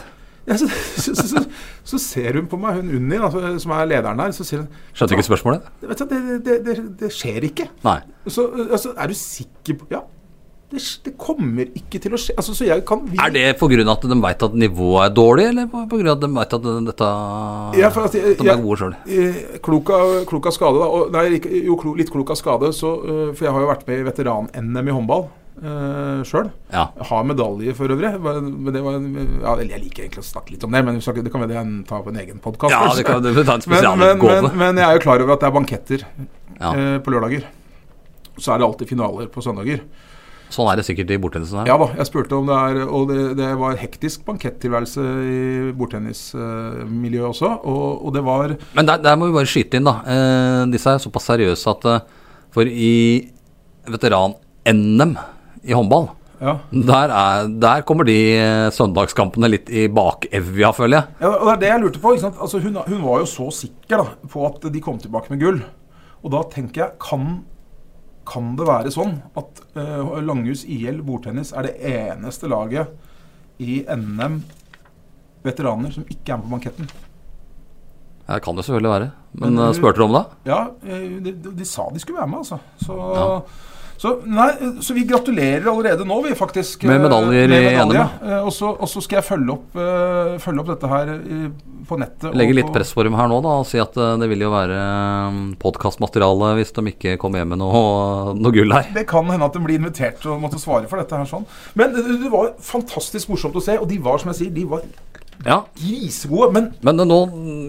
ja, 0.47 0.59
så, 0.63 0.69
så, 1.19 1.43
så, 1.93 2.01
ser 2.01 2.41
hun 2.41 2.49
på 2.49 2.61
meg, 2.63 2.81
hun 2.81 2.95
Unni, 3.01 3.21
da, 3.21 3.57
som 3.61 3.75
er 3.77 3.91
lederen 3.91 4.23
der, 4.23 4.33
så 4.37 4.47
sier 4.49 4.65
hun 4.65 4.71
Skjønte 4.97 5.19
ikke 5.19 5.29
spørsmålet? 5.29 5.69
Vet 5.85 6.01
du, 6.01 6.07
det, 6.15 6.41
det, 6.47 6.59
det, 6.65 6.77
det 7.03 7.13
skjer 7.15 7.51
ikke. 7.51 7.69
Nei. 7.85 7.99
Så 8.33 8.49
altså, 8.65 8.95
er 8.97 9.13
du 9.13 9.19
sikker 9.19 9.83
på 9.83 9.91
Ja, 9.93 10.07
det, 10.71 10.81
det 11.07 11.13
kommer 11.21 11.69
ikke 11.79 12.01
til 12.03 12.17
å 12.17 12.19
skje. 12.19 12.35
Altså, 12.35 12.55
kan 12.87 13.05
vi, 13.07 13.19
Er 13.23 13.31
det 13.31 13.59
pga. 13.61 13.85
at 13.93 14.03
de 14.03 14.21
veit 14.21 14.43
at 14.43 14.53
nivået 14.55 15.07
er 15.07 15.15
dårlig, 15.15 15.47
eller 15.53 15.67
pga. 15.71 16.13
at 16.13 16.21
de 16.21 16.29
veit 16.35 16.53
at 16.59 16.63
dette 16.91 17.11
Ja, 17.79 17.91
for 17.91 18.05
at 18.05 18.13
jeg- 18.15 18.33
at 18.33 18.39
de 18.39 18.51
er 18.51 18.63
gode 18.63 18.79
sjøl? 18.79 18.95
eh, 19.07 19.59
klok, 19.63 19.93
klok 20.27 20.47
av 20.47 20.53
skade, 20.53 20.79
da. 20.79 20.87
Og, 20.87 21.13
nei, 21.13 21.41
jo, 21.65 21.77
klok, 21.77 21.97
litt 21.97 22.11
klok 22.11 22.31
av 22.31 22.37
skade, 22.37 22.73
så, 22.75 22.99
eh, 23.05 23.33
for 23.35 23.45
jeg 23.45 23.53
har 23.53 23.61
jo 23.61 23.67
vært 23.69 23.87
med 23.87 24.01
i 24.01 24.11
veteran-NM 24.11 24.89
i 24.89 24.93
håndball 24.93 25.29
uh, 25.63 26.23
sjøl. 26.27 26.51
Ja. 26.73 26.89
Har 27.01 27.25
medalje 27.25 27.75
for 27.77 27.89
øvrig. 27.89 28.11
Men 28.21 28.73
det 28.75 28.83
var, 28.85 28.99
ja, 29.01 29.55
jeg 29.63 29.83
liker 29.85 30.05
egentlig 30.05 30.25
å 30.25 30.29
snakke 30.29 30.51
litt 30.53 30.65
om 30.65 30.73
det, 30.73 30.85
men 30.85 30.99
det 30.99 31.33
kan 31.33 31.47
vi 31.49 31.85
ta 31.89 32.03
på 32.03 32.09
en 32.13 32.21
egen 32.21 32.41
podkast. 32.45 32.71
ja, 32.71 32.93
det 32.95 33.07
kan 33.07 33.23
du 33.23 33.29
en 33.31 33.63
men, 33.67 33.99
men, 33.99 34.19
men, 34.19 34.51
men 34.59 34.77
jeg 34.77 34.85
er 34.85 34.99
jo 34.99 35.05
klar 35.05 35.23
over 35.23 35.33
at 35.37 35.41
det 35.41 35.49
er 35.49 35.57
banketter 35.57 36.05
Ja. 36.61 36.73
uh, 36.73 36.99
på 37.01 37.13
lørdager. 37.13 37.45
Så 38.39 38.53
er 38.53 38.59
det 38.59 38.67
alltid 38.67 38.89
finaler 38.89 39.29
på 39.33 39.43
søndager. 39.45 39.81
Sånn 40.55 40.69
er 40.71 40.79
det 40.79 40.85
sikkert 40.87 41.11
i 41.11 41.19
bordtennisen 41.21 41.59
her. 41.61 41.69
Ja 41.73 41.77
da, 41.81 41.89
jeg 41.99 42.07
spurte 42.09 42.37
om 42.39 42.47
det 42.47 42.55
er 42.55 42.77
Og 42.87 43.09
det, 43.11 43.23
det 43.41 43.49
var 43.59 43.79
hektisk 43.81 44.23
bankettilværelse 44.29 45.03
i 45.27 45.73
bordtennismiljøet 45.77 47.31
også. 47.33 47.51
Og, 47.67 48.05
og 48.07 48.15
det 48.15 48.23
var 48.27 48.55
Men 48.77 48.87
der, 48.89 49.01
der 49.03 49.17
må 49.19 49.31
vi 49.31 49.37
bare 49.39 49.51
skyte 49.51 49.81
inn, 49.81 49.89
da. 49.89 49.97
Eh, 50.07 50.61
disse 50.73 50.93
er 50.93 51.03
såpass 51.03 51.27
seriøse 51.33 51.73
at 51.73 51.89
eh, 51.91 52.05
For 52.55 52.69
i 52.69 52.93
veteran-NM 53.91 55.17
i 55.67 55.75
håndball 55.75 56.09
Ja, 56.37 56.59
der, 56.71 57.13
er, 57.17 57.47
der 57.49 57.83
kommer 57.89 58.05
de 58.07 58.17
eh, 58.37 58.67
søndagskampene 58.77 59.49
litt 59.49 59.71
i 59.73 59.87
bakevja, 59.89 60.69
føler 60.77 60.99
jeg. 60.99 61.17
ja 61.25 61.31
og 61.33 61.47
det 61.49 61.55
er 61.55 61.61
det 61.63 61.71
jeg 61.71 61.83
lurte 61.87 62.03
på. 62.03 62.13
Altså, 62.29 62.61
hun, 62.61 62.77
hun 62.85 63.03
var 63.07 63.23
jo 63.23 63.29
så 63.31 63.47
sikker 63.63 64.03
da, 64.03 64.07
på 64.29 64.45
at 64.45 64.67
de 64.75 64.83
kom 64.85 64.99
tilbake 65.01 65.33
med 65.33 65.41
gull. 65.41 65.63
Og 66.21 66.35
da 66.35 66.43
tenker 66.53 66.83
jeg 66.83 66.99
kan, 67.01 67.39
kan 68.27 68.55
det 68.59 68.67
være 68.69 68.93
sånn 68.95 69.17
at 69.39 69.61
uh, 69.79 70.17
Langhus 70.25 70.65
IL 70.67 71.03
bordtennis 71.07 71.53
er 71.55 71.69
det 71.69 71.77
eneste 71.95 72.51
laget 72.51 72.93
i 73.63 73.81
NM 73.89 74.41
veteraner 75.47 75.95
som 75.95 76.07
ikke 76.11 76.35
er 76.35 76.41
med 76.41 76.49
på 76.49 76.55
banketten? 76.57 76.89
Det 78.27 78.41
kan 78.43 78.59
det 78.59 78.65
selvfølgelig 78.67 78.91
være. 78.91 79.11
Men 79.39 79.55
Men, 79.55 79.69
eh, 79.69 79.73
spurte 79.77 80.01
du 80.01 80.05
om 80.09 80.17
det? 80.17 80.25
Ja, 80.51 80.61
eh, 80.83 81.05
de, 81.23 81.33
de, 81.33 81.53
de 81.61 81.65
sa 81.69 81.87
de 81.95 82.01
skulle 82.03 82.19
være 82.19 82.31
med, 82.33 82.39
altså. 82.43 82.59
Så, 82.83 82.97
Ja. 83.15 83.29
Så, 83.97 84.13
nei, 84.29 84.51
så 84.85 84.95
vi 84.97 85.05
gratulerer 85.09 85.67
allerede 85.73 86.05
nå, 86.09 86.19
vi 86.27 86.35
faktisk. 86.37 86.83
Med 86.85 86.99
eh, 86.99 87.05
medaljer 87.07 87.49
med 87.49 87.67
i. 87.71 87.77
NM, 87.81 87.97
Eh, 88.27 88.43
Og 88.47 88.53
så, 88.53 89.01
skal 89.03 89.21
jeg 89.23 89.27
følge 89.31 89.55
opp, 89.57 89.77
eh, 89.81 90.37
følge 90.43 90.61
opp 90.63 90.71
dette 90.75 90.91
her 90.91 91.13
eh, 91.17 91.49
på 91.87 91.99
nettet. 92.01 92.35
Legge 92.37 92.55
litt 92.59 92.67
på- 92.69 92.75
press 92.77 92.93
for 92.93 93.07
dem 93.09 93.15
her 93.17 93.29
nå, 93.31 93.41
da, 93.45 93.55
og 93.63 93.67
si 93.71 93.79
at 93.81 93.97
eh, 93.97 94.17
det 94.21 94.29
vil 94.33 94.45
jo 94.47 94.51
være 94.53 94.79
podkastmateriale 95.63 96.53
hvis 96.59 96.73
de 96.77 96.85
ikke 96.93 97.17
kommer 97.23 97.41
hjem 97.43 97.53
med 97.55 97.61
noe, 97.63 97.83
noe 98.43 98.55
gull 98.55 98.75
her. 98.77 98.89
Det 98.97 99.07
kan 99.11 99.29
hende 99.33 99.49
at 99.49 99.57
de 99.57 99.65
blir 99.65 99.81
invitert 99.81 100.25
og 100.29 100.41
måtte 100.45 100.61
svare 100.63 100.89
for 100.91 101.01
dette 101.03 101.17
her 101.21 101.29
sånn. 101.31 101.47
Men 101.79 101.95
det, 101.97 102.05
det 102.25 102.33
var 102.33 102.53
fantastisk 102.63 103.33
morsomt 103.33 103.57
å 103.59 103.65
se, 103.65 103.79
og 103.81 103.89
de 103.91 103.99
var, 104.03 104.21
som 104.23 104.33
jeg 104.35 104.41
sier, 104.45 104.55
de 104.57 104.67
var 104.71 104.85
Ja, 105.45 105.65
grisegode. 105.77 106.53
Men 106.57 106.73
men 106.83 106.97
nå 107.09 107.19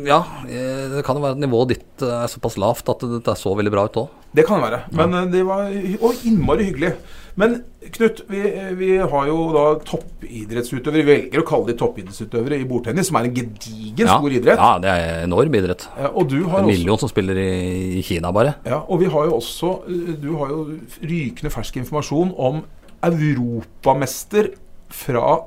Ja, 0.07 0.21
eh, 0.47 0.87
det 0.95 1.03
kan 1.05 1.17
jo 1.17 1.21
være 1.25 1.35
at 1.35 1.41
nivået 1.43 1.73
ditt 1.75 2.01
eh, 2.05 2.23
er 2.23 2.27
såpass 2.31 2.55
lavt 2.57 2.87
at 2.89 2.99
det, 3.25 3.37
så 3.37 3.55
veldig 3.57 3.71
bra 3.73 3.85
ut 3.89 3.97
òg. 4.03 4.07
det 4.33 4.45
kan 4.45 4.61
det 4.61 4.69
være. 4.71 4.81
Men 4.91 5.11
ja. 5.11 5.25
det 5.25 5.43
var 5.45 5.67
Og 6.01 6.13
innmari 6.25 6.69
hyggelig. 6.71 6.93
Men 7.37 7.63
Knut, 7.87 8.21
vi, 8.27 8.39
vi 8.75 8.97
har 8.97 9.27
jo 9.29 9.35
da 9.53 9.65
toppidrettsutøvere. 9.87 11.03
Vi 11.03 11.03
velger 11.07 11.39
å 11.39 11.45
kalle 11.47 11.67
de 11.69 11.75
toppidrettsutøvere 11.79 12.57
i 12.59 12.65
bordtennis, 12.67 13.07
som 13.07 13.15
er 13.19 13.27
en 13.29 13.35
gedigen 13.35 14.07
Ja, 14.07 14.17
stor 14.17 14.33
idrett. 14.33 14.57
ja, 14.59 14.71
det 14.83 14.89
er 14.91 15.21
enorm 15.23 15.53
idrett. 15.55 15.85
Eh, 15.97 16.09
Og 16.11 16.27
du 16.31 16.41
har 16.49 16.59
En 16.59 16.65
også 16.65 16.71
million 16.73 16.97
som 16.99 17.09
spiller 17.11 17.37
i, 17.37 18.01
Kina, 18.03 18.31
bare. 18.35 18.55
Ja, 18.65 18.81
og 18.87 18.99
vi 18.99 19.05
har 19.13 19.25
jo 19.29 19.37
også 19.37 19.69
eh, 19.87 20.15
Du 20.21 20.33
har 20.39 20.49
jo 20.49 20.63
rykende 21.03 21.51
fersk 21.53 21.77
informasjon 21.83 22.33
om 22.37 22.63
europamester 23.03 24.51
fra 24.89 25.37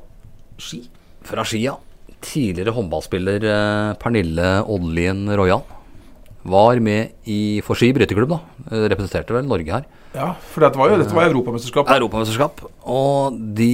ski. 0.60 0.84
Fra 1.26 1.44
Skia. 1.44 1.74
Tidligere 2.20 2.74
håndballspiller 2.76 3.44
eh, 3.48 3.92
Pernille 4.00 4.48
Oddlien 4.68 5.24
Royan 5.38 5.62
var 6.42 6.80
med 6.80 7.28
i 7.28 7.60
for 7.64 7.76
Ski 7.76 7.90
bryteklubb, 7.96 8.32
da. 8.32 8.38
Eh, 8.70 8.86
Representerte 8.92 9.34
vel 9.36 9.48
Norge 9.48 9.74
her. 9.74 9.88
Ja, 10.14 10.32
for 10.52 10.64
dette 10.64 10.80
var 10.80 10.90
jo 10.90 10.98
dette 11.00 11.14
var 11.14 11.28
europamesterskap. 11.28 11.90
Europamesterskap. 11.94 12.62
Og 12.88 13.36
de, 13.56 13.72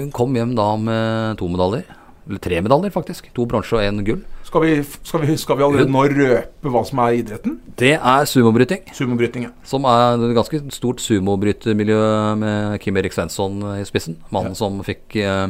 hun 0.00 0.12
kom 0.14 0.34
hjem 0.36 0.56
da 0.58 0.72
med 0.80 1.36
to 1.40 1.48
medaljer. 1.52 1.84
Eller 2.28 2.38
tre 2.42 2.60
medaljer, 2.62 2.92
faktisk. 2.94 3.28
To 3.34 3.46
bronse 3.50 3.74
og 3.74 3.82
én 3.82 4.02
gull. 4.06 4.22
Skal 4.46 4.62
vi, 4.62 4.72
skal, 4.84 5.22
vi, 5.24 5.36
skal 5.40 5.58
vi 5.58 5.64
allerede 5.66 5.90
nå 5.90 6.02
røpe 6.12 6.72
hva 6.74 6.82
som 6.86 7.00
er 7.02 7.18
idretten? 7.22 7.56
Det 7.80 7.94
er 7.96 8.28
sumobryting. 8.28 8.84
Sumobryting, 8.94 9.46
ja. 9.48 9.52
Som 9.66 9.86
er 9.88 10.20
et 10.20 10.34
ganske 10.36 10.60
stort 10.74 11.02
sumobrytermiljø 11.02 12.00
med 12.38 12.78
Kim 12.84 12.98
Erik 13.00 13.16
Svensson 13.16 13.58
i 13.78 13.86
spissen. 13.88 14.18
Mannen 14.34 14.54
som 14.58 14.78
fikk 14.86 15.16
eh, 15.22 15.48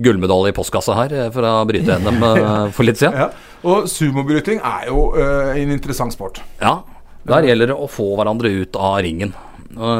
gullmedalje 0.00 0.52
i 0.52 0.56
postkassa 0.56 0.96
her 0.96 1.14
eh, 1.16 1.30
for 1.34 1.46
å 1.46 1.62
bryte 1.68 1.98
NM 2.00 2.26
eh, 2.28 2.50
for 2.74 2.88
litt 2.88 3.00
siden. 3.00 3.18
ja. 3.26 3.30
Og 3.62 3.86
sumobryting 3.86 4.58
er 4.58 4.88
jo 4.88 5.12
uh, 5.14 5.52
en 5.54 5.70
interessant 5.70 6.10
sport. 6.10 6.40
Ja, 6.58 6.80
der 7.30 7.46
gjelder 7.46 7.70
det 7.70 7.76
å 7.78 7.86
få 7.86 8.08
hverandre 8.18 8.50
ut 8.50 8.74
av 8.74 8.96
ringen. 9.06 9.36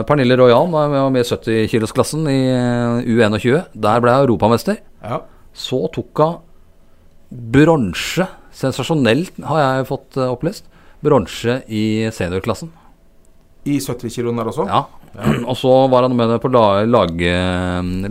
Pernille 0.09 0.35
Royan 0.37 0.73
var 0.75 0.91
med 0.91 1.23
i 1.23 1.29
70-kilosklassen 1.29 2.27
i 2.29 2.41
eh, 2.51 3.07
U21. 3.07 3.71
Der 3.73 4.03
ble 4.03 4.17
hun 4.17 4.25
europamester. 4.25 4.81
Ja. 4.99 5.21
Så 5.55 5.85
tok 5.95 6.25
hun 6.25 6.41
bronse. 7.55 8.27
Sensasjonelt, 8.53 9.39
har 9.47 9.63
jeg 9.63 9.87
fått 9.89 10.19
opplyst. 10.27 10.67
Bronse 11.03 11.61
i 11.71 12.11
seniorklassen. 12.13 12.75
I 13.63 13.79
70-kiloen 13.79 14.43
der 14.43 14.51
også? 14.51 14.67
Ja. 14.67 14.83
Og 15.51 15.57
så 15.61 15.73
var 15.93 16.07
han 16.07 16.17
med 16.17 16.39
på 16.41 16.51
lag, 16.53 16.87
lag, 16.89 17.19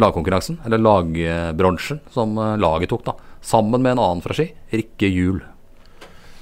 lagkonkurransen, 0.01 0.59
eller 0.65 0.81
lagbronsen, 0.81 2.01
som 2.13 2.37
eh, 2.37 2.57
laget 2.61 2.91
tok, 2.93 3.05
da. 3.07 3.15
Sammen 3.41 3.81
med 3.81 3.95
en 3.95 4.03
annen 4.03 4.21
fra 4.21 4.35
Ski, 4.37 4.51
Rikke 4.73 5.09
Juel. 5.09 5.41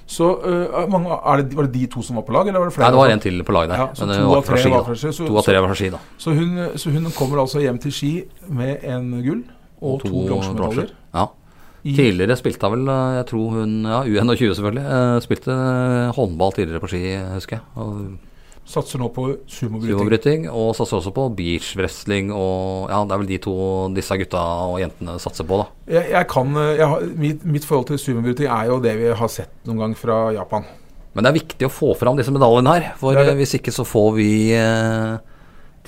Så 0.10 0.26
uh, 0.42 0.88
mange, 0.90 1.14
det, 1.38 1.54
Var 1.54 1.68
det 1.68 1.74
de 1.76 1.88
to 1.94 2.02
som 2.02 2.18
var 2.18 2.24
på 2.26 2.34
lag, 2.34 2.48
eller 2.50 2.64
var 2.64 2.72
det 2.72 2.74
flere? 2.74 2.88
Nei, 2.88 2.96
det 2.96 3.00
var 3.00 3.12
en 3.14 3.22
til 3.22 3.44
på 3.46 3.54
lag 3.54 3.68
der. 3.70 3.82
Ja, 3.84 3.90
så 3.94 4.08
to 4.10 4.32
av 4.40 4.48
tre 4.48 4.58
Ski, 4.58 4.72
var 4.74 4.88
fra 4.88 4.96
Ski, 4.98 5.12
så- 5.14 5.28
To 5.30 5.38
av 5.38 5.46
tre 5.46 5.60
var 5.60 5.70
fra 5.70 5.78
Ski, 5.78 5.90
da. 5.94 6.00
Så 6.18 6.34
hun, 6.34 6.56
så 6.82 6.94
hun 6.96 7.12
kommer 7.14 7.44
altså 7.44 7.62
hjem 7.62 7.78
til 7.84 7.94
Ski 7.94 8.14
med 8.48 8.88
en 8.90 9.12
gull 9.22 9.44
og, 9.80 10.02
to, 10.02 10.10
bronsemedaljer. 10.26 10.90
Ja. 11.14 11.28
I- 11.86 11.94
Tidligere 11.96 12.36
spilte 12.36 12.68
hun 12.68 12.74
vel, 12.80 12.90
eh, 12.92 13.14
jeg 13.20 13.26
tror 13.30 13.54
hun 13.60 13.76
Ja, 13.86 14.02
U21 14.04 14.58
selvfølgelig. 14.58 14.88
Uh, 14.90 15.20
Spilte 15.24 15.54
håndball 16.18 16.58
tidligere 16.58 16.82
på 16.84 16.90
ski, 16.92 17.04
husker 17.38 17.60
jeg. 17.60 17.64
Og 17.78 18.18
Satser 18.70 19.00
nå 19.02 19.08
på 19.14 19.24
sumobryting. 19.50 19.96
Sumobryting. 19.98 20.44
Og 20.54 20.76
satser 20.78 21.00
også 21.00 21.14
på 21.16 21.28
beachwrestling 21.38 22.30
og 22.36 22.90
Ja, 22.92 23.00
det 23.06 23.16
er 23.16 23.22
vel 23.24 23.32
de 23.32 23.40
to 23.42 23.56
disse 23.96 24.18
gutta 24.22 24.42
og 24.70 24.80
jentene 24.84 25.16
satser 25.22 25.48
på, 25.50 25.58
da. 25.64 25.70
Jeg, 25.96 26.12
jeg 26.12 26.28
kan, 26.30 26.52
eh, 26.62 26.76
jeg 26.78 27.10
mitt, 27.18 27.46
mitt 27.46 27.66
forhold 27.66 27.88
til 27.90 27.98
sumobryting 28.02 28.50
er 28.52 28.70
jo 28.70 28.78
det 28.84 28.94
vi 29.00 29.10
har 29.22 29.32
sett 29.34 29.50
noen 29.66 29.82
gang 29.86 29.98
fra 29.98 30.32
Japan. 30.38 30.68
Men 31.16 31.26
det 31.26 31.32
er 31.32 31.40
viktig 31.40 31.66
å 31.66 31.74
få 31.74 31.96
fram 31.98 32.20
disse 32.20 32.32
medaljene 32.32 32.76
her. 32.76 32.92
For 33.02 33.18
Det 33.18 33.26
det. 33.26 33.36
hvis 33.42 33.56
ikke 33.58 33.74
så 33.74 33.84
får 33.88 34.12
vi 34.20 34.30
eh, 34.54 35.18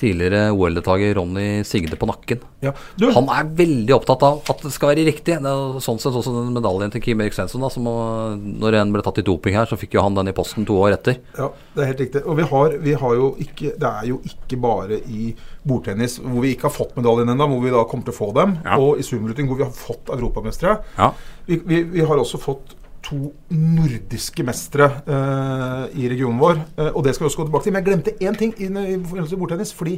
tidligere 0.02 0.50
OL-deltaker 0.52 1.14
Ronny 1.18 1.46
Sigde 1.68 1.96
på 2.02 2.10
nakken. 2.10 2.42
Ja. 2.66 2.74
Du, 3.00 3.08
Han 3.16 3.30
er 3.34 3.48
veldig 3.58 3.94
opptatt 3.96 4.24
av 4.28 4.42
at 4.52 4.64
det 4.66 4.72
skal 4.74 4.92
være 4.92 5.06
riktig. 5.08 5.38
Det 5.42 5.50
er 5.52 5.80
sånn 5.86 6.02
sett 6.02 6.18
også 6.18 6.34
den 6.36 6.52
medaljen 6.58 6.92
til 6.94 7.02
Kim 7.06 7.22
Erik 7.24 7.34
Svensson. 7.38 7.62
Da, 7.64 7.70
som, 7.74 7.86
må- 7.88 8.36
når 8.62 8.80
en 8.82 8.92
ble 8.94 9.02
tatt 9.06 9.22
i 9.22 9.26
doping 9.28 9.56
her, 9.58 9.70
så 9.70 9.78
fikk 9.80 9.96
jo 9.98 10.04
han 10.06 10.18
den 10.18 10.30
i 10.34 10.36
posten 10.38 10.66
to 10.68 10.76
år 10.82 10.98
etter. 10.98 11.22
ja, 11.38 11.48
det 11.76 11.84
er 11.86 11.92
helt 11.94 12.04
riktig. 12.06 12.24
Og 12.26 12.38
vi 12.42 12.50
har, 12.52 12.78
vi 12.84 12.94
har 13.06 13.16
jo 13.22 13.32
ikke 13.40 13.72
Det 13.80 13.88
er 13.88 14.06
jo 14.12 14.20
ikke 14.28 14.58
bare 14.62 14.98
i 15.08 15.32
bordtennis 15.68 16.18
hvor 16.20 16.42
vi 16.44 16.56
ikke 16.56 16.68
har 16.70 16.76
fått 16.76 16.96
medaljen 16.98 17.30
ennå, 17.32 17.48
hvor 17.52 17.62
vi 17.64 17.72
da 17.74 17.84
kommer 17.88 18.06
til 18.10 18.14
å 18.16 18.18
få 18.18 18.32
dem, 18.36 18.58
Ja. 18.66 18.78
og 18.82 19.00
i 19.00 19.04
sumobryting 19.06 19.48
hvor 19.48 19.58
vi 19.62 19.64
har 19.70 19.72
fått 19.76 20.10
europamestere. 20.10 20.80
Ja. 20.98 21.12
Vi, 21.48 21.62
vi, 21.66 21.84
vi 21.84 22.02
har 22.06 22.18
også 22.18 22.40
fått 22.42 22.76
to 23.06 23.32
nordiske 23.54 24.46
mestere 24.46 24.88
uh, 25.08 25.86
i 25.98 26.10
regionen 26.12 26.42
vår. 26.42 26.62
Uh, 26.78 26.90
og 26.92 27.06
det 27.06 27.16
skal 27.16 27.26
vi 27.26 27.30
også 27.32 27.42
gå 27.42 27.48
tilbake 27.50 27.68
til. 27.68 27.76
Men 27.76 27.82
jeg 27.82 27.90
glemte 27.90 28.14
én 28.22 28.38
ting 28.38 28.54
i, 28.58 28.70
i 28.70 28.98
forbindelse 29.00 29.36
med 29.36 29.44
bordtennis. 29.44 29.74
Fordi 29.78 29.98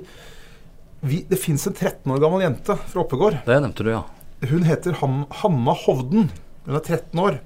vi, 1.03 1.23
det 1.27 1.39
fins 1.41 1.67
en 1.67 1.75
13 1.75 2.13
år 2.15 2.21
gammel 2.23 2.45
jente 2.45 2.77
fra 2.79 3.03
Oppegård. 3.03 3.41
Det 3.47 3.59
nevnte 3.59 3.85
du, 3.85 3.91
ja. 3.91 4.03
Hun 4.49 4.65
heter 4.67 4.97
Han, 5.01 5.23
Hanna 5.41 5.75
Hovden. 5.85 6.31
Hun 6.65 6.79
er 6.79 6.83
13 6.83 7.23
år. 7.23 7.41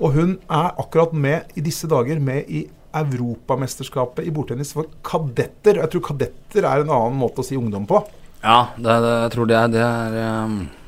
Og 0.00 0.14
hun 0.16 0.36
er 0.48 0.70
akkurat 0.80 1.14
med 1.14 1.56
i 1.58 1.64
disse 1.64 1.88
dager 1.90 2.20
med 2.22 2.48
i 2.48 2.64
Europamesterskapet 2.96 4.26
i 4.26 4.32
bordtennis 4.34 4.72
for 4.74 4.90
kadetter. 5.06 5.78
Jeg 5.78 5.92
tror 5.92 6.06
kadetter 6.10 6.66
er 6.66 6.82
en 6.82 6.90
annen 6.90 7.20
måte 7.20 7.44
å 7.44 7.46
si 7.46 7.58
ungdom 7.58 7.86
på. 7.86 8.02
Ja, 8.40 8.72
det, 8.74 8.96
det, 9.04 9.16
jeg 9.26 9.32
tror 9.36 9.50
det 9.50 9.58
er, 9.58 9.70
det 9.70 9.82
er 9.84 10.14
og 10.16 10.79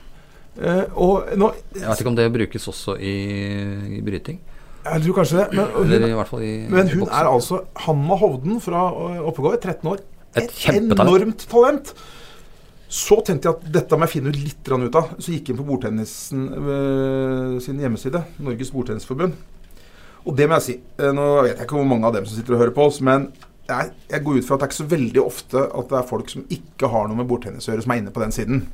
nå 1.40 1.52
Jeg 1.74 1.86
vet 1.88 2.00
ikke 2.02 2.10
om 2.12 2.16
det 2.18 2.32
brukes 2.34 2.68
også 2.68 2.96
i, 3.00 3.14
i 3.98 4.00
bryting. 4.04 4.40
Jeg 4.82 5.04
tror 5.04 5.14
kanskje 5.20 5.38
det. 5.38 5.46
Men, 5.56 5.68
hun, 5.76 6.42
i 6.42 6.50
men 6.68 6.88
hun 6.90 7.06
er 7.06 7.28
altså 7.30 7.62
Hanna 7.84 8.18
Hovden 8.18 8.58
fra 8.60 8.88
eh, 8.90 9.20
Oppegård, 9.30 9.60
13 9.62 9.92
år. 9.92 10.02
Et 10.36 10.50
Et 10.72 10.98
enormt 10.98 11.46
talent. 11.48 11.94
Så 12.92 13.22
tenkte 13.24 13.48
jeg 13.48 13.56
at 13.56 13.70
dette 13.72 13.96
må 13.96 14.04
jeg 14.04 14.18
finne 14.18 14.32
ut 14.32 14.36
litt 14.36 14.68
ut 14.68 14.98
av. 14.98 15.14
Så 15.16 15.32
gikk 15.32 15.48
jeg 15.48 15.54
inn 15.54 15.62
på 15.62 15.68
bordtennisen 15.70 16.42
øh, 16.58 17.54
sin 17.64 17.80
hjemmeside, 17.80 18.20
Norges 18.42 18.72
Bordtennisforbund. 18.74 19.38
Og 20.26 20.36
det 20.36 20.48
må 20.48 20.58
jeg 20.58 20.66
si. 20.66 20.76
eh, 20.98 21.14
Nå 21.14 21.30
vet 21.46 21.56
jeg 21.56 21.64
ikke 21.64 21.78
hvor 21.78 21.88
mange 21.88 22.10
av 22.10 22.18
dem 22.18 22.26
som 22.26 22.36
sitter 22.36 22.58
og 22.58 22.64
hører 22.66 22.76
på 22.76 22.90
oss, 22.90 23.00
men 23.00 23.30
jeg, 23.70 23.92
jeg 24.10 24.24
går 24.26 24.42
ut 24.42 24.48
fra 24.48 24.58
at 24.58 24.60
det 24.60 24.66
er 24.66 24.72
ikke 24.72 24.82
så 24.82 24.90
veldig 24.90 25.22
ofte 25.22 25.62
at 25.62 25.88
det 25.92 25.98
er 26.00 26.08
folk 26.10 26.32
som 26.32 26.44
ikke 26.50 26.90
har 26.92 27.08
noe 27.08 27.20
med 27.22 27.30
bordtennis 27.30 27.68
å 27.68 27.72
gjøre, 27.72 27.86
som 27.86 27.94
er 27.94 28.02
inne 28.02 28.12
på 28.14 28.24
den 28.24 28.34
siden. 28.34 28.64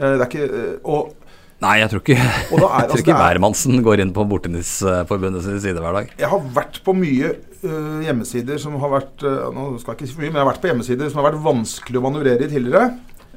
Eh, 0.00 0.16
Det 0.16 0.24
er 0.24 0.30
ikke 0.30 0.46
eh, 0.48 0.76
Og, 0.84 1.16
Nei, 1.60 1.74
jeg 1.82 1.90
tror 1.92 2.00
ikke, 2.00 2.14
og 2.16 2.62
da 2.62 2.68
er, 2.70 2.76
jeg 2.80 2.88
tror 2.88 2.96
altså, 2.96 3.02
ikke 3.04 3.76
er, 3.76 3.82
går 3.84 4.00
inn 4.00 4.12
på 4.16 4.24
Bordtennisforbundets 4.30 5.48
side 5.60 5.76
hver 5.76 5.92
dag. 5.98 6.14
Jeg 6.22 6.30
har 6.32 6.46
vært 6.56 6.78
på 6.86 6.94
mye 6.96 7.34
uh, 7.66 7.98
hjemmesider 8.06 8.56
som 8.62 8.78
har 8.80 8.94
vært 8.94 9.26
uh, 9.28 9.50
Nå 9.52 9.66
skal 9.82 9.92
jeg 9.92 9.98
ikke 9.98 10.08
si 10.08 10.16
for 10.16 10.24
mye, 10.24 10.30
men 10.30 10.40
jeg 10.40 10.46
har 10.46 10.50
vært 10.54 10.62
på 10.64 10.70
hjemmesider 10.70 11.12
som 11.12 11.20
har 11.20 11.28
vært 11.28 11.44
vanskelig 11.44 12.00
å 12.00 12.04
manøvrere 12.06 12.48
i 12.48 12.50
tidligere. 12.54 12.88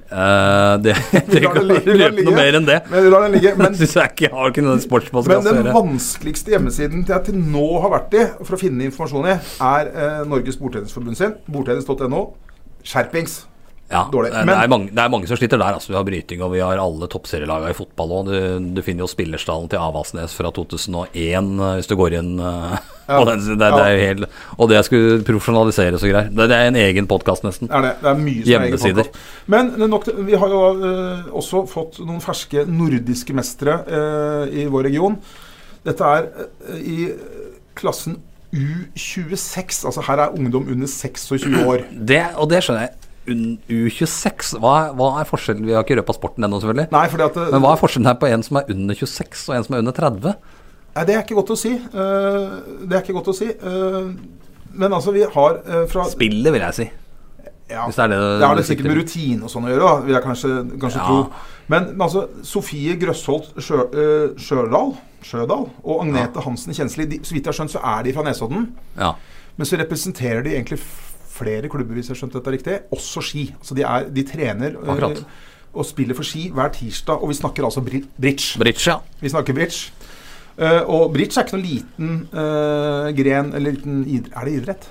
Uh, 0.08 0.80
det 0.86 0.96
trenger 1.04 1.50
ikke 1.50 1.62
å 1.66 1.68
røpe 1.68 2.26
noe 2.30 2.36
mer 2.40 2.58
enn 2.62 2.72
det. 2.72 2.80
Men 2.94 3.12
lar 3.12 3.28
den 3.28 3.36
ligge. 3.36 3.56
Men 3.60 3.76
jeg 3.82 3.92
ikke 3.92 4.32
har 4.32 4.56
ikke 4.56 4.66
noen 4.70 4.84
men 5.28 5.48
den 5.50 5.72
vanskeligste 5.76 6.56
hjemmesiden 6.56 7.04
til 7.04 7.18
jeg 7.18 7.28
til 7.28 7.40
nå 7.44 7.70
har 7.84 7.92
vært 7.98 8.16
i 8.16 8.28
for 8.40 8.56
å 8.56 8.62
finne 8.62 8.88
informasjon 8.88 9.34
i, 9.34 9.40
er 9.68 9.92
uh, 9.98 10.22
Norges 10.32 10.64
Bordtennisforbund 10.64 11.20
sin. 11.20 11.36
Bordtennis.no. 11.52 12.30
Skjerpings. 12.88 13.42
Ja, 13.94 14.04
dårlig. 14.12 14.32
Men- 14.34 14.50
det, 14.50 14.58
er 14.58 14.72
mange, 14.74 14.90
det 14.92 15.04
er 15.04 15.12
mange 15.14 15.30
som 15.30 15.40
sliter 15.40 15.62
der. 15.62 15.78
Altså. 15.78 15.92
Vi 15.94 15.98
har 16.00 16.08
bryting, 16.08 16.42
og 16.42 16.52
vi 16.56 16.64
har 16.64 16.82
alle 16.82 17.10
toppserielagene 17.12 17.74
i 17.74 17.78
fotball 17.78 18.16
òg. 18.18 18.32
Du, 18.32 18.72
du 18.78 18.82
finner 18.86 19.06
jo 19.06 19.12
spillerstallen 19.12 19.70
til 19.72 19.82
Avaldsnes 19.82 20.34
fra 20.38 20.52
2001 20.56 21.14
eh, 21.14 21.78
hvis 21.78 21.92
du 21.92 21.96
går 22.00 22.18
inn 22.22 22.34
eh, 22.42 22.76
Ja. 23.04 23.18
og, 23.20 23.28
det, 23.28 23.58
det, 23.60 23.68
er 23.68 23.90
jo 23.92 24.04
helt, 24.08 24.36
og 24.56 24.70
det 24.72 24.78
skulle 24.88 25.18
profesjonaliseres 25.28 26.06
og 26.06 26.12
greier. 26.14 26.30
Det, 26.32 26.46
er 26.56 26.70
en 26.70 26.78
egen 26.80 27.08
podkast, 27.12 27.44
nesten. 27.44 27.68
Er 27.68 27.84
det. 27.84 27.94
det 28.00 28.12
er 28.14 28.22
mye 28.22 28.44
som 28.48 28.64
er 28.64 29.02
egen. 29.02 29.10
Men 29.52 29.74
nok, 29.92 30.08
vi 30.24 30.38
har 30.40 30.54
jo 30.54 30.62
uh, 30.80 31.26
også 31.36 31.66
fått 31.68 32.00
noen 32.00 32.24
ferske 32.24 32.64
nordiske 32.64 33.36
mestere 33.36 33.82
uh, 33.90 34.46
i 34.48 34.70
vår 34.72 34.88
region. 34.88 35.20
Dette 35.84 36.14
er 36.16 36.30
uh, 36.32 36.78
i 36.80 37.10
klassen 37.76 38.22
U26. 38.54 39.84
Altså 39.90 40.04
her 40.08 40.24
er 40.24 40.40
ungdom 40.40 40.68
under 40.72 40.88
26 40.88 41.60
år. 41.68 41.84
Det, 42.14 42.24
og 42.38 42.50
det 42.54 42.64
skjønner 42.64 42.88
jeg. 42.88 43.03
Un- 43.32 43.60
U26, 43.72 44.58
hva, 44.60 44.92
hva 44.98 45.10
er 45.22 45.28
forskjellen? 45.30 45.64
Vi 45.68 45.72
har 45.76 45.86
ikke 45.86 45.96
røpa 46.02 46.16
sporten 46.18 46.44
ennå, 46.44 46.60
selvfølgelig. 46.60 46.90
Nei, 46.92 47.06
øh, 47.08 47.52
Men 47.54 47.62
hva 47.64 47.72
er 47.72 47.80
forskjellen 47.80 48.10
her 48.10 48.18
på 48.20 48.28
en 48.28 48.44
som 48.44 48.58
er 48.60 48.72
under 48.74 48.96
26 49.00 49.46
og 49.50 49.56
en 49.56 49.64
som 49.64 49.76
er 49.76 49.84
under 49.86 49.96
30? 49.96 50.34
Nei, 50.96 51.06
det 51.08 51.16
er 51.16 51.24
ikke 51.24 51.38
godt 51.40 51.54
å 51.56 51.58
si. 51.58 51.72
Eh, 51.74 52.50
det 52.84 52.98
er 52.98 53.02
ikke 53.02 53.16
godt 53.16 53.32
å 53.32 53.36
si. 53.38 53.48
Eh, 53.48 54.12
men 54.74 54.92
altså, 54.94 55.14
vi 55.16 55.24
har 55.24 55.56
eh, 55.64 55.86
fra 55.90 56.04
Spillet, 56.12 56.52
vil 56.54 56.62
jeg 56.68 56.78
si. 56.82 56.90
ja, 57.70 57.86
det 57.88 58.10
det 58.12 58.20
Det 58.42 58.48
har 58.48 58.56
det 58.60 58.66
sikkert 58.68 58.90
med 58.92 58.98
rutine 59.00 59.44
og 59.48 59.50
sånn 59.50 59.66
å 59.66 59.72
gjøre, 59.72 59.88
da, 59.88 59.96
vil 60.06 60.14
jeg 60.18 60.24
kanskje, 60.24 60.52
kanskje 60.84 61.00
Ja. 61.00 61.08
tro. 61.08 61.50
Men, 61.72 61.84
men 61.96 62.02
altså, 62.02 62.28
Sofie 62.44 62.98
Grøsholt 63.00 63.54
Sjø, 63.58 63.80
uh, 63.88 64.36
Sjødal, 64.38 64.98
Sjødal 65.24 65.70
og 65.84 66.02
Agnete 66.04 66.44
Hansen 66.44 66.74
Kjensli, 66.76 67.06
de, 67.08 67.20
så 67.24 67.32
vidt 67.34 67.46
jeg 67.48 67.54
har 67.54 67.58
skjønt, 67.62 67.72
så 67.72 67.80
er 67.82 68.04
de 68.04 68.14
fra 68.14 68.26
Nesodden. 68.28 68.68
Ja. 69.00 69.14
Men 69.56 69.66
så 69.70 69.80
representerer 69.80 70.44
de 70.44 70.58
egentlig 70.58 70.82
flere 71.34 71.70
klubber, 71.72 71.98
hvis 71.98 72.10
jeg 72.10 72.16
har 72.16 72.22
skjønt 72.22 72.38
dette 72.38 72.54
riktig, 72.54 72.78
også 72.94 73.24
ski. 73.26 73.48
Så 73.66 73.78
de, 73.78 73.86
er, 73.88 74.08
de 74.14 74.24
trener 74.28 74.76
eh, 74.78 74.90
Akkurat. 74.94 75.24
og 75.74 75.88
spiller 75.90 76.18
for 76.18 76.28
Ski 76.28 76.48
hver 76.54 76.74
tirsdag. 76.76 77.22
Og 77.22 77.32
vi 77.32 77.38
snakker 77.40 77.66
altså 77.68 77.84
bridge. 77.86 78.60
Bridge, 78.62 78.84
ja. 78.88 79.00
Vi 79.22 79.32
snakker 79.34 79.58
bridge. 79.58 79.92
Eh, 80.58 80.82
og 80.86 81.10
bridge 81.16 81.34
er 81.40 81.48
ikke 81.48 81.58
noen 81.58 81.66
liten 81.66 82.12
eh, 82.30 83.08
gren 83.18 83.54
eller 83.58 83.74
liten 83.74 84.04
Er 84.30 84.46
det 84.46 84.54
idrett? 84.60 84.90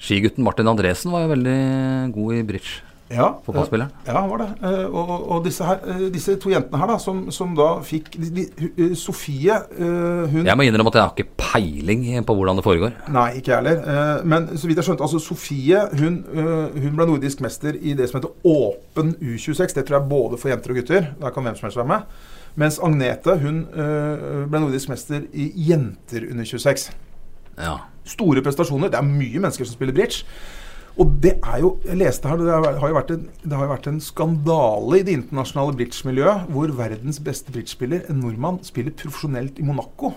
Skigutten 0.00 0.44
Martin 0.44 0.68
Andresen 0.68 1.12
var 1.12 1.24
jo 1.26 1.32
veldig 1.34 1.60
god 2.16 2.34
i 2.36 2.42
bridge. 2.48 2.80
Ja, 3.08 3.28
Fotballspilleren. 3.46 3.90
Ja, 4.06 4.16
han 4.18 4.30
var 4.32 4.40
det. 4.42 4.46
Eh, 4.66 4.86
og, 4.90 5.10
og, 5.30 5.44
disse, 5.44 5.64
her, 5.64 5.78
eh, 5.86 6.06
disse 6.10 6.34
to 6.42 6.50
jentene 6.50 6.80
her, 6.80 6.90
da, 6.90 6.96
som, 6.98 7.20
som 7.30 7.52
da 7.54 7.68
fikk 7.86 8.08
de, 8.18 8.30
de, 8.34 8.46
eh, 8.66 8.96
Sofie 8.98 9.54
eh, 9.54 10.32
hun 10.32 10.48
Jeg 10.48 10.58
må 10.58 10.66
innrømme 10.66 10.90
at 10.90 10.98
jeg 10.98 11.04
har 11.04 11.14
ikke 11.14 11.36
peiling 11.38 12.02
på 12.26 12.34
hvordan 12.34 12.58
det 12.58 12.64
foregår. 12.66 12.96
Nei, 13.14 13.28
ikke 13.38 13.52
jeg 13.52 13.60
heller. 13.60 13.84
Eh, 13.94 14.26
men 14.26 14.48
så 14.58 14.66
vidt 14.66 14.82
jeg 14.82 14.88
skjønte, 14.88 15.06
altså 15.06 15.22
Sofie 15.22 15.84
hun, 16.00 16.18
eh, 16.34 16.80
hun 16.82 16.98
ble 16.98 17.08
nordisk 17.12 17.44
mester 17.46 17.78
i 17.78 17.94
det 17.94 18.10
som 18.10 18.18
heter 18.18 18.34
Åpen 18.50 19.14
U26. 19.22 19.78
Det 19.78 19.86
tror 19.86 20.00
jeg 20.00 20.10
både 20.10 20.42
for 20.42 20.50
jenter 20.50 20.74
og 20.74 20.82
gutter. 20.82 21.10
Der 21.22 21.34
kan 21.36 21.46
hvem 21.46 21.60
som 21.60 21.68
helst 21.68 21.78
være 21.78 21.92
med. 21.94 22.20
Mens 22.58 22.82
Agnete 22.82 23.38
hun 23.38 23.64
eh, 23.70 24.44
ble 24.50 24.66
nordisk 24.66 24.90
mester 24.90 25.28
i 25.30 25.52
jenter 25.70 26.26
under 26.32 26.48
26. 26.48 26.90
Ja. 27.62 27.78
Store 28.06 28.42
prestasjoner. 28.42 28.90
Det 28.90 28.98
er 28.98 29.06
mye 29.06 29.46
mennesker 29.46 29.68
som 29.68 29.78
spiller 29.78 29.94
bridge. 29.94 30.24
Og 30.96 31.10
det 31.20 31.34
er 31.44 31.58
jo 31.60 31.74
Jeg 31.84 31.98
leste 32.00 32.28
her, 32.28 32.40
det 32.40 32.52
har 32.80 32.88
jo 32.88 32.96
vært 32.96 33.10
en, 33.12 33.24
det 33.42 33.52
har 33.56 33.66
jo 33.66 33.72
vært 33.74 33.88
en 33.90 33.98
skandale 34.00 35.00
i 35.00 35.04
det 35.04 35.16
internasjonale 35.18 35.76
bridgemiljøet 35.76 36.46
hvor 36.54 36.72
verdens 36.78 37.18
beste 37.20 37.52
bridgespiller, 37.52 38.06
en 38.08 38.22
nordmann, 38.22 38.62
spiller 38.64 38.96
profesjonelt 38.96 39.60
i 39.60 39.66
Monaco. 39.66 40.14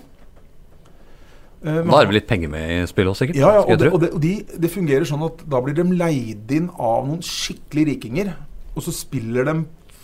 Men 1.60 1.84
Da 1.84 1.98
er 1.98 2.06
det 2.06 2.08
vel 2.08 2.16
litt 2.16 2.30
penger 2.30 2.48
med 2.48 2.70
i 2.72 2.78
spillet 2.88 3.12
også, 3.12 3.26
sikkert? 3.26 3.36
ja, 3.42 3.50
ja, 3.58 3.64
og, 3.66 3.78
det, 3.78 3.90
og, 3.92 4.00
det, 4.00 4.10
og 4.16 4.22
de, 4.24 4.32
det 4.64 4.70
fungerer 4.72 5.04
sånn 5.08 5.26
at 5.26 5.42
da 5.52 5.60
blir 5.60 5.76
de 5.76 5.84
leid 5.92 6.54
inn 6.56 6.70
av 6.80 7.04
noen 7.10 7.20
skikkelig 7.24 7.84
rikinger. 7.90 8.32
Og 8.72 8.86
så 8.86 8.94
spiller 8.96 9.44
de 9.44 9.58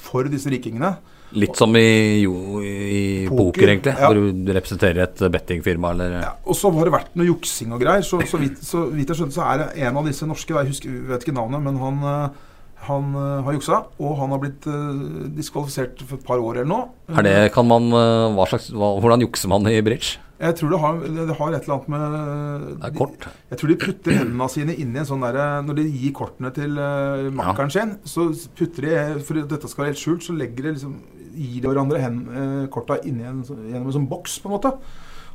for 0.04 0.28
disse 0.28 0.50
rikingene. 0.52 0.98
Litt 1.37 1.59
som 1.59 1.74
i, 1.76 2.22
jo, 2.22 2.62
i 2.64 3.03
Poker, 3.28 3.37
poker, 3.37 3.70
egentlig. 3.74 3.93
ja. 3.93 4.09
Hvor 4.09 4.16
du 4.16 4.53
representerer 4.57 5.03
et 5.05 5.22
bettingfirma 5.34 5.93
eller 5.93 6.18
Ja, 6.22 6.32
og 6.47 6.57
så 6.57 6.72
har 6.72 6.89
det 6.89 6.95
vært 6.95 7.14
noe 7.18 7.28
juksing 7.28 7.74
og 7.76 7.82
greier. 7.84 8.05
Så, 8.07 8.20
så, 8.30 8.41
vidt, 8.41 8.62
så 8.64 8.87
vidt 8.89 9.12
jeg 9.12 9.20
skjønte, 9.20 9.37
så 9.37 9.47
er 9.47 9.62
det 9.62 9.70
en 9.87 10.01
av 10.01 10.09
disse 10.09 10.28
norske 10.28 10.57
Jeg 10.57 10.72
husker, 10.72 10.99
vet 11.12 11.26
ikke 11.26 11.37
navnet, 11.37 11.62
men 11.66 11.80
han, 11.82 12.03
eh, 12.11 12.53
han 12.89 13.16
eh, 13.20 13.41
har 13.47 13.59
juksa. 13.59 13.82
Og 14.01 14.16
han 14.22 14.32
har 14.32 14.43
blitt 14.43 14.68
eh, 14.70 15.03
diskvalifisert 15.37 16.05
for 16.07 16.18
et 16.18 16.28
par 16.28 16.41
år 16.41 16.62
eller 16.62 16.70
noe. 16.72 16.89
Er 17.12 17.28
det, 17.28 17.37
kan 17.55 17.68
man, 17.68 17.91
hva 17.93 18.49
slags, 18.51 18.70
hva, 18.72 18.95
Hvordan 19.03 19.26
jukser 19.28 19.53
man 19.53 19.68
i 19.70 19.80
bridge? 19.84 20.16
Jeg 20.37 20.57
tror 20.59 20.72
det 20.72 20.78
har, 20.82 20.99
det 21.01 21.34
har 21.39 21.55
et 21.57 21.64
eller 21.64 21.74
annet 21.78 21.89
med 21.89 22.64
Det 22.82 22.89
er 22.91 22.97
kort. 22.99 23.26
Jeg 23.49 23.59
tror 23.61 23.70
de 23.70 23.76
putter 23.80 24.16
hendene 24.18 24.49
sine 24.53 24.74
inni 24.76 25.01
en 25.01 25.09
sånn 25.09 25.24
derre 25.24 25.47
Når 25.64 25.78
de 25.78 25.84
gir 25.89 26.12
kortene 26.18 26.51
til 26.57 26.76
uh, 26.76 27.30
makkeren 27.32 27.72
sin, 27.72 27.95
så 28.05 28.26
putter 28.59 28.84
de 28.84 29.24
For 29.24 29.41
at 29.41 29.49
dette 29.55 29.70
skal 29.72 29.87
være 29.87 29.95
helt 29.95 30.03
skjult, 30.03 30.26
så 30.26 30.37
legger 30.37 30.68
de 30.68 30.74
liksom 30.76 30.99
Gir 31.37 31.64
de 31.64 31.70
hverandre 31.70 32.03
hen, 32.05 32.20
uh, 32.28 32.68
korta 32.72 32.99
inni 33.09 33.24
en, 33.24 33.43
gjennom 33.49 33.89
en 33.89 33.97
sånn 33.97 34.07
boks, 34.09 34.39
på 34.41 34.49
en 34.49 34.57
måte. 34.59 34.70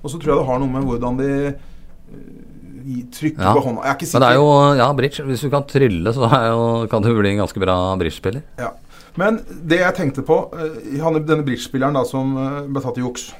Og 0.02 0.10
så 0.10 0.18
tror 0.18 0.32
jeg 0.32 0.40
det 0.40 0.48
har 0.48 0.62
noe 0.62 0.74
med 0.78 0.88
hvordan 0.90 1.20
de 1.20 1.34
uh, 1.52 3.04
trykker 3.18 3.42
Ja. 3.46 3.52
på 3.54 3.66
hånda. 3.68 3.84
Jeg 3.86 3.92
er 3.92 4.00
ikke 4.00 4.08
sikker. 4.10 4.18
Men 4.18 4.26
det 4.26 4.32
er 4.32 4.40
jo 4.42 4.80
ja, 4.82 4.88
bridge. 4.98 5.26
Hvis 5.30 5.46
du 5.46 5.52
kan 5.54 5.70
trylle, 5.70 6.14
så 6.18 6.30
jo, 6.30 6.64
kan 6.90 7.06
du 7.06 7.14
bli 7.14 7.36
en 7.36 7.44
ganske 7.44 7.62
bra 7.62 7.78
bridgespiller. 8.02 8.42
Ja. 8.62 8.74
Men 9.18 9.42
det 9.68 9.82
jeg 9.82 9.94
tenkte 9.98 10.24
på 10.24 10.44
Denne 10.56 11.44
bridgespilleren 11.44 11.98
som 12.08 12.38
ble 12.72 12.82
tatt 12.82 12.98
i 13.02 13.04
juks 13.04 13.32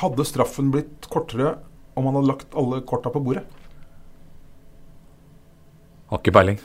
Hadde 0.00 0.24
straffen 0.26 0.72
blitt 0.74 1.06
kortere 1.12 1.54
om 1.94 2.08
han 2.08 2.16
hadde 2.18 2.30
lagt 2.32 2.56
alle 2.58 2.80
korta 2.88 3.10
på 3.14 3.20
bordet? 3.22 3.44
Har 6.10 6.18
ikke 6.20 6.34
peiling. 6.34 6.58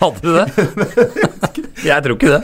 Hadde 0.00 0.22
du 0.22 0.30
det? 0.34 0.46
Jeg 1.86 2.02
tror 2.04 2.16
ikke 2.16 2.32
det. 2.32 2.40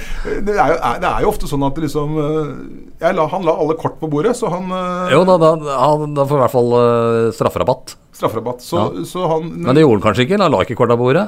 Det 0.47 0.55
er 0.55 0.73
jo, 0.75 0.77
det 1.03 1.09
er 1.09 1.25
jo 1.25 1.31
ofte 1.33 1.49
sånn 1.51 1.65
at 1.67 1.79
liksom 1.83 2.15
eh, 2.23 3.13
la, 3.17 3.25
Han 3.33 3.47
la 3.47 3.55
alle 3.65 3.77
kort 3.81 3.97
på 4.01 4.09
bordet, 4.13 4.35
så 4.39 4.51
han 4.53 4.69
eh, 4.77 5.13
Jo, 5.15 5.23
da, 5.29 5.39
da, 5.43 5.53
han- 5.81 6.15
da 6.17 6.27
får 6.29 6.39
i 6.39 6.43
hvert 6.45 6.55
fall 6.55 6.71
uh, 6.77 7.31
strafferabatt. 7.35 7.97
Strafferabatt. 8.15 8.63
Så, 8.65 8.85
så 9.09 9.25
han 9.31 9.49
Men 9.57 9.75
det 9.79 9.83
gjorde 9.87 9.99
han 10.01 10.07
kanskje 10.11 10.27
ikke? 10.29 10.39
Han 10.43 10.53
la 10.55 10.63
ikke 10.67 10.79
korta 10.79 10.99
på 11.01 11.09
bordet? 11.09 11.27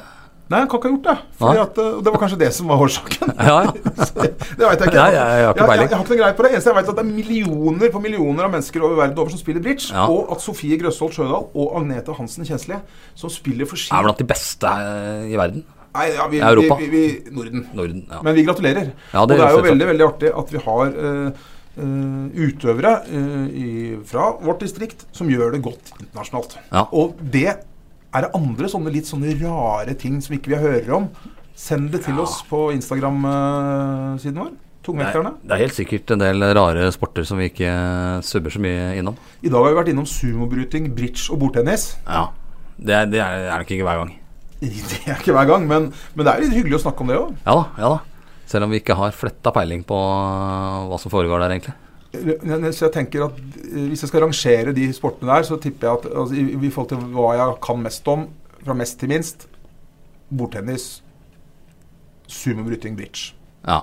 Nei, 0.52 0.58
han 0.60 0.68
kan 0.68 0.76
ikke 0.76 0.88
ha 0.90 0.92
gjort 0.92 1.06
det. 1.08 1.16
Fordi 1.40 1.60
at, 1.62 1.78
eh, 1.80 1.92
det 2.04 2.12
var 2.12 2.20
kanskje 2.20 2.38
det 2.42 2.48
som 2.52 2.68
var 2.68 2.82
årsaken. 2.84 3.30
Ja, 3.48 3.54
ja. 3.64 3.70
Det 4.58 4.66
veit 4.68 4.82
jeg 4.82 4.90
ikke. 4.90 4.98
Nei, 4.98 5.12
jeg- 5.14 5.24
jeg 5.24 5.46
har 5.46 5.54
ikke 5.54 5.64
jeg, 5.64 5.70
jeg, 5.70 5.88
jeg 5.88 5.96
har 5.96 6.04
ikke 6.04 6.10
noe 6.12 6.18
greie 6.20 6.36
på 6.36 6.44
det. 6.44 6.50
Eneste 6.52 6.68
jeg 6.70 6.76
vet, 6.76 6.84
er 6.84 6.92
at 6.92 6.98
det 6.98 7.04
er 7.04 7.14
millioner 7.14 7.94
på 7.94 8.02
millioner 8.04 8.46
av 8.46 8.52
mennesker 8.52 8.84
over 8.84 8.98
verden 9.00 9.22
over 9.22 9.32
som 9.32 9.40
spiller 9.40 9.64
bridge. 9.64 9.88
Ja. 9.88 10.04
Og 10.12 10.34
at 10.34 10.44
Sofie 10.44 10.76
Grøsholt 10.82 11.16
Sjødal 11.16 11.48
og 11.48 11.72
Agnete 11.80 12.14
Hansen 12.18 12.44
Kjensli, 12.44 12.76
som 13.16 13.32
spiller 13.32 13.66
for 13.70 13.80
ski 13.80 13.94
Er 13.96 14.04
blant 14.04 14.20
de 14.20 14.28
beste 14.28 14.68
eh, 14.68 15.32
i 15.32 15.40
verden. 15.40 15.64
Nei, 15.94 16.06
ja, 16.12 16.28
vi, 16.28 16.44
Europa. 16.44 16.76
Vi, 16.82 16.86
vi, 16.92 17.02
Norden. 17.32 17.66
Norden. 17.72 18.04
Ja. 18.10 18.20
Men 18.26 18.36
vi 18.36 18.44
gratulerer. 18.44 18.92
Ja, 19.14 19.22
og 19.22 19.28
det 19.30 19.38
det 19.38 19.48
er 19.48 19.56
jo 19.56 19.64
veldig 19.64 19.90
veldig 19.94 20.08
artig 20.12 20.32
at 20.44 20.54
vi 20.56 20.64
har 20.68 20.96
uh, 21.00 21.50
Uh, 21.74 22.30
utøvere 22.38 23.00
uh, 23.10 23.46
i, 23.50 23.96
fra 24.06 24.28
vårt 24.38 24.60
distrikt 24.62 25.00
som 25.10 25.26
gjør 25.26 25.56
det 25.56 25.58
godt 25.64 25.88
internasjonalt. 25.98 26.52
Ja. 26.70 26.84
Og 26.94 27.16
det 27.18 27.56
er 28.14 28.26
det 28.26 28.30
andre 28.38 28.68
sånne 28.70 28.92
litt 28.94 29.08
sånne 29.10 29.32
rare 29.42 29.94
ting 29.98 30.20
som 30.22 30.36
ikke 30.36 30.52
vi 30.54 30.60
hører 30.62 30.92
om. 30.96 31.08
Send 31.54 31.90
det 31.92 32.04
til 32.04 32.16
Ja. 32.16 32.22
oss 32.22 32.42
på 32.48 32.68
Instagram-siden 32.74 34.38
vår. 34.38 34.52
Er, 34.54 34.86
Tungvekterne. 34.86 35.30
det 35.42 35.50
er 35.54 35.62
helt 35.62 35.72
sikkert 35.78 36.10
en 36.12 36.18
del 36.20 36.42
rare 36.54 36.90
sporter 36.92 37.24
som 37.24 37.38
vi 37.40 37.46
ikke 37.48 37.70
subber 38.22 38.52
så 38.52 38.60
mye 38.60 38.98
innom. 39.00 39.16
I 39.42 39.48
dag 39.48 39.62
har 39.64 39.70
vi 39.72 39.78
vært 39.80 39.88
innom 39.94 40.04
sumobryting, 40.06 40.90
bridge 40.94 41.30
og 41.32 41.38
bordtennis. 41.40 41.94
Ja. 42.06 42.26
Det, 42.78 42.92
er- 42.92 43.06
det 43.06 43.20
er, 43.20 43.58
nok 43.58 43.70
ikke 43.70 43.86
hver 43.86 44.02
gang. 44.02 44.12
Det 44.64 45.00
er 45.08 45.16
ikke 45.16 45.32
hver 45.32 45.46
gang, 45.48 45.66
men, 45.68 45.92
men 46.14 46.24
det 46.26 46.34
er 46.34 46.40
litt 46.44 46.52
hyggelig 46.56 46.78
å 46.78 46.82
snakke 46.84 47.00
om 47.04 47.08
det 47.08 47.16
òg. 47.20 47.32
Ja 47.46 47.54
da. 47.54 47.64
ja 47.78 47.88
da 47.94 47.98
Selv 48.46 48.64
om 48.66 48.70
vi 48.74 48.80
ikke 48.82 48.94
har 48.96 49.10
fletta 49.16 49.50
peiling 49.52 49.82
på 49.88 49.96
uh, 49.96 50.84
hva 50.90 50.98
som 51.00 51.10
foregår 51.12 51.40
der, 51.40 51.54
egentlig. 51.56 51.74
Så 52.14 52.86
jeg 52.86 52.92
tenker 52.94 53.24
at 53.26 53.38
eh, 53.64 53.88
Hvis 53.90 54.04
jeg 54.04 54.10
skal 54.12 54.24
rangere 54.26 54.74
de 54.76 54.88
sportene 54.96 55.32
der, 55.32 55.46
så 55.48 55.58
tipper 55.60 55.88
jeg 55.88 55.98
at 55.98 56.06
altså, 56.12 56.34
i, 56.38 56.44
i 56.54 56.70
forhold 56.70 56.92
til 56.94 57.08
hva 57.16 57.32
jeg 57.38 57.56
kan 57.64 57.82
mest 57.84 58.08
om, 58.12 58.28
fra 58.64 58.76
mest 58.78 59.00
til 59.00 59.10
minst 59.12 59.48
Bordtennis, 60.34 61.02
sumobryting, 62.26 62.96
bridge. 62.98 63.34
Ja. 63.68 63.82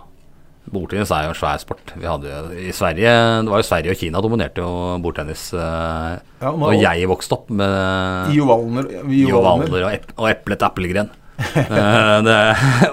Bordtennis 0.72 1.12
er 1.14 1.26
jo 1.28 1.34
en 1.34 1.38
svær 1.38 1.62
sport. 1.62 1.94
Jo 2.02 2.16
i 2.58 2.74
Sverige 2.76 3.12
Det 3.46 3.50
var 3.50 3.62
jo 3.62 3.66
Sverige 3.66 3.94
og 3.96 3.98
Kina 4.02 4.22
dominerte 4.22 4.62
jo 4.62 4.98
bordtennis 5.04 5.48
Eh, 5.54 6.20
Ja, 6.42 6.52
og 6.52 6.74
jeg 6.74 7.08
vokste 7.10 7.38
opp 7.38 7.50
med 7.54 8.34
Jo 8.34 8.50
ovaler. 8.50 9.86
Og, 9.86 10.14
og 10.18 10.30
Eplet 10.32 10.64
Appelgren. 10.66 11.10
Eh, 11.82 12.18
det, 12.26 12.36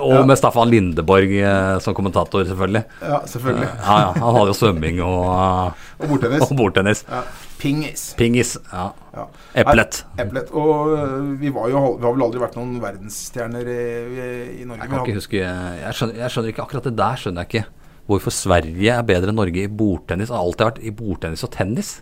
og 0.05 0.27
med 0.29 0.39
Staffan 0.39 0.71
Lindeborg 0.71 1.33
eh, 1.39 1.79
som 1.83 1.95
kommentator, 1.97 2.45
selvfølgelig. 2.47 2.83
Ja, 3.03 3.21
selvfølgelig. 3.27 3.69
Ja, 3.69 3.97
ja, 4.05 4.11
Han 4.19 4.37
hadde 4.37 4.53
jo 4.53 4.57
svømming 4.57 5.01
og, 5.05 5.73
Og 5.99 6.13
bordtennis. 6.13 6.45
og 6.49 6.55
bordtennis. 6.59 7.05
Ja. 7.09 7.23
Pingis. 7.59 8.05
Pingis. 8.19 8.55
Ja. 8.73 8.91
Ja. 9.17 9.25
Eplet. 9.63 10.03
Eplet. 10.21 10.53
Og 10.55 10.93
vi, 11.41 11.51
var 11.55 11.73
jo, 11.73 11.83
vi 11.99 12.07
har 12.07 12.15
vel 12.15 12.27
aldri 12.29 12.43
vært 12.43 12.59
noen 12.59 12.77
verdensstjerner 12.83 13.73
i, 13.73 13.81
i, 13.81 14.29
i 14.63 14.69
Norge. 14.69 14.85
Jeg 14.85 14.93
kan 14.93 15.03
ikke 15.03 15.19
huske 15.19 15.43
jeg 15.43 15.99
skjønner, 15.99 16.23
jeg 16.23 16.35
skjønner 16.35 16.55
ikke 16.55 16.67
akkurat 16.69 16.87
det 16.91 16.95
der. 17.01 17.23
skjønner 17.25 17.45
jeg 17.45 17.53
ikke 17.53 17.67
Hvorfor 18.09 18.33
Sverige 18.33 18.93
er 18.95 19.05
bedre 19.05 19.29
enn 19.29 19.37
Norge 19.37 19.67
i 19.67 19.69
bordtennis. 19.69 20.31
Har 20.33 20.41
alltid 20.41 20.65
vært 20.65 20.79
i 20.81 20.93
bordtennis 20.97 21.45
og 21.45 21.51
tennis. 21.53 21.99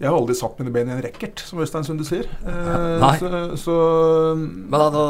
Jeg 0.00 0.08
har 0.08 0.16
aldri 0.16 0.34
satt 0.38 0.56
mine 0.60 0.72
ben 0.72 0.88
i 0.88 0.94
en 0.94 1.02
racket, 1.04 1.42
som 1.44 1.60
Øystein 1.60 1.84
Sunde 1.84 2.06
sier. 2.08 2.24
Eh, 2.40 3.00
Nei. 3.02 3.14
Så, 3.20 3.30
så 3.60 3.74
Men 4.40 4.72
da, 4.94 5.02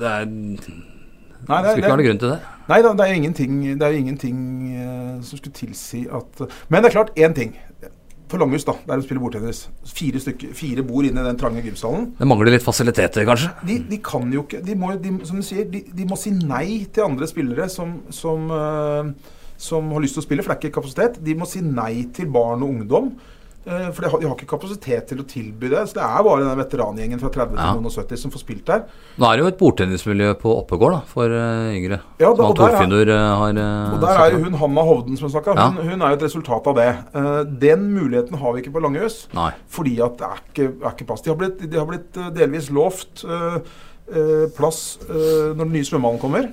det 0.00 0.08
er, 0.10 0.24
Nei, 0.26 1.60
det 1.62 1.68
det, 1.68 1.70
skulle 1.70 1.76
ikke 1.76 1.92
være 1.92 2.00
noen 2.00 2.08
grunn 2.08 2.22
til 2.24 2.32
det. 2.32 2.38
nei 2.66 2.78
da, 2.82 2.90
det 2.98 3.04
er 3.06 3.12
ingenting, 3.20 3.60
det 3.78 3.86
er 3.86 3.98
ingenting 4.00 4.40
eh, 4.74 5.12
som 5.22 5.38
skulle 5.38 5.54
tilsi 5.54 6.00
at 6.10 6.42
Men 6.72 6.82
det 6.82 6.90
er 6.90 6.96
klart, 6.96 7.12
én 7.14 7.36
ting. 7.36 7.54
For 8.26 8.42
Langhus, 8.42 8.64
da, 8.66 8.74
der 8.88 8.98
de 8.98 9.06
spiller 9.06 9.22
bordtennis. 9.22 9.60
Fire, 9.86 10.18
stykker, 10.18 10.50
fire 10.58 10.82
bord 10.82 11.06
inne 11.06 11.22
i 11.22 11.28
den 11.28 11.38
trange 11.38 11.62
gymsalen. 11.62 12.08
Det 12.18 12.26
mangler 12.26 12.56
litt 12.56 12.64
fasiliteter, 12.66 13.22
kanskje. 13.28 13.52
De, 13.68 13.76
de 13.92 14.00
kan 14.02 14.26
jo 14.34 14.42
ikke 14.42 14.58
de 14.66 14.74
må, 14.74 14.90
de, 14.98 15.12
Som 15.28 15.38
du 15.38 15.46
sier, 15.46 15.68
de, 15.70 15.84
de 15.94 16.08
må 16.10 16.18
si 16.18 16.32
nei 16.34 16.88
til 16.90 17.06
andre 17.06 17.30
spillere 17.30 17.68
som, 17.70 18.00
som, 18.10 18.50
eh, 18.50 19.38
som 19.68 19.94
har 19.94 20.02
lyst 20.02 20.18
til 20.18 20.24
å 20.24 20.26
spille, 20.26 20.42
for 20.42 20.50
det 20.50 20.58
er 20.58 20.64
ikke 20.66 20.80
kapasitet. 20.80 21.22
De 21.22 21.38
må 21.38 21.46
si 21.46 21.62
nei 21.62 22.08
til 22.18 22.26
barn 22.34 22.66
og 22.66 22.74
ungdom. 22.74 23.12
Eh, 23.66 23.90
For 23.92 24.02
de 24.06 24.10
har, 24.12 24.20
de 24.22 24.26
har 24.30 24.36
ikke 24.36 24.48
kapasitet 24.54 25.08
til 25.10 25.18
å 25.20 25.26
tilby 25.28 25.68
det. 25.72 25.82
Så 25.90 25.98
det 25.98 26.04
er 26.06 26.22
bare 26.26 26.44
den 26.46 26.60
veterangjengen 26.62 27.20
fra 27.20 27.30
30 27.34 27.56
Ja. 27.58 27.72
til 27.74 27.82
noen 27.82 27.94
70 27.96 28.16
som 28.22 28.30
får 28.30 28.42
spilt 28.44 28.64
der. 28.66 28.84
Nå 29.18 29.26
er 29.28 29.36
det 29.36 29.44
jo 29.44 29.50
et 29.52 29.58
bordtennismiljø 29.58 30.34
på 30.40 30.54
Oppegård 30.62 30.92
da, 30.96 31.00
for 31.10 31.26
uh, 31.26 31.70
yngre. 31.74 32.00
Ja, 32.20 32.32
da- 32.32 32.46
og 32.50 32.56
der 32.56 32.76
er- 32.76 33.12
eh, 33.12 33.36
har 33.42 33.58
uh, 33.58 33.94
Og 33.94 34.00
der 34.06 34.22
er 34.24 34.30
jo 34.36 34.44
hun 34.44 34.54
Hanna 34.62 34.82
Hovden 34.82 35.16
som 35.18 35.28
snakka. 35.28 35.54
Ja. 35.56 35.68
Hun, 35.70 35.88
hun 35.90 36.02
er 36.02 36.14
jo 36.14 36.20
et 36.20 36.26
resultat 36.28 36.66
av 36.66 36.74
det. 36.76 36.88
Uh, 37.14 37.42
Den 37.44 37.90
muligheten 37.94 38.38
har 38.38 38.52
vi 38.54 38.62
ikke 38.62 38.72
på 38.72 38.82
Langehus 38.82 39.26
Nei. 39.34 39.50
Fordi 39.68 39.98
at 40.00 40.16
det 40.18 40.26
er 40.30 40.40
ikke, 40.52 40.68
er 40.84 40.92
ikke 40.94 41.06
plass. 41.06 41.22
De 41.22 41.30
har 41.30 41.36
blitt, 41.40 41.58
de 41.70 41.76
har 41.78 41.86
blitt 41.86 42.16
eh, 42.16 42.30
delvis 42.36 42.70
lovt 42.70 43.24
eh, 43.24 43.58
eh, 44.12 44.46
plass 44.56 44.98
eh, 45.08 45.52
når 45.56 45.64
den 45.64 45.72
nye 45.72 45.84
svømmehallen 45.88 46.20
kommer. 46.22 46.48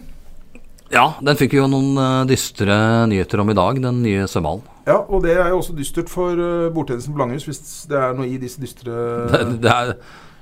Ja, 0.93 1.07
den 1.25 1.37
fikk 1.39 1.55
vi 1.55 1.59
jo 1.61 1.67
noen 1.71 1.95
eh, 1.97 2.19
dystre 2.29 2.75
nyheter 3.09 3.41
om 3.41 3.49
i 3.49 3.55
dag, 3.57 3.79
den 3.81 4.03
nye 4.05 4.27
svømmehallen. 4.29 4.61
Ja, 4.85 4.99
og 5.07 5.23
det 5.23 5.33
er 5.39 5.49
jo 5.53 5.61
også 5.61 5.73
dystert 5.77 6.09
for 6.11 6.35
uh, 6.35 6.67
bordtennisen 6.75 7.13
på 7.15 7.21
Langhus, 7.21 7.45
hvis 7.47 7.61
det 7.89 7.95
er 7.97 8.13
noe 8.17 8.27
i 8.27 8.35
disse 8.41 8.59
dystre 8.59 8.91
Det, 9.31 9.39
det 9.63 9.71
er 9.71 9.93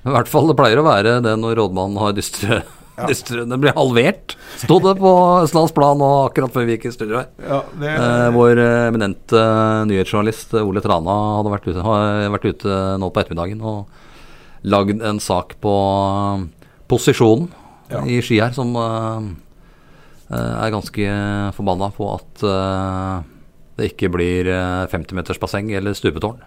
i 0.01 0.13
hvert 0.15 0.29
fall 0.31 0.47
det 0.49 0.55
pleier 0.57 0.79
å 0.81 0.85
være 0.87 1.19
det 1.21 1.35
når 1.37 1.59
rådmannen 1.61 1.99
har 2.01 2.15
dystre 2.17 2.61
Ja. 2.99 3.05
dystre. 3.07 3.45
Den 3.47 3.61
ble 3.63 3.71
halvert, 3.73 4.33
sto 4.59 4.75
det 4.83 4.91
på 4.99 5.11
Østlands 5.45 5.71
Plan 5.73 5.95
nå 5.97 6.07
akkurat 6.25 6.51
før 6.53 6.65
vi 6.67 6.73
gikk 6.75 6.89
i 6.89 6.91
studio 6.93 7.21
her. 7.21 7.29
Ja, 7.39 7.59
det, 7.79 7.93
Eh, 8.01 8.25
vår 8.35 8.59
eh, 8.61 8.87
eminente 8.89 9.43
nyhetsjournalist 9.89 10.51
eh, 10.59 10.65
Ole 10.67 10.83
Trana 10.83 11.15
hadde 11.37 11.53
vært 11.53 11.69
ute, 11.71 11.85
har 11.85 12.27
vært 12.35 12.49
ute 12.51 12.75
nå 13.01 13.09
på 13.15 13.23
ettermiddagen 13.23 13.63
og 13.63 13.87
lagd 14.73 15.01
en 15.07 15.21
sak 15.23 15.55
på 15.63 15.71
eh, 15.77 16.43
posisjonen 16.91 17.47
Ja. 17.93 18.03
i 18.05 18.19
ski 18.21 18.41
her, 18.43 18.51
som 18.57 18.75
eh, 18.75 18.83
eh, 18.91 19.31
er 20.37 20.73
ganske 20.73 21.11
forbanna 21.57 21.91
på 21.95 22.07
at 22.13 22.43
eh, 22.47 23.29
det 23.79 23.91
ikke 23.93 24.11
blir 24.13 24.49
eh, 24.51 24.87
50-metersbasseng 24.91 25.71
eller 25.77 25.95
stupetårn. 25.97 26.41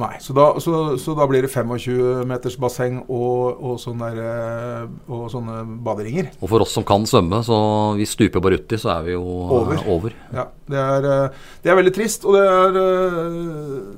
Nei, 0.00 0.14
så 0.24 0.32
da, 0.32 0.46
så, 0.62 0.96
så 0.96 1.12
da 1.12 1.26
blir 1.28 1.44
det 1.44 1.50
25 1.52 2.24
meters 2.28 2.54
basseng 2.60 3.02
og, 3.02 3.58
og, 3.60 3.74
sånne, 3.80 4.08
der, 4.16 4.22
eh, 4.24 4.86
og 5.12 5.26
sånne 5.30 5.58
baderinger. 5.84 6.30
Og 6.40 6.48
for 6.48 6.64
oss 6.64 6.72
som 6.78 6.86
kan 6.88 7.04
svømme, 7.08 7.42
så 7.44 7.58
vi 7.98 8.06
stuper 8.08 8.40
bare 8.42 8.56
uti, 8.62 8.78
så 8.80 8.94
er 8.96 9.10
vi 9.10 9.12
jo 9.18 9.20
eh, 9.20 9.52
Over. 9.58 9.82
over. 9.92 10.16
Ja, 10.32 10.46
det 10.72 10.80
er, 10.80 11.10
eh, 11.10 11.44
det 11.62 11.72
er 11.74 11.78
veldig 11.82 11.92
trist, 11.98 12.24
og 12.24 12.38
det 12.38 12.46
er 12.48 12.80
eh, 12.80 13.92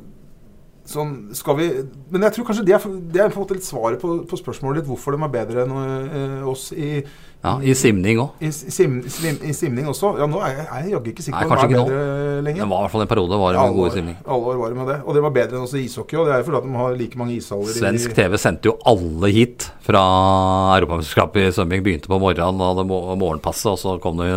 sånn 0.84 1.12
Skal 1.32 1.56
vi 1.56 1.66
Men 2.12 2.26
jeg 2.26 2.34
tror 2.36 2.44
kanskje 2.50 2.64
det 2.68 2.74
er, 2.76 2.82
det 3.12 3.20
er 3.24 3.30
på 3.32 3.38
en 3.40 3.44
måte 3.46 3.56
litt 3.56 3.64
svaret 3.64 4.02
på, 4.02 4.18
på 4.28 4.36
spørsmålet 4.36 4.82
ditt 4.82 4.90
hvorfor 4.90 5.16
de 5.16 5.22
er 5.24 5.32
bedre 5.32 5.62
enn 5.64 5.72
eh, 5.78 6.42
oss 6.50 6.66
i, 6.76 6.98
Ja, 7.44 7.54
I 7.60 7.72
simning 7.76 8.20
òg. 8.22 8.36
i, 8.44 8.48
sim, 8.52 8.98
sim, 9.12 9.36
i 9.44 9.52
simning 9.56 9.84
også. 9.90 10.14
Ja, 10.20 10.24
nå 10.28 10.38
er 10.44 10.54
jeg, 10.58 10.66
jeg 10.84 10.92
jaggu 10.94 11.10
ikke 11.12 11.24
sikker 11.26 11.44
på 11.44 11.56
om 11.56 11.60
de 11.60 11.64
er 11.64 11.72
bedre 11.74 12.04
Det 12.38 12.44
lenger. 12.46 12.68
var 12.70 12.78
i 12.78 12.84
hvert 12.86 12.92
fall 12.94 13.04
en 13.04 13.10
periode 13.10 13.38
var 13.40 13.52
det 13.56 13.64
med 13.64 13.76
gode 13.78 13.90
simning. 13.96 14.16
Alle 14.24 14.52
år 14.52 14.60
var 14.62 14.72
det 14.72 14.78
med 14.78 14.88
det. 14.92 14.96
Og 15.04 15.16
det 15.18 15.22
var 15.26 15.34
bedre 15.36 15.58
enn 15.58 15.66
også 15.66 15.80
ishockey, 15.82 16.16
og 16.20 16.24
det 16.28 16.32
er 16.36 16.40
jo 16.40 16.46
fordi 16.48 16.60
at 16.62 16.68
de 16.70 16.78
har 16.80 16.96
like 17.02 17.20
mange 17.20 17.36
ishaller 17.36 17.76
Svensk 17.76 18.14
TV 18.16 18.38
sendte 18.40 18.70
jo 18.70 18.76
alle 18.88 19.32
hit 19.36 19.66
fra 19.84 20.04
Europamesterskapet 20.78 21.48
i 21.48 21.52
svømming. 21.54 21.84
Begynte 21.84 22.08
på 22.12 22.18
morgenen, 22.22 22.60
hadde 22.64 22.86
mo- 22.88 23.14
morgenpasset, 23.20 23.70
og 23.74 23.78
så 23.80 23.96
kom 24.02 24.20
det 24.20 24.30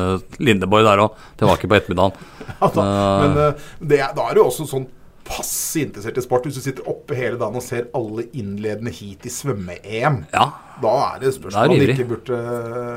Lindeborg 0.44 0.84
der 0.88 1.04
òg, 1.08 1.16
tilbake 1.40 1.68
på 1.72 1.80
ettermiddagen. 1.80 2.16
Ja, 2.58 2.68
da. 2.72 2.84
Men 3.22 3.34
eh, 3.44 3.66
det, 3.92 3.98
da 4.16 4.24
er 4.32 4.38
du 4.38 4.40
også 4.46 4.64
sånn 4.70 4.86
passe 5.28 5.82
interessert 5.84 6.18
i 6.18 6.24
sport. 6.24 6.48
Hvis 6.48 6.58
du 6.58 6.64
sitter 6.66 6.88
oppe 6.90 7.16
hele 7.18 7.38
dagen 7.40 7.60
og 7.60 7.64
ser 7.66 7.90
alle 7.98 8.26
innledende 8.32 8.94
heat 8.96 9.28
i 9.28 9.34
svømme-EM, 9.34 10.24
Ja, 10.34 10.48
da 10.82 10.94
er 11.12 11.22
det 11.24 11.34
spørsmål 11.36 11.74
om 11.76 11.86
ikke 11.88 12.08
burde 12.10 12.40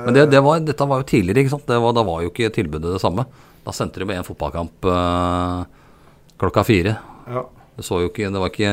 men 0.07 0.17
det, 0.17 0.27
det 0.33 0.43
var, 0.45 0.63
dette 0.65 0.89
var 0.89 1.03
jo 1.03 1.09
tidligere, 1.11 1.45
ikke 1.45 1.55
sant. 1.57 1.67
Det 1.69 1.79
var, 1.83 1.95
da 1.97 2.05
var 2.07 2.25
jo 2.25 2.33
ikke 2.33 2.51
tilbudet 2.55 2.95
det 2.97 3.03
samme. 3.03 3.27
Da 3.67 3.75
sendte 3.77 4.01
de 4.01 4.09
med 4.09 4.21
en 4.21 4.27
fotballkamp 4.27 4.89
øh, 4.89 5.65
klokka 6.41 6.65
fire. 6.67 6.97
ja. 7.29 7.47
Det 7.77 7.85
så 7.87 8.01
jo 8.03 8.09
ikke 8.11 8.29
Det 8.29 8.41
var 8.43 8.51
ikke 8.51 8.71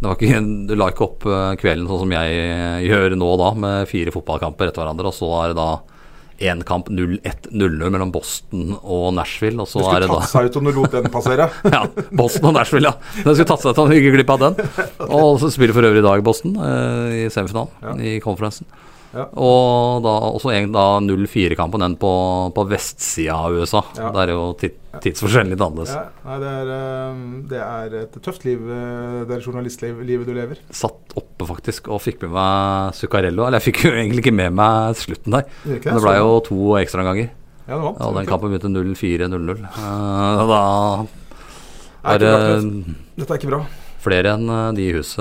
det 0.00 0.08
var 0.10 0.16
ikke, 0.18 0.40
Du 0.68 0.74
la 0.76 0.88
ikke 0.92 1.04
opp 1.06 1.24
eh, 1.30 1.54
kvelden 1.56 1.86
sånn 1.88 2.02
som 2.02 2.10
jeg 2.12 2.88
gjør 2.88 3.14
nå 3.16 3.28
da, 3.40 3.50
med 3.56 3.88
fire 3.88 4.12
fotballkamper 4.12 4.68
etter 4.68 4.82
hverandre. 4.82 5.08
Og 5.08 5.16
så 5.16 5.30
er 5.40 5.52
det 5.52 5.56
da 5.60 5.68
én 6.42 6.62
kamp 6.66 6.88
0-1-0-0 6.88 7.90
mellom 7.94 8.10
Boston 8.14 8.74
og 8.82 9.12
Nashville. 9.14 9.60
Og 9.62 9.68
så 9.70 9.78
Det 9.78 9.84
er 9.84 9.90
skulle 9.90 10.06
det 10.06 10.14
tatt 10.14 10.32
seg 10.32 10.48
ut 10.50 10.56
om 10.60 10.64
du 10.64 10.72
lot 10.78 10.96
den 10.96 11.10
passere. 11.14 11.48
ja, 11.76 11.82
Boston 12.10 12.50
og 12.50 12.56
Nashville, 12.58 12.90
ja. 12.90 13.22
Den 13.22 13.34
skulle 13.36 13.50
tatt 13.52 13.62
seg 13.64 13.74
ut 13.76 13.82
om 13.84 13.90
du 13.92 13.96
ikke 13.98 14.14
glipp 14.16 14.32
av 14.34 14.42
den. 14.42 14.58
Og 15.20 15.38
så 15.42 15.50
spiller 15.54 15.76
for 15.76 15.86
øvrig 15.86 16.02
i 16.02 16.06
dag 16.08 16.24
Boston 16.26 16.56
eh, 16.58 17.14
i 17.24 17.28
semifinalen 17.32 17.70
Ja. 17.84 17.94
i 18.00 18.16
konferansen. 18.24 18.66
Ja. 19.14 19.24
Og 19.38 20.02
da 20.02 20.12
også 20.34 20.50
en 20.56 20.72
0-4-kampen 21.06 21.80
den 21.84 21.94
på, 22.00 22.10
på 22.56 22.64
vestsida 22.66 23.36
av 23.46 23.54
USA. 23.54 23.82
Ja. 23.96 24.08
Der 24.16 24.32
er 24.32 24.32
jo 24.34 24.48
ti- 24.58 24.72
tidsforskjellen 25.04 25.52
litt 25.54 25.62
annerledes. 25.62 25.92
Ja, 25.94 26.04
nei, 26.26 26.38
det 26.42 26.50
er, 26.50 26.72
eh, 26.74 27.22
det 27.52 27.60
er 27.62 27.94
et 28.02 28.18
tøft 28.24 28.44
liv, 28.46 28.60
eh, 28.66 29.20
det 29.28 29.36
er 29.38 29.46
journalistlivet 29.46 30.26
du 30.26 30.34
lever. 30.34 30.58
Satt 30.74 31.14
oppe 31.18 31.46
faktisk 31.46 31.88
og 31.94 32.02
fikk 32.02 32.22
med 32.26 32.34
meg 32.34 32.94
Zuccarello. 32.98 33.46
Eller 33.46 33.60
jeg 33.62 33.68
fikk 33.72 33.84
jo 33.88 33.94
egentlig 33.94 34.24
ikke 34.24 34.34
med 34.34 34.52
meg 34.58 34.98
slutten 34.98 35.38
der. 35.38 35.46
det 35.64 35.80
Men 35.84 35.94
det 35.98 36.04
ble 36.08 36.16
jo 36.18 36.34
to 36.50 36.60
ekstraomganger. 36.82 37.30
Ja, 37.64 37.78
det 37.78 37.82
vant. 37.86 38.00
Ja, 38.02 38.10
den 38.18 38.26
kampen 38.28 38.50
begynte 38.52 38.70
0-4-0-0. 38.74 39.62
Eh, 39.64 40.46
Da 40.50 40.62
er 42.14 42.18
det. 42.20 42.32
Dette 43.16 43.30
er 43.32 43.38
ikke 43.40 43.48
bra. 43.54 43.62
Flere 44.04 44.34
enn 44.36 44.48
eh, 44.50 44.70
de 44.76 44.88
i 44.88 44.94
huset 44.96 45.20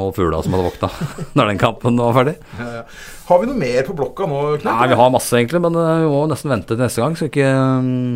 og 0.00 0.14
fugla 0.16 0.42
som 0.44 0.56
hadde 0.56 0.68
våkna 0.68 0.90
når 1.38 1.52
den 1.52 1.60
kampen 1.60 2.00
var 2.00 2.16
ferdig. 2.16 2.36
Ja, 2.58 2.68
ja. 2.80 2.82
Har 3.30 3.40
vi 3.42 3.46
noe 3.50 3.60
mer 3.60 3.86
på 3.86 3.94
blokka 3.98 4.26
nå, 4.26 4.42
Knut? 4.58 4.66
Nei, 4.66 4.90
vi 4.90 4.98
har 4.98 5.14
masse 5.14 5.38
egentlig, 5.38 5.62
men 5.62 5.78
eh, 5.78 6.02
vi 6.04 6.10
må 6.12 6.26
nesten 6.30 6.52
vente 6.52 6.74
til 6.74 6.82
neste 6.82 7.02
gang, 7.02 7.16
så 7.18 7.30
ikke 7.30 7.48
mm, 7.86 8.12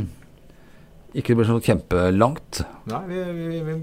ikke 1.15 1.31
det 1.31 1.39
blir 1.39 1.47
sånn 1.47 1.63
kjempelangt. 1.63 2.63
Nei, 2.91 3.03
vi, 3.11 3.19
vi, 3.23 3.59
vi, 3.67 3.77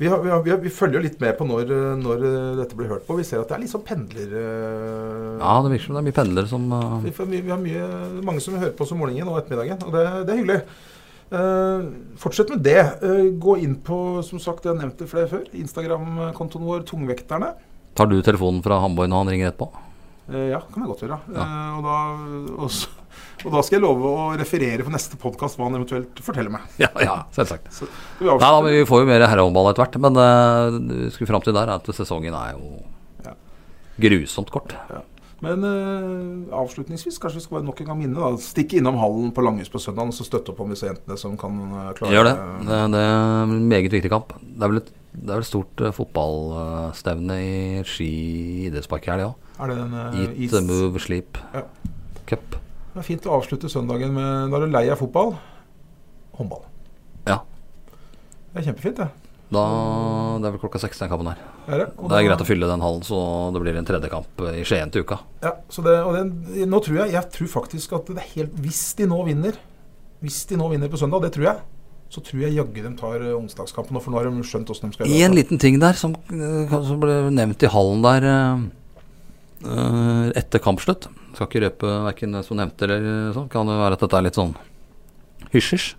vi, 0.00 0.08
har, 0.08 0.22
vi, 0.24 0.30
har, 0.32 0.62
vi, 0.62 0.72
følger 0.72 1.00
jo 1.00 1.04
litt 1.04 1.18
med 1.20 1.34
på 1.36 1.48
når, 1.48 1.74
når 2.00 2.24
eh, 2.28 2.38
dette 2.62 2.78
blir 2.78 2.88
hørt 2.92 3.04
på. 3.08 3.18
Vi 3.18 3.26
ser 3.28 3.42
at 3.42 3.52
det 3.52 3.58
er 3.58 3.64
litt 3.66 3.74
sånn 3.74 3.84
pendler... 3.84 4.32
Ja, 4.36 5.58
det 5.64 5.74
virker 5.74 5.88
som 5.90 5.98
det 5.98 6.04
er 6.04 6.08
mye 6.08 6.20
pendlere 6.20 6.48
som 6.48 6.70
Vi, 7.04 7.12
vi 7.34 7.52
har 7.52 7.60
mye, 7.60 7.90
mange 8.24 8.44
som 8.44 8.56
hører 8.56 8.72
på 8.76 8.86
oss 8.86 8.94
om 8.96 9.04
morgenen 9.04 9.28
og 9.28 9.42
ettermiddagen, 9.42 9.84
og 9.84 9.96
det, 9.96 10.06
det 10.24 10.34
er 10.34 10.42
hyggelig. 10.44 10.62
Eh, 11.30 11.82
fortsett 12.18 12.48
med 12.50 12.58
det. 12.66 12.80
Uh, 13.02 13.30
gå 13.38 13.56
inn 13.62 13.76
på, 13.86 14.22
som 14.26 14.40
sagt, 14.42 14.64
jeg 14.66 14.74
har 14.74 14.80
nevnt 14.80 14.98
det 14.98 15.06
flere 15.10 15.30
før, 15.30 15.44
Instagram-kontoen 15.54 16.64
vår 16.66 16.82
Tungvekterne. 16.88 17.52
Tar 17.94 18.10
du 18.10 18.16
telefonen 18.26 18.58
fra 18.64 18.80
Hamborg 18.82 19.10
når 19.12 19.22
han 19.22 19.30
ringer 19.34 19.52
etterpå? 19.52 19.68
Uh, 20.30 20.48
ja, 20.50 20.58
kan 20.66 20.82
jeg 20.82 20.90
godt 20.90 21.04
gjøre. 21.06 21.20
Ja. 21.36 21.44
Og, 21.76 21.86
da, 21.86 21.98
og, 22.56 22.66
så, 22.74 22.90
og 23.44 23.54
da 23.54 23.62
skal 23.62 23.78
jeg 23.78 23.84
love 23.84 24.10
å 24.10 24.26
referere 24.40 24.86
på 24.86 24.94
neste 24.94 25.20
podkast 25.22 25.58
hva 25.58 25.68
han 25.68 25.78
eventuelt 25.78 26.18
forteller 26.26 26.54
meg. 26.56 26.66
Ja, 26.82 26.90
ja, 26.98 27.20
selvsagt. 27.36 27.70
Så, 27.78 27.86
vi 28.18 28.26
Nei 28.26 28.40
da, 28.42 28.50
Vi 28.66 28.82
får 28.90 29.04
jo 29.04 29.10
mer 29.12 29.26
herrehåndball 29.28 29.70
etter 29.70 29.86
hvert, 29.86 30.00
men 30.02 30.18
uh, 30.18 31.10
skulle 31.14 31.30
fram 31.30 31.46
til 31.46 31.54
der 31.54 31.70
er 31.70 31.78
at 31.78 31.94
sesongen 31.94 32.34
er 32.34 32.58
jo 32.58 32.74
Ja. 33.28 33.36
grusomt 34.02 34.50
kort. 34.50 34.74
Men 35.40 35.64
eh, 35.64 36.54
avslutningsvis 36.56 37.16
kanskje 37.20 37.40
vi 37.40 37.44
skal 37.46 37.58
bare 37.58 37.66
nok 37.70 37.80
en 37.80 37.90
gang 37.90 38.00
minne. 38.02 38.16
da 38.20 38.44
Stikk 38.44 38.76
innom 38.76 38.98
hallen 39.00 39.30
på 39.32 39.44
Langhus 39.44 39.72
på 39.72 39.80
søndag 39.80 40.10
og 40.12 40.16
så 40.16 40.26
støtte 40.26 40.52
opp 40.52 40.60
om 40.64 40.72
disse 40.72 40.88
jentene 40.88 41.16
som 41.20 41.36
kan 41.40 41.60
eh, 41.66 41.92
klare 41.96 42.12
Gjør 42.12 42.28
det. 42.28 42.34
Det, 42.68 42.80
det 42.94 43.04
er 43.04 43.44
en 43.46 43.54
meget 43.70 43.94
viktig 43.96 44.12
kamp. 44.12 44.34
Det 44.40 44.66
er 44.66 44.72
vel 44.74 44.82
et, 44.82 44.90
det 45.14 45.24
er 45.26 45.38
vel 45.40 45.46
et 45.46 45.48
stort 45.48 45.80
uh, 45.82 45.92
fotballstevne 45.96 47.38
i 47.42 47.54
Ski 47.88 48.10
idrettspark 48.68 49.08
i 49.08 49.14
helga 49.14 49.30
òg. 49.32 49.48
Er 49.60 49.72
det 49.72 49.78
en 49.82 49.96
eh, 49.96 50.20
Eat, 50.20 50.36
is? 50.52 50.58
move, 50.68 51.00
sleep. 51.02 51.40
Ja. 51.56 51.64
Cup. 52.28 52.60
Det 52.90 53.00
er 53.00 53.06
fint 53.06 53.26
å 53.28 53.34
avslutte 53.38 53.70
søndagen 53.72 54.12
med 54.16 54.54
er 54.54 54.66
du 54.66 54.72
lei 54.72 54.84
av 54.92 55.00
fotball. 55.00 55.34
Håndball. 56.36 56.62
Ja. 57.28 57.40
Det 58.52 58.60
er 58.60 58.70
kjempefint, 58.70 59.00
det. 59.00 59.08
Da, 59.50 59.62
det 60.38 60.46
er 60.46 60.52
vel 60.54 60.60
klokka 60.62 60.78
seks 60.78 61.00
den 61.02 61.10
kampen 61.10 61.26
her. 61.32 61.40
Er 61.66 61.82
det? 61.82 61.86
Det 61.98 62.14
er 62.14 62.26
greit 62.28 62.42
å 62.44 62.46
fylle 62.46 62.68
den 62.70 62.82
hallen, 62.84 63.02
så 63.06 63.18
det 63.54 63.62
blir 63.64 63.78
en 63.80 63.88
tredje 63.88 64.10
kamp 64.12 64.44
i 64.46 64.62
Skien 64.66 64.92
til 64.94 65.02
uka. 65.02 65.18
Ja, 65.42 65.56
så 65.72 65.82
det, 65.82 65.96
og 66.06 66.14
det, 66.14 66.68
nå 66.70 66.78
tror 66.84 67.00
jeg 67.02 67.16
Jeg 67.16 67.30
tror 67.34 67.50
faktisk 67.56 67.96
at 67.98 68.12
det 68.12 68.22
er 68.22 68.28
helt 68.36 68.54
Hvis 68.62 68.82
de 68.98 69.08
nå 69.10 69.18
vinner 69.26 69.58
Hvis 70.22 70.44
de 70.50 70.58
nå 70.60 70.68
vinner 70.70 70.90
på 70.92 71.00
søndag, 71.00 71.24
det 71.26 71.32
tror 71.34 71.48
jeg, 71.48 71.62
så 72.14 72.22
tror 72.26 72.44
jeg 72.44 72.54
jaggu 72.58 72.78
de 72.82 72.90
tar 72.98 73.22
eh, 73.22 73.34
onsdagskampen. 73.38 73.98
For 74.02 74.12
nå 74.12 74.20
har 74.20 74.28
de 74.28 74.46
skjønt 74.46 74.70
åssen 74.70 74.90
de 74.90 74.98
skal 74.98 75.10
gjøre 75.10 75.26
En 75.30 75.38
liten 75.38 75.62
ting 75.62 75.78
der 75.82 75.98
som, 75.98 76.14
eh, 76.30 76.74
som 76.86 77.02
ble 77.02 77.16
nevnt 77.34 77.62
i 77.66 77.70
hallen 77.70 78.02
der 78.06 78.26
eh, 78.30 80.26
etter 80.40 80.62
kampslutt. 80.62 81.10
Skal 81.34 81.46
ikke 81.48 81.64
røpe 81.66 81.94
verken 82.10 82.34
det 82.38 82.44
som 82.46 82.58
nevnte 82.58 82.86
eller 82.86 83.32
sånn. 83.34 83.50
Kan 83.50 83.70
det 83.70 83.78
være 83.78 83.98
at 83.98 84.04
dette 84.06 84.18
er 84.18 84.26
litt 84.26 84.38
sånn 84.38 84.54
hysj-hysj. 85.54 85.94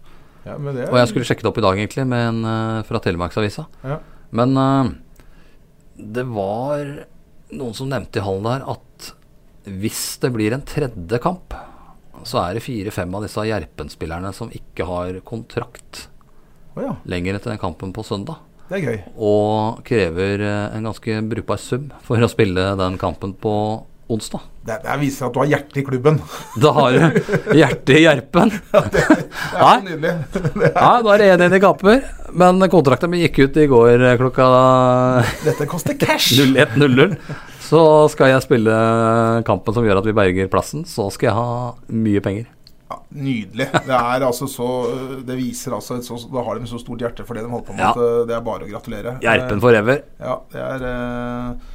Ja, 0.45 0.57
men 0.57 0.73
det, 0.75 0.89
Og 0.89 0.97
jeg 0.97 1.11
skulle 1.11 1.27
sjekke 1.27 1.45
det 1.45 1.51
opp 1.51 1.59
i 1.61 1.65
dag, 1.65 1.77
egentlig, 1.77 2.05
med 2.09 2.27
en 2.31 2.43
uh, 2.47 2.83
fra 2.87 3.01
Telemarksavisa. 3.03 3.67
ja. 3.85 4.01
Men 4.31 4.55
uh, 4.55 4.91
det 6.01 6.23
var 6.29 6.85
noen 7.51 7.75
som 7.75 7.89
nevnte 7.91 8.21
i 8.21 8.23
hallen 8.25 8.47
der 8.47 8.63
at 8.73 9.11
hvis 9.67 10.17
det 10.23 10.31
blir 10.33 10.55
en 10.55 10.63
tredje 10.65 11.19
kamp, 11.21 11.53
så 12.25 12.39
er 12.43 12.57
det 12.57 12.63
fire-fem 12.65 13.11
av 13.17 13.25
disse 13.25 13.43
Gjerpen-spillerne 13.45 14.31
som 14.33 14.49
ikke 14.53 14.87
har 14.89 15.19
kontrakt 15.27 16.05
oh, 16.75 16.81
ja. 16.81 16.95
lenger 17.09 17.37
etter 17.37 17.53
den 17.53 17.61
kampen 17.61 17.93
på 17.93 18.05
søndag. 18.05 18.41
Det 18.69 18.79
er 18.79 18.87
gøy. 18.87 18.99
Og 19.19 19.81
krever 19.85 20.43
eh, 20.47 20.75
en 20.77 20.87
ganske 20.87 21.17
brukbar 21.33 21.59
sum 21.59 21.89
for 22.05 22.23
å 22.23 22.29
spille 22.31 22.69
den 22.79 22.97
kampen 23.01 23.33
på 23.35 23.53
onsdag. 24.14 24.43
Det, 24.68 24.76
det 24.84 24.95
viser 25.01 25.26
at 25.28 25.34
du 25.34 25.39
har 25.41 25.49
hjertet 25.49 25.80
i 25.82 25.84
klubben. 25.88 26.20
Da 26.62 26.72
har 26.76 26.93
du 26.93 27.55
hjertet 27.57 27.93
i 27.97 28.03
Gjerpen. 28.03 28.51
Det 28.93 29.01
er 29.01 29.24
så 29.24 29.62
Nei. 29.62 29.78
nydelig. 29.88 30.12
Nei, 30.55 30.68
er, 30.68 30.76
Ja, 30.76 30.91
da 31.01 31.14
er 31.16 31.24
det 31.24 31.30
1-1 31.39 31.55
i 31.57 31.62
kamper. 31.64 32.03
Men 32.43 32.68
kontrakten 32.72 33.12
min 33.12 33.24
gikk 33.26 33.39
ut 33.47 33.57
i 33.57 33.66
går 33.72 34.05
eh, 34.12 34.18
klokka 34.22 34.47
dette 35.47 35.66
koster 35.72 35.97
cash. 35.99 36.32
01.00. 36.38 37.18
Så 37.72 37.82
skal 38.12 38.34
jeg 38.34 38.43
spille 38.45 38.78
kampen 39.47 39.74
som 39.76 39.86
gjør 39.88 40.01
at 40.01 40.07
vi 40.09 40.16
berger 40.18 40.49
plassen. 40.51 40.84
Så 40.88 41.07
skal 41.16 41.32
jeg 41.32 41.38
ha 41.38 41.72
mye 42.05 42.24
penger. 42.24 42.49
Ja, 42.91 42.97
nydelig. 43.16 43.70
Det 43.88 43.95
er 43.95 44.24
altså 44.28 44.49
så 44.51 44.66
Det 45.24 45.38
viser 45.39 45.72
altså 45.78 46.01
så, 46.03 46.18
Da 46.28 46.41
har 46.43 46.57
de 46.59 46.68
så 46.68 46.76
stort 46.82 46.99
hjerte 46.99 47.24
for 47.24 47.38
det 47.39 47.45
de 47.45 47.51
holder 47.53 47.70
på 47.70 47.76
med, 47.78 47.86
Ja. 47.86 47.91
eh, 47.95 48.26
det 48.28 48.36
er 48.36 48.41
bare 48.43 48.68
å 48.68 48.72
gratulere. 48.72 49.14
Gjerpen 49.24 49.62
forever. 49.64 50.01
Ja, 50.20 50.36
det 50.51 50.66
er 50.74 50.84
eh, 50.89 51.70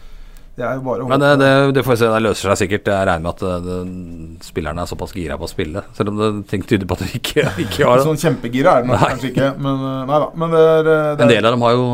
Det 0.57 0.64
er 0.64 0.78
jo 0.78 0.84
bare 0.86 1.04
å 1.04 1.09
Men 1.11 1.20
det, 1.20 1.30
det, 1.42 1.48
det 1.76 1.82
får 1.84 1.92
vi 1.92 1.98
se, 2.00 2.09
det 2.09 2.22
løser 2.24 2.48
seg 2.48 2.61
sikkert. 2.62 2.88
Jeg 2.88 3.09
regner 3.11 3.24
med 3.26 3.34
at 3.34 3.42
eh, 3.44 3.66
det, 3.66 4.46
spillerne 4.46 4.84
er 4.86 4.88
såpass 4.88 5.12
gira 5.12 5.36
på 5.36 5.44
å 5.44 5.50
spille. 5.50 5.82
Selv 5.98 6.14
om 6.14 6.22
det, 6.22 6.30
ting 6.48 6.64
tyder 6.64 6.88
på 6.88 6.96
at 6.96 7.04
de 7.04 7.20
ikke, 7.20 7.44
ikke 7.66 7.84
har 7.84 8.00
det. 8.00 8.07
Sånn 8.09 8.22
kjempegira 8.22 8.78
er 8.78 8.86
det 8.86 8.90
nok 8.90 9.04
kanskje 9.04 9.30
ikke, 9.34 9.50
men 9.61 9.84
eh, 9.90 10.00
nei 10.09 10.20
da. 10.24 10.30
Men 10.40 10.57
det 10.57 10.64
er, 10.64 10.90
eh, 10.94 11.11
det 11.12 11.26
En 11.26 11.28
er 11.28 11.34
del 11.34 11.50
av 11.50 11.57
dem 11.59 11.66
har 11.66 11.76
jo, 11.76 11.86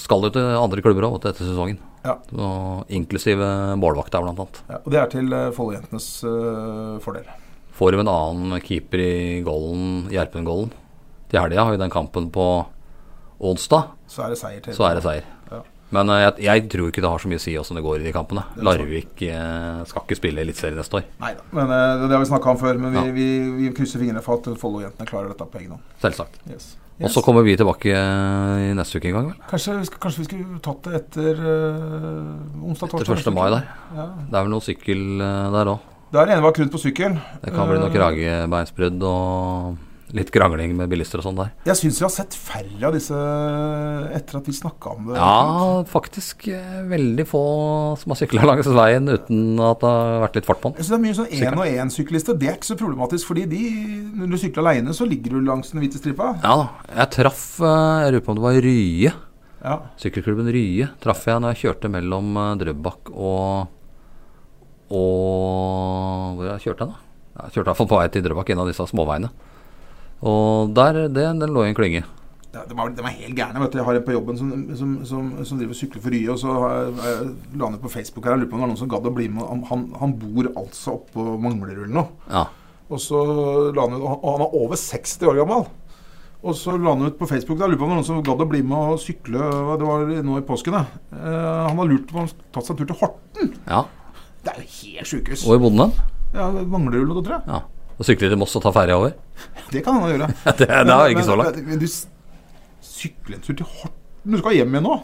skal 0.00 0.26
jo 0.28 0.32
til 0.38 0.50
andre 0.62 0.84
klubber 0.86 1.10
òg 1.10 1.18
etter 1.20 1.44
sesongen. 1.44 1.80
Ja. 2.00 2.16
Og 2.32 2.96
inklusive 2.96 3.52
målvakta, 3.76 4.24
blant 4.24 4.40
annet. 4.40 4.62
Ja, 4.72 4.80
og 4.80 4.92
det 4.94 5.02
er 5.02 5.10
til 5.12 5.34
Follo-jentenes 5.52 6.06
uh, 6.24 6.96
fordel. 7.04 7.26
Får 7.76 7.92
de 7.92 8.00
en 8.00 8.08
annen 8.08 8.62
keeper 8.64 9.02
i 9.04 9.12
golden, 9.44 10.06
Gjerpen-golden 10.08 10.72
til 11.30 11.38
helga, 11.38 11.64
har 11.64 11.74
vi 11.74 11.80
den 11.80 11.92
kampen 11.92 12.30
på 12.34 12.46
onsdag, 13.40 13.92
Så 14.10 14.24
er 14.24 14.32
det 14.32 14.38
seier 14.40 14.64
til. 14.64 14.74
så 14.74 14.88
er 14.88 14.98
det 14.98 15.04
seier. 15.04 15.28
Ja. 15.50 15.60
Men 15.94 16.12
eh, 16.14 16.20
jeg, 16.24 16.34
jeg 16.46 16.66
tror 16.72 16.90
ikke 16.92 17.04
det 17.04 17.12
har 17.12 17.22
så 17.22 17.30
mye 17.30 17.40
å 17.40 17.44
si 17.44 17.56
åssen 17.60 17.78
det 17.80 17.84
går 17.86 18.02
i 18.02 18.08
de 18.08 18.14
kampene. 18.14 18.44
Larvik 18.62 19.24
eh, 19.26 19.80
skal 19.90 20.04
ikke 20.06 20.20
spille 20.20 20.44
Eliteserien 20.44 20.78
neste 20.80 21.00
år. 21.00 21.08
Nei 21.22 21.32
da. 21.38 21.46
Men 21.56 21.72
uh, 21.72 22.04
det 22.06 22.14
har 22.14 22.22
vi 22.22 22.30
snakka 22.30 22.54
om 22.54 22.60
før. 22.60 22.78
Men 22.82 22.94
vi, 22.94 23.00
Ja. 23.00 23.16
vi, 23.16 23.30
vi 23.58 23.72
krysser 23.76 24.02
fingrene 24.02 24.22
for 24.24 24.38
at 24.38 24.60
Follo-jentene 24.60 25.08
klarer 25.10 25.32
dette 25.32 25.48
på 25.50 25.62
egen 25.62 25.74
hånd. 25.76 25.90
Selvsagt. 26.04 26.38
Yes. 26.50 26.72
Og 27.00 27.08
så 27.14 27.22
kommer 27.24 27.40
vi 27.46 27.54
tilbake 27.56 27.92
eh, 27.96 28.62
i 28.68 28.72
neste 28.76 29.00
uke 29.00 29.08
en 29.08 29.14
gang, 29.16 29.28
vel? 29.30 29.44
Kanskje, 29.48 29.76
kanskje 30.02 30.20
vi 30.20 30.26
skulle 30.26 30.58
tatt 30.64 30.84
det 30.84 30.98
etter 30.98 31.38
uh, 31.40 32.66
onsdag, 32.68 32.92
torsdag? 32.92 33.22
Etter 33.22 33.32
1. 33.32 33.36
mai 33.38 33.46
der. 33.54 33.70
Ja. 33.96 34.04
Det 34.26 34.36
er 34.36 34.44
vel 34.44 34.52
noe 34.52 34.64
sykkel 34.66 35.06
eh, 35.24 35.46
der 35.56 35.70
òg. 35.72 35.86
Der 36.12 36.32
ene 36.34 36.42
var 36.44 36.58
rundt 36.58 36.74
på 36.74 36.80
sykkel. 36.82 37.16
Det 37.40 37.54
kan 37.54 37.70
bli 37.70 37.78
noe 37.80 37.88
Eh, 37.88 37.94
kragebeinsbrudd 37.94 39.06
og 39.06 39.78
litt 40.16 40.30
krangling 40.34 40.72
med 40.78 40.90
bilister 40.90 41.20
og 41.20 41.26
sånn 41.28 41.38
der. 41.38 41.52
Jeg 41.68 41.78
syns 41.78 42.00
vi 42.00 42.04
har 42.06 42.12
sett 42.14 42.34
færre 42.36 42.88
av 42.88 42.94
disse 42.96 43.16
etter 44.16 44.38
at 44.40 44.48
vi 44.50 44.54
snakka 44.56 44.92
om 44.96 45.08
det. 45.10 45.16
Ja, 45.18 45.84
faktisk 45.90 46.46
eh, 46.50 46.82
veldig 46.90 47.26
få 47.30 47.42
som 48.00 48.14
har 48.14 48.20
sykla 48.20 48.46
langs 48.48 48.68
veien 48.70 49.08
uten 49.10 49.60
at 49.62 49.82
det 49.82 49.90
har 49.92 50.22
vært 50.24 50.38
litt 50.40 50.48
fart 50.48 50.62
på 50.62 50.70
den. 50.72 50.80
Jeg 50.80 50.88
synes 50.88 50.92
det 50.92 50.98
er 50.98 51.04
mye 51.06 51.18
sånn 51.20 51.34
én 51.38 51.60
og 51.60 51.80
én-syklister. 51.84 52.38
Det 52.40 52.50
er 52.50 52.58
ikke 52.58 52.70
så 52.72 52.78
problematisk, 52.80 53.30
fordi 53.30 53.46
de, 53.50 53.64
når 54.20 54.32
du 54.34 54.38
sykler 54.42 54.64
aleine, 54.66 54.94
så 54.96 55.08
ligger 55.08 55.36
du 55.36 55.42
langs 55.46 55.72
den 55.74 55.82
hvite 55.82 56.00
stripa. 56.00 56.32
Ja 56.44 56.54
da. 56.62 56.68
Jeg 57.00 57.12
traff 57.18 57.44
eh, 57.62 57.98
Jeg 58.04 58.16
lurer 58.16 58.24
på 58.26 58.34
om 58.34 58.40
det 58.40 58.46
var 58.46 58.62
Rye. 58.66 59.12
Ja. 59.60 59.76
Sykkelklubben 60.00 60.48
Rye 60.54 60.88
traff 61.04 61.26
jeg 61.28 61.42
når 61.42 61.52
jeg 61.54 61.66
kjørte 61.66 61.90
mellom 61.92 62.32
eh, 62.40 62.54
Drøbak 62.62 63.10
og 63.12 63.76
Og 64.90 66.34
Hvor 66.38 66.46
jeg 66.48 66.64
kjørte 66.64 66.86
jeg, 66.86 66.90
da? 66.90 67.06
Jeg 67.44 67.54
kjørte 67.54 67.70
iallfall 67.70 67.88
på 67.92 67.98
vei 68.00 68.08
til 68.12 68.24
Drøbak, 68.24 68.50
en 68.52 68.62
av 68.64 68.68
disse 68.68 68.84
småveiene. 68.90 69.30
Og 70.22 70.72
der, 70.76 71.06
det, 71.08 71.26
den 71.40 71.54
lå 71.54 71.64
i 71.64 71.70
en 71.70 71.76
klynge. 71.78 72.04
Ja, 72.50 72.64
de, 72.66 72.74
var, 72.74 72.90
de 72.90 73.02
var 73.04 73.14
helt 73.14 73.36
gærne. 73.38 73.60
vet 73.62 73.72
du. 73.72 73.78
Jeg 73.78 73.86
har 73.86 73.98
en 74.00 74.06
på 74.06 74.14
jobben 74.16 74.38
som, 74.38 74.48
som, 74.76 74.94
som, 75.06 75.26
som 75.46 75.58
driver 75.60 75.76
sykler 75.78 76.02
for 76.02 76.10
Rye. 76.14 76.30
Og 76.32 76.40
så 76.42 76.54
jeg, 76.58 77.28
la 77.54 77.68
han 77.68 77.76
ut 77.78 77.84
på 77.84 77.92
Facebook 77.92 78.26
her. 78.26 78.34
Jeg 78.34 78.42
lurer 78.42 78.50
på 78.50 78.58
om 78.58 78.60
det 78.60 78.66
var 78.66 78.72
noen 78.72 78.80
som 78.80 78.90
gadd 78.90 79.06
å 79.06 79.12
bli 79.14 79.28
med. 79.30 79.46
Han, 79.70 79.84
han, 80.00 80.16
bor 80.18 80.48
altså 80.58 80.96
oppå 80.98 81.26
Manglerudden 81.44 81.94
nå. 81.94 82.04
Ja. 82.32 82.48
Og 82.90 82.98
så 82.98 83.20
la 83.70 83.86
han 83.86 83.94
ut, 83.94 84.02
og 84.02 84.26
han- 84.26 84.44
er 84.48 84.58
over 84.64 84.76
60 84.82 85.30
år 85.30 85.38
gammel. 85.44 85.64
Og 86.40 86.56
så 86.56 86.74
la 86.74 86.94
han 86.96 87.06
ut 87.06 87.18
på 87.20 87.28
Facebook 87.30 87.60
da, 87.60 87.68
lurer 87.68 87.78
på 87.78 87.86
om 87.86 87.92
det 87.94 88.00
noen 88.00 88.08
som 88.10 88.22
gadd 88.26 88.42
å 88.42 88.48
bli 88.50 88.62
med 88.66 88.94
og 88.94 89.00
sykle 89.02 89.38
Det 89.78 89.86
var 89.86 90.06
nå 90.26 90.38
i 90.40 90.46
påsken. 90.48 90.72
da. 90.74 90.84
Eh, 91.14 91.68
han 91.68 91.78
har 91.78 91.86
lurt 91.86 92.08
på 92.08 92.16
om 92.16 92.24
han 92.24 92.32
tatt 92.50 92.64
seg 92.66 92.74
en 92.74 92.80
tur 92.82 92.90
til 92.90 93.00
Horten. 93.02 93.54
ja. 93.68 93.84
Det 94.40 94.54
er 94.54 94.62
jo 94.64 94.70
helt 94.72 95.06
sjukehus. 95.06 95.42
Og 95.46 95.60
i 95.60 95.70
den? 95.76 95.90
Ja, 96.32 96.46
Manglerudden, 96.50 97.22
tror 97.22 97.34
jeg. 97.36 97.42
Ja. 97.46 97.60
Og 98.00 98.06
sykler 98.08 98.32
til 98.32 98.40
Moss 98.40 98.56
og 98.56 98.64
ta 98.64 98.72
ferja 98.72 98.96
over? 98.96 99.12
Det 99.74 99.84
kan 99.86 100.00
han 100.00 100.08
gjøre. 100.14 100.30
det, 100.56 100.66
det 100.88 100.96
er 100.96 101.12
ikke 101.12 101.26
så 101.28 101.36
langt. 101.38 101.60
Men, 101.60 101.76
men 101.76 101.82
du 101.82 101.86
sykler 102.90 103.36
en 103.38 103.44
tur 103.44 103.54
til 103.60 103.68
Horten? 103.68 103.96
Du 104.24 104.40
skal 104.40 104.56
hjem 104.56 104.74
igjen 104.74 104.86
nå? 104.88 104.96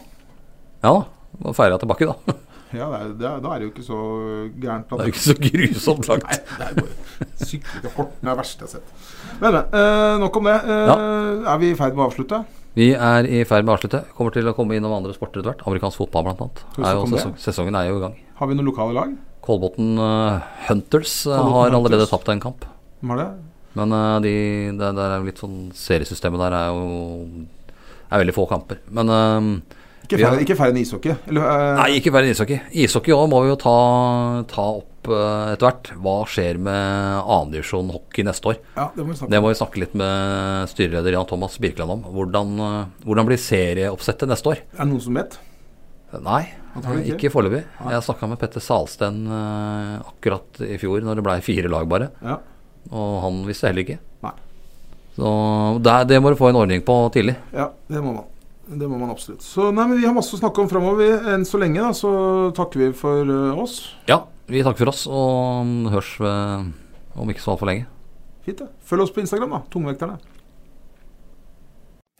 Ja 0.83 0.91
da. 0.97 1.05
Må 1.43 1.53
Ferja 1.53 1.77
tilbake, 1.81 2.09
da. 2.09 2.35
Ja, 2.75 2.89
det 2.91 2.97
er, 2.99 3.11
det 3.15 3.27
er, 3.29 3.35
da 3.39 3.51
er 3.53 3.61
det 3.61 3.67
jo 3.67 3.71
ikke 3.71 3.83
så 3.85 3.97
gærent. 4.59 4.89
Det 4.91 4.97
er 4.99 5.07
jo 5.07 5.11
ikke 5.13 5.23
så 5.23 5.35
grusomt 5.39 6.09
langt. 6.11 6.25
Nei, 6.27 6.39
det 6.59 6.65
er 6.65 6.73
bare 6.81 7.45
Sykle 7.47 7.79
til 7.85 7.93
Horten 7.95 8.27
er 8.27 8.33
det 8.33 8.37
verste 8.41 8.65
jeg 8.65 8.67
har 8.67 8.73
sett. 8.73 9.05
Men, 9.39 9.45
men. 9.55 9.59
eh, 9.79 10.15
nok 10.19 10.39
om 10.41 10.49
det. 10.49 10.55
Eh, 10.75 11.47
Er 11.53 11.61
vi 11.61 11.69
i 11.71 11.77
ferd 11.79 11.95
med 11.95 12.03
å 12.03 12.09
avslutte? 12.09 12.41
Vi 12.75 12.89
er 12.91 13.29
i 13.31 13.39
ferd 13.47 13.63
med 13.63 13.71
å 13.71 13.77
avslutte. 13.77 14.01
Kommer 14.17 14.35
til 14.35 14.51
å 14.51 14.55
komme 14.57 14.75
innom 14.75 14.97
andre 14.97 15.15
sporter 15.15 15.39
etter 15.39 15.53
hvert. 15.53 15.63
Amerikansk 15.63 16.03
fotball, 16.03 16.27
det? 16.27 16.65
sesong, 16.75 17.37
sesongen 17.39 17.79
er 17.79 17.87
jo 17.87 18.01
i 18.01 18.03
gang. 18.03 18.19
Har 18.41 18.51
vi 18.51 18.59
noen 18.59 18.67
lokale 18.67 18.97
lag? 18.99 19.15
Kolbotn 19.47 19.95
uh, 19.95 20.43
Hunters 20.67 21.21
uh, 21.23 21.37
har 21.39 21.71
allerede 21.71 22.03
Hunters. 22.03 22.11
tapt 22.11 22.35
en 22.35 22.43
kamp. 22.43 22.67
Har 23.05 23.17
det? 23.21 23.27
Men 23.77 23.93
uh, 23.93 24.17
de, 24.23 24.31
det, 24.73 24.87
det 24.97 25.03
er 25.05 25.25
litt 25.27 25.37
sånn 25.43 25.67
Seriesystemet 25.77 26.41
der 26.41 26.55
er 26.57 26.71
jo 26.73 27.45
er 28.07 28.21
veldig 28.23 28.33
få 28.33 28.45
kamper. 28.49 28.79
Men 28.95 29.09
eh, 29.11 29.47
Ikke 30.07 30.15
færre, 30.21 30.29
har- 30.37 30.43
ikke 30.45 30.55
færre 30.55 30.71
enn 30.71 30.79
ishockey? 30.79 31.13
Eller, 31.27 31.43
uh, 31.43 31.73
Nei, 31.81 31.89
ikke 31.99 32.13
færre 32.15 32.29
enn 32.29 32.33
ishockey. 32.37 32.61
Ishockey 32.85 33.11
òg 33.13 33.27
må 33.33 33.41
vi 33.43 33.49
jo 33.51 33.57
ta, 33.59 33.73
ta 34.47 34.65
opp 34.79 35.09
uh, 35.11 35.51
etter 35.51 35.67
hvert. 35.67 35.91
Hva 36.05 36.15
skjer 36.31 36.61
med 36.63 37.19
annendivisjon 37.27 37.91
hockey 37.93 38.23
neste 38.25 38.53
år? 38.53 38.61
Ja, 38.79 38.87
det 38.95 39.03
må 39.03 39.11
vi 39.11 39.29
Det 39.35 39.43
må 39.43 39.51
vi 39.51 39.59
snakke 39.59 39.83
litt 39.83 39.97
med 39.99 40.71
styreleder 40.71 41.17
Jan 41.19 41.27
Thomas 41.29 41.59
Birkeland 41.61 41.97
om. 41.99 42.07
Hvordan, 42.15 42.55
uh, 42.63 42.81
hvordan 43.03 43.27
blir 43.29 43.43
serieoppsettet 43.43 44.31
neste 44.31 44.55
år? 44.55 44.63
Er 44.71 44.85
det 44.85 44.89
noen 44.95 45.03
som 45.03 45.19
vet? 45.19 45.37
Nei, 46.23 46.45
ikke. 46.79 47.17
ikke 47.17 47.33
foreløpig. 47.33 47.65
Jeg 47.91 48.03
snakka 48.07 48.29
med 48.31 48.39
Petter 48.39 48.63
Salsten 48.63 49.25
akkurat 49.27 50.61
i 50.63 50.77
fjor, 50.79 51.03
når 51.03 51.19
det 51.19 51.25
blei 51.27 51.41
fire 51.43 51.67
lag 51.67 51.83
bare. 51.91 52.07
Ja. 52.23 52.37
Og 52.91 53.19
han 53.23 53.43
visste 53.47 53.69
heller 53.69 53.83
ikke. 53.83 53.99
Nei. 54.25 54.33
Så 55.17 55.29
det, 55.83 55.99
det 56.11 56.21
må 56.21 56.31
du 56.31 56.39
få 56.39 56.51
en 56.51 56.61
ordning 56.61 56.83
på 56.85 56.97
tidlig. 57.13 57.37
ja, 57.55 57.71
det 57.89 58.01
må 58.03 58.13
man. 58.13 58.27
Det 58.67 58.87
må 58.87 58.97
man 58.99 59.13
absolutt. 59.13 59.45
Så 59.45 59.69
nei, 59.71 59.85
men 59.87 60.01
Vi 60.01 60.05
har 60.05 60.15
masse 60.15 60.35
å 60.35 60.39
snakke 60.39 60.59
om 60.59 60.67
framover. 60.71 61.21
Enn 61.31 61.45
så 61.47 61.59
lenge 61.61 61.79
da, 61.79 61.93
så 61.95 62.11
takker 62.55 62.83
vi 62.83 62.89
for 62.99 63.29
uh, 63.31 63.61
oss. 63.63 63.79
Ja, 64.09 64.25
vi 64.51 64.63
takker 64.65 64.83
for 64.83 64.91
oss, 64.91 65.05
og 65.07 65.87
hørs 65.93 66.11
uh, 66.19 66.67
om 67.15 67.31
ikke 67.31 67.43
så 67.43 67.53
altfor 67.55 67.71
lenge. 67.71 67.87
Fint, 68.43 68.59
det. 68.59 68.67
Følg 68.87 69.05
oss 69.07 69.13
på 69.15 69.23
Instagram, 69.23 69.55
da. 69.55 69.61
Tungvekterne. 69.71 70.19